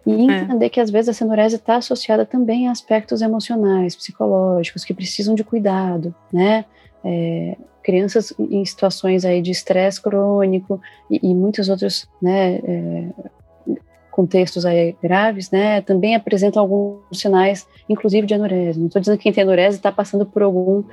E 0.05 0.29
é. 0.29 0.39
entender 0.39 0.65
é. 0.65 0.69
que 0.69 0.79
às 0.79 0.89
vezes 0.89 1.09
a 1.09 1.13
senurese 1.13 1.55
está 1.55 1.75
associada 1.75 2.25
também 2.25 2.67
a 2.67 2.71
aspectos 2.71 3.21
emocionais, 3.21 3.95
psicológicos, 3.95 4.83
que 4.83 4.93
precisam 4.93 5.35
de 5.35 5.43
cuidado, 5.43 6.13
né? 6.31 6.65
É, 7.03 7.55
crianças 7.83 8.33
em 8.37 8.63
situações 8.65 9.25
aí 9.25 9.41
de 9.41 9.51
estresse 9.51 10.01
crônico 10.01 10.81
e, 11.09 11.19
e, 11.23 11.33
muitos 11.33 11.69
outros, 11.69 12.07
né, 12.21 12.55
é, 12.57 13.09
contextos 14.11 14.65
aí 14.65 14.95
graves, 15.01 15.49
né, 15.49 15.81
também 15.81 16.13
apresentam 16.13 16.61
alguns 16.61 17.19
sinais, 17.19 17.65
inclusive 17.87 18.27
de 18.27 18.33
anurese. 18.33 18.79
Não 18.79 18.87
estou 18.87 18.99
dizendo 18.99 19.17
que 19.17 19.23
quem 19.23 19.33
tem 19.33 19.43
anurese 19.43 19.77
está 19.77 19.91
passando 19.91 20.25
por 20.25 20.43
algum 20.43 20.83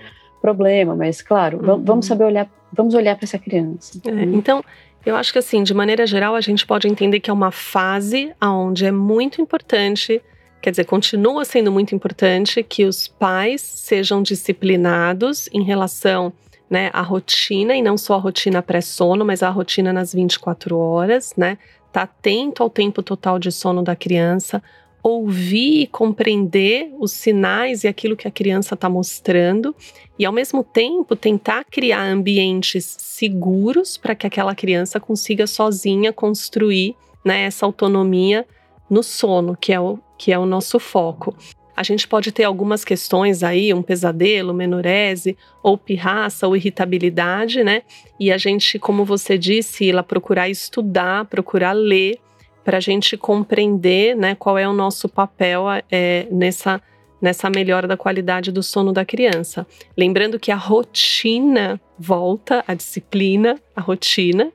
problema, 0.40 0.94
mas 0.94 1.22
claro, 1.22 1.58
uhum. 1.58 1.82
vamos 1.82 2.06
saber 2.06 2.24
olhar, 2.24 2.48
vamos 2.72 2.94
olhar 2.94 3.16
para 3.16 3.24
essa 3.24 3.38
criança. 3.38 4.00
É, 4.06 4.22
então, 4.24 4.62
eu 5.04 5.16
acho 5.16 5.32
que 5.32 5.38
assim, 5.38 5.62
de 5.62 5.72
maneira 5.72 6.06
geral, 6.06 6.34
a 6.34 6.40
gente 6.40 6.66
pode 6.66 6.88
entender 6.88 7.20
que 7.20 7.30
é 7.30 7.32
uma 7.32 7.50
fase 7.50 8.32
onde 8.42 8.84
é 8.84 8.90
muito 8.90 9.40
importante, 9.40 10.20
quer 10.60 10.70
dizer, 10.70 10.84
continua 10.84 11.44
sendo 11.44 11.70
muito 11.70 11.94
importante 11.94 12.62
que 12.62 12.84
os 12.84 13.06
pais 13.06 13.60
sejam 13.62 14.22
disciplinados 14.22 15.48
em 15.52 15.62
relação 15.62 16.32
né, 16.68 16.90
à 16.92 17.00
rotina, 17.02 17.74
e 17.76 17.82
não 17.82 17.96
só 17.96 18.14
a 18.14 18.18
rotina 18.18 18.60
pré-sono, 18.62 19.24
mas 19.24 19.42
a 19.42 19.48
rotina 19.48 19.92
nas 19.92 20.12
24 20.12 20.76
horas, 20.76 21.32
né? 21.36 21.58
Tá 21.92 22.02
atento 22.02 22.62
ao 22.62 22.68
tempo 22.68 23.02
total 23.02 23.38
de 23.38 23.52
sono 23.52 23.82
da 23.82 23.94
criança, 23.94 24.62
ouvir 25.08 25.82
e 25.82 25.86
compreender 25.86 26.92
os 26.98 27.12
sinais 27.12 27.84
e 27.84 27.88
aquilo 27.88 28.16
que 28.16 28.26
a 28.26 28.30
criança 28.30 28.74
está 28.74 28.88
mostrando, 28.88 29.72
e 30.18 30.26
ao 30.26 30.32
mesmo 30.32 30.64
tempo 30.64 31.14
tentar 31.14 31.64
criar 31.64 32.02
ambientes 32.02 32.96
seguros 32.98 33.96
para 33.96 34.16
que 34.16 34.26
aquela 34.26 34.52
criança 34.52 34.98
consiga 34.98 35.46
sozinha 35.46 36.12
construir 36.12 36.96
né, 37.24 37.42
essa 37.42 37.64
autonomia 37.64 38.44
no 38.90 39.00
sono, 39.00 39.56
que 39.56 39.72
é, 39.72 39.78
o, 39.78 39.96
que 40.18 40.32
é 40.32 40.38
o 40.38 40.44
nosso 40.44 40.80
foco. 40.80 41.36
A 41.76 41.84
gente 41.84 42.08
pode 42.08 42.32
ter 42.32 42.42
algumas 42.42 42.84
questões 42.84 43.44
aí, 43.44 43.72
um 43.72 43.82
pesadelo, 43.82 44.52
menurese, 44.52 45.36
ou 45.62 45.78
pirraça, 45.78 46.48
ou 46.48 46.56
irritabilidade, 46.56 47.62
né? 47.62 47.82
E 48.18 48.32
a 48.32 48.38
gente, 48.38 48.76
como 48.78 49.04
você 49.04 49.36
disse, 49.38 49.88
ela 49.88 50.02
procurar 50.02 50.48
estudar, 50.48 51.26
procurar 51.26 51.74
ler 51.74 52.18
para 52.66 52.78
a 52.78 52.80
gente 52.80 53.16
compreender 53.16 54.16
né, 54.16 54.34
qual 54.34 54.58
é 54.58 54.68
o 54.68 54.72
nosso 54.72 55.08
papel 55.08 55.66
é, 55.88 56.26
nessa, 56.32 56.82
nessa 57.22 57.48
melhora 57.48 57.86
da 57.86 57.96
qualidade 57.96 58.50
do 58.50 58.60
sono 58.60 58.92
da 58.92 59.04
criança. 59.04 59.64
Lembrando 59.96 60.36
que 60.36 60.50
a 60.50 60.56
rotina 60.56 61.80
volta, 61.96 62.64
a 62.66 62.74
disciplina, 62.74 63.56
a 63.76 63.80
rotina 63.80 64.50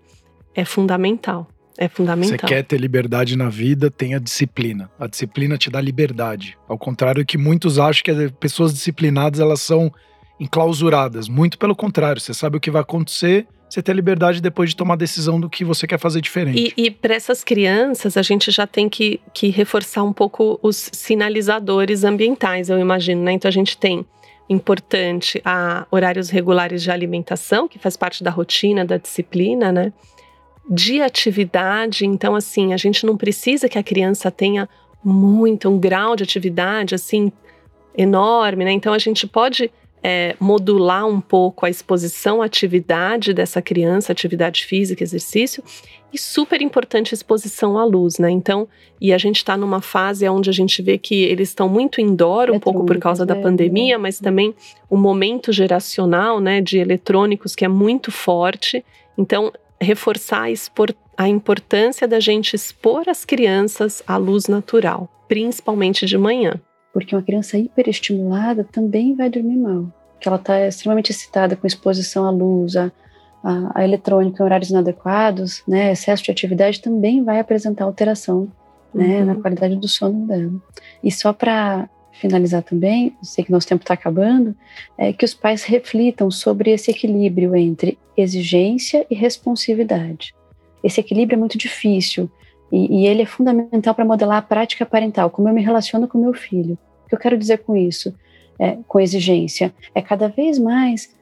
é 0.53 0.65
fundamental. 0.65 1.47
É 1.77 1.87
fundamental. 1.87 2.37
Você 2.37 2.53
quer 2.53 2.63
ter 2.65 2.81
liberdade 2.81 3.37
na 3.37 3.47
vida, 3.47 3.89
tenha 3.89 4.19
disciplina. 4.19 4.91
A 4.99 5.07
disciplina 5.07 5.57
te 5.57 5.69
dá 5.69 5.79
liberdade. 5.79 6.57
Ao 6.67 6.77
contrário 6.77 7.25
que 7.25 7.37
muitos 7.37 7.79
acham 7.79 8.03
que 8.03 8.29
pessoas 8.41 8.73
disciplinadas 8.73 9.39
elas 9.39 9.61
são 9.61 9.89
enclausuradas. 10.37 11.29
Muito 11.29 11.57
pelo 11.57 11.73
contrário, 11.73 12.19
você 12.19 12.33
sabe 12.33 12.57
o 12.57 12.59
que 12.59 12.69
vai 12.69 12.81
acontecer, 12.81 13.47
você 13.73 13.81
ter 13.81 13.93
liberdade 13.93 14.41
depois 14.41 14.71
de 14.71 14.75
tomar 14.75 14.97
decisão 14.97 15.39
do 15.39 15.49
que 15.49 15.63
você 15.63 15.87
quer 15.87 15.97
fazer 15.97 16.19
diferente. 16.19 16.73
E, 16.75 16.85
e 16.85 16.91
para 16.91 17.15
essas 17.15 17.41
crianças, 17.41 18.17
a 18.17 18.21
gente 18.21 18.51
já 18.51 18.67
tem 18.67 18.89
que, 18.89 19.21
que 19.33 19.47
reforçar 19.47 20.03
um 20.03 20.11
pouco 20.11 20.59
os 20.61 20.89
sinalizadores 20.91 22.03
ambientais, 22.03 22.69
eu 22.69 22.77
imagino, 22.77 23.23
né? 23.23 23.31
Então 23.31 23.47
a 23.47 23.51
gente 23.51 23.77
tem 23.77 24.05
importante 24.49 25.41
a 25.45 25.87
horários 25.89 26.29
regulares 26.29 26.83
de 26.83 26.91
alimentação, 26.91 27.65
que 27.67 27.79
faz 27.79 27.95
parte 27.95 28.21
da 28.21 28.29
rotina, 28.29 28.83
da 28.83 28.97
disciplina, 28.97 29.71
né? 29.71 29.93
De 30.69 31.01
atividade, 31.01 32.05
então 32.05 32.35
assim, 32.35 32.73
a 32.73 32.77
gente 32.77 33.05
não 33.05 33.15
precisa 33.15 33.69
que 33.69 33.79
a 33.79 33.83
criança 33.83 34.29
tenha 34.29 34.67
muito 35.01 35.69
um 35.69 35.79
grau 35.79 36.17
de 36.17 36.23
atividade 36.23 36.93
assim 36.93 37.31
enorme, 37.97 38.65
né? 38.65 38.71
Então 38.73 38.93
a 38.93 38.99
gente 38.99 39.25
pode 39.25 39.71
é, 40.03 40.35
modular 40.39 41.05
um 41.05 41.21
pouco 41.21 41.65
a 41.65 41.69
exposição 41.69 42.41
à 42.41 42.45
atividade 42.45 43.33
dessa 43.33 43.61
criança, 43.61 44.11
atividade 44.11 44.65
física, 44.65 45.03
exercício, 45.03 45.63
e 46.13 46.17
super 46.17 46.61
importante 46.61 47.13
a 47.13 47.15
exposição 47.15 47.77
à 47.77 47.85
luz, 47.85 48.17
né? 48.17 48.29
Então, 48.29 48.67
e 48.99 49.13
a 49.13 49.17
gente 49.17 49.37
está 49.37 49.55
numa 49.55 49.79
fase 49.79 50.27
onde 50.27 50.49
a 50.49 50.53
gente 50.53 50.81
vê 50.81 50.97
que 50.97 51.23
eles 51.23 51.49
estão 51.49 51.69
muito 51.69 52.01
indoor, 52.01 52.51
um 52.51 52.59
pouco 52.59 52.85
por 52.85 52.97
causa 52.97 53.25
da 53.25 53.35
é, 53.35 53.41
pandemia, 53.41 53.97
né? 53.97 54.01
mas 54.01 54.19
também 54.19 54.53
o 54.89 54.97
momento 54.97 55.53
geracional, 55.53 56.39
né, 56.39 56.59
de 56.59 56.79
eletrônicos 56.79 57.55
que 57.55 57.63
é 57.63 57.67
muito 57.67 58.11
forte. 58.11 58.83
Então, 59.17 59.53
reforçar 59.79 60.47
a, 60.49 61.23
a 61.23 61.29
importância 61.29 62.07
da 62.07 62.19
gente 62.19 62.55
expor 62.55 63.07
as 63.07 63.23
crianças 63.23 64.03
à 64.05 64.17
luz 64.17 64.47
natural, 64.47 65.09
principalmente 65.29 66.05
de 66.05 66.17
manhã 66.17 66.59
porque 66.93 67.15
uma 67.15 67.21
criança 67.21 67.57
hiperestimulada 67.57 68.63
também 68.63 69.15
vai 69.15 69.29
dormir 69.29 69.57
mal, 69.57 69.85
que 70.19 70.27
ela 70.27 70.37
está 70.37 70.67
extremamente 70.67 71.11
excitada 71.11 71.55
com 71.55 71.65
exposição 71.65 72.25
à 72.25 72.31
luz, 72.31 72.75
a, 72.75 72.91
a, 73.43 73.79
a 73.79 73.83
eletrônica 73.83 74.41
em 74.41 74.45
horários 74.45 74.69
inadequados, 74.69 75.63
né, 75.67 75.91
excesso 75.91 76.23
de 76.23 76.31
atividade 76.31 76.81
também 76.81 77.23
vai 77.23 77.39
apresentar 77.39 77.85
alteração 77.85 78.51
né, 78.93 79.19
uhum. 79.19 79.25
na 79.25 79.35
qualidade 79.35 79.75
do 79.75 79.87
sono 79.87 80.27
dela. 80.27 80.51
E 81.03 81.11
só 81.11 81.33
para 81.33 81.89
finalizar 82.11 82.61
também, 82.61 83.15
sei 83.23 83.43
que 83.43 83.51
nosso 83.51 83.67
tempo 83.67 83.83
está 83.83 83.93
acabando, 83.93 84.55
é 84.97 85.11
que 85.11 85.25
os 85.25 85.33
pais 85.33 85.63
reflitam 85.63 86.29
sobre 86.29 86.71
esse 86.71 86.91
equilíbrio 86.91 87.55
entre 87.55 87.97
exigência 88.15 89.05
e 89.09 89.15
responsividade. 89.15 90.35
Esse 90.83 90.99
equilíbrio 90.99 91.35
é 91.35 91.39
muito 91.39 91.57
difícil, 91.57 92.29
e, 92.71 93.01
e 93.01 93.07
ele 93.07 93.23
é 93.23 93.25
fundamental 93.25 93.93
para 93.93 94.05
modelar 94.05 94.37
a 94.37 94.41
prática 94.41 94.85
parental, 94.85 95.29
como 95.29 95.49
eu 95.49 95.53
me 95.53 95.61
relaciono 95.61 96.07
com 96.07 96.17
meu 96.17 96.33
filho. 96.33 96.77
O 97.05 97.09
que 97.09 97.15
eu 97.15 97.19
quero 97.19 97.37
dizer 97.37 97.59
com 97.59 97.75
isso, 97.75 98.13
é, 98.57 98.77
com 98.87 98.99
exigência, 98.99 99.73
é 99.93 100.01
cada 100.01 100.27
vez 100.27 100.57
mais 100.57 101.13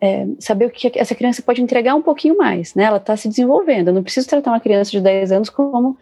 é, 0.00 0.26
saber 0.38 0.66
o 0.66 0.70
que 0.70 0.98
essa 0.98 1.14
criança 1.14 1.42
pode 1.42 1.60
entregar 1.60 1.94
um 1.94 2.02
pouquinho 2.02 2.36
mais, 2.36 2.74
né? 2.74 2.84
Ela 2.84 2.96
está 2.96 3.16
se 3.16 3.28
desenvolvendo. 3.28 3.88
Eu 3.88 3.94
não 3.94 4.02
preciso 4.02 4.28
tratar 4.28 4.50
uma 4.50 4.60
criança 4.60 4.90
de 4.90 5.00
10 5.00 5.32
anos 5.32 5.50
como 5.50 5.96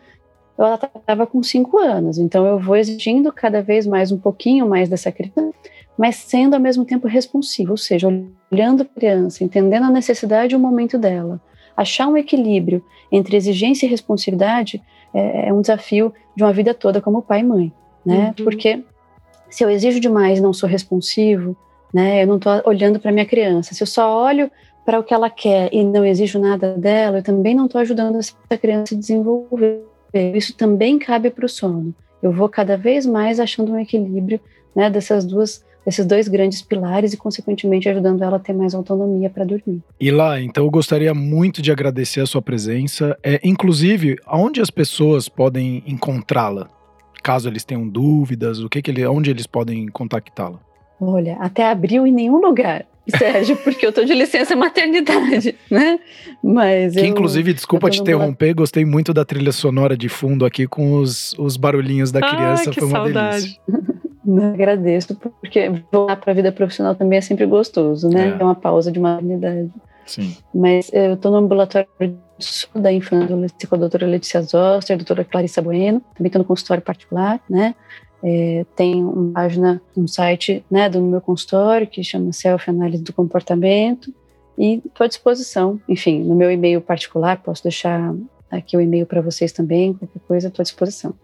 ela 0.57 0.74
estava 0.74 1.26
com 1.26 1.43
5 1.43 1.78
anos. 1.78 2.18
Então 2.18 2.47
eu 2.47 2.59
vou 2.59 2.76
exigindo 2.76 3.32
cada 3.32 3.62
vez 3.62 3.86
mais 3.86 4.12
um 4.12 4.18
pouquinho 4.18 4.68
mais 4.68 4.89
dessa 4.89 5.11
criança, 5.12 5.53
mas 5.97 6.16
sendo 6.16 6.55
ao 6.55 6.61
mesmo 6.61 6.84
tempo 6.84 7.09
responsivo, 7.09 7.72
ou 7.72 7.76
seja, 7.76 8.09
olhando 8.51 8.82
a 8.82 8.86
criança, 8.86 9.45
entendendo 9.45 9.84
a 9.84 9.91
necessidade 9.91 10.55
e 10.55 10.57
o 10.57 10.61
momento 10.61 10.99
dela, 10.99 11.41
achar 11.78 12.08
um 12.08 12.16
equilíbrio 12.16 12.84
entre 13.10 13.36
exigência 13.36 13.86
e 13.86 13.88
responsividade 13.88 14.82
é, 15.14 15.48
é 15.48 15.52
um 15.52 15.60
desafio 15.60 16.12
de 16.36 16.42
uma 16.42 16.52
vida 16.52 16.74
toda 16.74 17.00
como 17.00 17.22
pai 17.22 17.40
e 17.40 17.44
mãe, 17.44 17.72
né? 18.04 18.34
Uhum. 18.36 18.44
Porque 18.44 18.82
se 19.48 19.64
eu 19.64 19.70
exijo 19.70 20.00
demais 20.00 20.40
não 20.40 20.52
sou 20.52 20.68
responsivo, 20.68 21.56
né? 21.94 22.24
Eu 22.24 22.26
não 22.26 22.36
estou 22.36 22.60
olhando 22.64 22.98
para 22.98 23.12
minha 23.12 23.24
criança. 23.24 23.74
Se 23.74 23.82
eu 23.82 23.86
só 23.86 24.24
olho 24.24 24.50
para 24.84 24.98
o 24.98 25.04
que 25.04 25.14
ela 25.14 25.30
quer 25.30 25.72
e 25.72 25.84
não 25.84 26.04
exijo 26.04 26.38
nada 26.40 26.74
dela, 26.74 27.18
eu 27.18 27.22
também 27.22 27.54
não 27.54 27.66
estou 27.66 27.80
ajudando 27.80 28.18
essa 28.18 28.34
criança 28.60 28.82
a 28.82 28.86
se 28.88 28.96
desenvolver. 28.96 29.84
Isso 30.34 30.56
também 30.56 30.98
cabe 30.98 31.30
para 31.30 31.46
o 31.46 31.48
sono. 31.48 31.94
Eu 32.20 32.32
vou 32.32 32.48
cada 32.48 32.76
vez 32.76 33.06
mais 33.06 33.38
achando 33.38 33.72
um 33.72 33.78
equilíbrio 33.78 34.40
né, 34.74 34.90
dessas 34.90 35.24
duas 35.24 35.64
esses 35.86 36.04
dois 36.04 36.28
grandes 36.28 36.60
pilares 36.62 37.12
e, 37.12 37.16
consequentemente, 37.16 37.88
ajudando 37.88 38.22
ela 38.22 38.36
a 38.36 38.40
ter 38.40 38.52
mais 38.52 38.74
autonomia 38.74 39.30
para 39.30 39.44
dormir. 39.44 39.82
E 40.00 40.10
lá, 40.10 40.40
então 40.40 40.64
eu 40.64 40.70
gostaria 40.70 41.14
muito 41.14 41.62
de 41.62 41.72
agradecer 41.72 42.20
a 42.20 42.26
sua 42.26 42.42
presença. 42.42 43.16
É, 43.22 43.40
inclusive, 43.42 44.16
aonde 44.26 44.60
as 44.60 44.70
pessoas 44.70 45.28
podem 45.28 45.82
encontrá-la? 45.86 46.68
Caso 47.22 47.48
eles 47.48 47.64
tenham 47.64 47.88
dúvidas, 47.88 48.60
o 48.60 48.68
que, 48.68 48.80
que 48.80 48.90
ele, 48.90 49.04
onde 49.06 49.30
eles 49.30 49.46
podem 49.46 49.86
contactá-la? 49.88 50.60
Olha, 51.00 51.36
até 51.40 51.70
abril 51.70 52.06
em 52.06 52.12
nenhum 52.12 52.40
lugar. 52.40 52.84
Sérgio, 53.16 53.56
porque 53.56 53.86
eu 53.86 53.92
tô 53.92 54.04
de 54.04 54.12
licença 54.12 54.54
maternidade, 54.54 55.54
né? 55.70 55.98
Mas 56.42 56.92
que, 56.92 57.00
eu, 57.00 57.06
inclusive, 57.06 57.54
desculpa 57.54 57.88
te 57.88 58.00
interromper, 58.00 58.52
gostei 58.52 58.84
muito 58.84 59.14
da 59.14 59.24
trilha 59.24 59.52
sonora 59.52 59.96
de 59.96 60.10
fundo 60.10 60.44
aqui 60.44 60.66
com 60.66 60.96
os, 60.96 61.34
os 61.38 61.56
barulhinhos 61.56 62.12
da 62.12 62.20
criança, 62.20 62.68
ah, 62.68 62.72
foi 62.74 62.84
uma 62.84 62.98
saudade. 62.98 63.60
delícia. 63.66 63.98
agradeço, 64.36 65.14
porque 65.14 65.70
voltar 65.90 66.16
para 66.16 66.32
a 66.32 66.34
vida 66.34 66.52
profissional 66.52 66.94
também 66.94 67.18
é 67.18 67.22
sempre 67.22 67.46
gostoso, 67.46 68.08
né? 68.08 68.36
É, 68.36 68.42
é 68.42 68.44
uma 68.44 68.54
pausa 68.54 68.92
de 68.92 69.00
maternidade. 69.00 69.70
Sim. 70.06 70.36
Mas 70.54 70.90
eu 70.92 71.14
estou 71.14 71.30
no 71.30 71.38
ambulatório 71.38 71.88
da 72.74 72.92
infância 72.92 73.68
com 73.68 73.74
a 73.74 73.78
doutora 73.78 74.06
Letícia 74.06 74.40
Zoster, 74.42 74.94
a 74.94 74.96
doutora 74.96 75.24
Clarissa 75.24 75.60
Bueno, 75.60 76.00
também 76.14 76.28
estou 76.28 76.40
no 76.40 76.44
consultório 76.44 76.82
particular, 76.82 77.40
né? 77.48 77.74
É, 78.22 78.66
tem 78.74 79.04
uma 79.04 79.32
página, 79.32 79.80
um 79.96 80.08
site 80.08 80.64
né, 80.68 80.88
do 80.88 81.00
meu 81.00 81.20
consultório 81.20 81.86
que 81.86 82.02
chama 82.02 82.32
Self 82.32 82.68
Análise 82.68 83.02
do 83.02 83.12
Comportamento 83.12 84.12
e 84.56 84.82
estou 84.84 85.04
à 85.04 85.08
disposição. 85.08 85.80
Enfim, 85.88 86.24
no 86.24 86.34
meu 86.34 86.50
e-mail 86.50 86.80
particular, 86.80 87.40
posso 87.40 87.62
deixar 87.62 88.12
aqui 88.50 88.76
o 88.76 88.80
e-mail 88.80 89.06
para 89.06 89.20
vocês 89.20 89.52
também, 89.52 89.94
qualquer 89.94 90.20
coisa, 90.26 90.48
estou 90.48 90.62
à 90.62 90.64
disposição. 90.64 91.14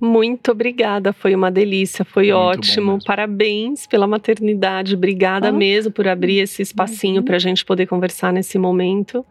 Muito 0.00 0.52
obrigada, 0.52 1.12
foi 1.12 1.34
uma 1.34 1.50
delícia, 1.50 2.04
foi 2.04 2.32
Muito 2.32 2.36
ótimo. 2.36 2.98
Parabéns 3.04 3.86
pela 3.86 4.06
maternidade, 4.06 4.94
obrigada 4.94 5.48
ah, 5.48 5.52
mesmo 5.52 5.90
por 5.90 6.06
abrir 6.06 6.38
esse 6.38 6.62
espacinho 6.62 7.22
para 7.22 7.36
a 7.36 7.40
gente 7.40 7.64
poder 7.64 7.86
conversar 7.86 8.32
nesse 8.32 8.58
momento. 8.58 9.24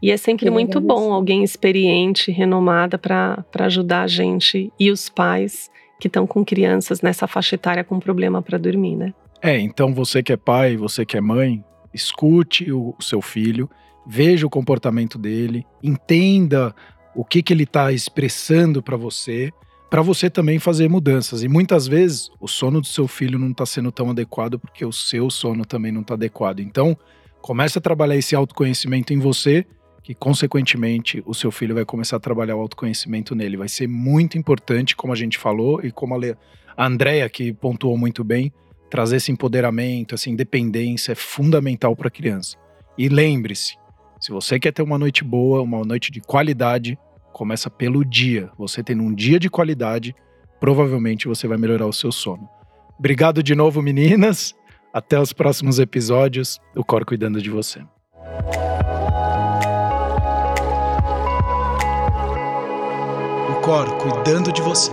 E 0.00 0.10
é 0.10 0.16
sempre 0.16 0.50
muito 0.50 0.80
bom 0.80 1.12
alguém 1.12 1.42
experiente, 1.42 2.30
renomada 2.30 2.98
para 2.98 3.44
ajudar 3.60 4.02
a 4.02 4.06
gente 4.06 4.72
e 4.78 4.90
os 4.90 5.08
pais 5.08 5.70
que 6.00 6.08
estão 6.08 6.26
com 6.26 6.44
crianças 6.44 7.00
nessa 7.00 7.26
faixa 7.26 7.54
etária 7.54 7.84
com 7.84 7.98
problema 7.98 8.42
para 8.42 8.58
dormir, 8.58 8.96
né? 8.96 9.14
É, 9.40 9.58
então 9.58 9.94
você 9.94 10.22
que 10.22 10.32
é 10.32 10.36
pai, 10.36 10.76
você 10.76 11.04
que 11.06 11.16
é 11.16 11.20
mãe, 11.20 11.62
escute 11.92 12.72
o 12.72 12.94
seu 13.00 13.22
filho, 13.22 13.68
veja 14.06 14.46
o 14.46 14.50
comportamento 14.50 15.18
dele, 15.18 15.64
entenda 15.82 16.74
o 17.14 17.24
que, 17.24 17.42
que 17.42 17.52
ele 17.52 17.64
está 17.64 17.92
expressando 17.92 18.82
para 18.82 18.96
você, 18.96 19.50
para 19.90 20.02
você 20.02 20.28
também 20.28 20.58
fazer 20.58 20.88
mudanças. 20.88 21.42
E 21.42 21.48
muitas 21.48 21.86
vezes 21.86 22.30
o 22.40 22.48
sono 22.48 22.80
do 22.80 22.86
seu 22.86 23.06
filho 23.06 23.38
não 23.38 23.50
está 23.50 23.64
sendo 23.64 23.92
tão 23.92 24.10
adequado 24.10 24.58
porque 24.58 24.84
o 24.84 24.92
seu 24.92 25.30
sono 25.30 25.64
também 25.64 25.92
não 25.92 26.00
está 26.00 26.14
adequado. 26.14 26.60
Então, 26.60 26.96
comece 27.40 27.78
a 27.78 27.80
trabalhar 27.80 28.16
esse 28.16 28.34
autoconhecimento 28.34 29.12
em 29.12 29.18
você, 29.18 29.66
que 30.02 30.14
consequentemente 30.14 31.22
o 31.26 31.34
seu 31.34 31.50
filho 31.50 31.74
vai 31.74 31.84
começar 31.84 32.16
a 32.16 32.20
trabalhar 32.20 32.56
o 32.56 32.60
autoconhecimento 32.60 33.34
nele. 33.34 33.56
Vai 33.56 33.68
ser 33.68 33.88
muito 33.88 34.36
importante, 34.36 34.96
como 34.96 35.12
a 35.12 35.16
gente 35.16 35.38
falou 35.38 35.80
e 35.82 35.90
como 35.90 36.14
a 36.14 36.86
Andrea 36.86 37.28
que 37.28 37.52
pontuou 37.52 37.96
muito 37.96 38.24
bem, 38.24 38.52
trazer 38.90 39.16
esse 39.16 39.32
empoderamento, 39.32 40.14
essa 40.14 40.28
independência 40.28 41.12
é 41.12 41.14
fundamental 41.14 41.96
para 41.96 42.08
a 42.08 42.10
criança. 42.10 42.56
E 42.96 43.08
lembre-se, 43.08 43.76
se 44.20 44.30
você 44.30 44.58
quer 44.58 44.72
ter 44.72 44.82
uma 44.82 44.98
noite 44.98 45.24
boa, 45.24 45.62
uma 45.62 45.84
noite 45.84 46.10
de 46.10 46.20
qualidade, 46.20 46.98
começa 47.34 47.68
pelo 47.68 48.04
dia. 48.04 48.48
Você 48.56 48.82
tendo 48.82 49.02
um 49.02 49.12
dia 49.12 49.38
de 49.38 49.50
qualidade, 49.50 50.14
provavelmente 50.60 51.28
você 51.28 51.46
vai 51.46 51.58
melhorar 51.58 51.86
o 51.86 51.92
seu 51.92 52.10
sono. 52.10 52.48
Obrigado 52.98 53.42
de 53.42 53.54
novo, 53.54 53.82
meninas. 53.82 54.54
Até 54.92 55.20
os 55.20 55.32
próximos 55.32 55.80
episódios. 55.80 56.60
O 56.76 56.84
Cor 56.84 57.04
cuidando 57.04 57.42
de 57.42 57.50
você. 57.50 57.80
O 63.50 63.60
Cor 63.60 63.98
cuidando 63.98 64.52
de 64.52 64.62
você. 64.62 64.92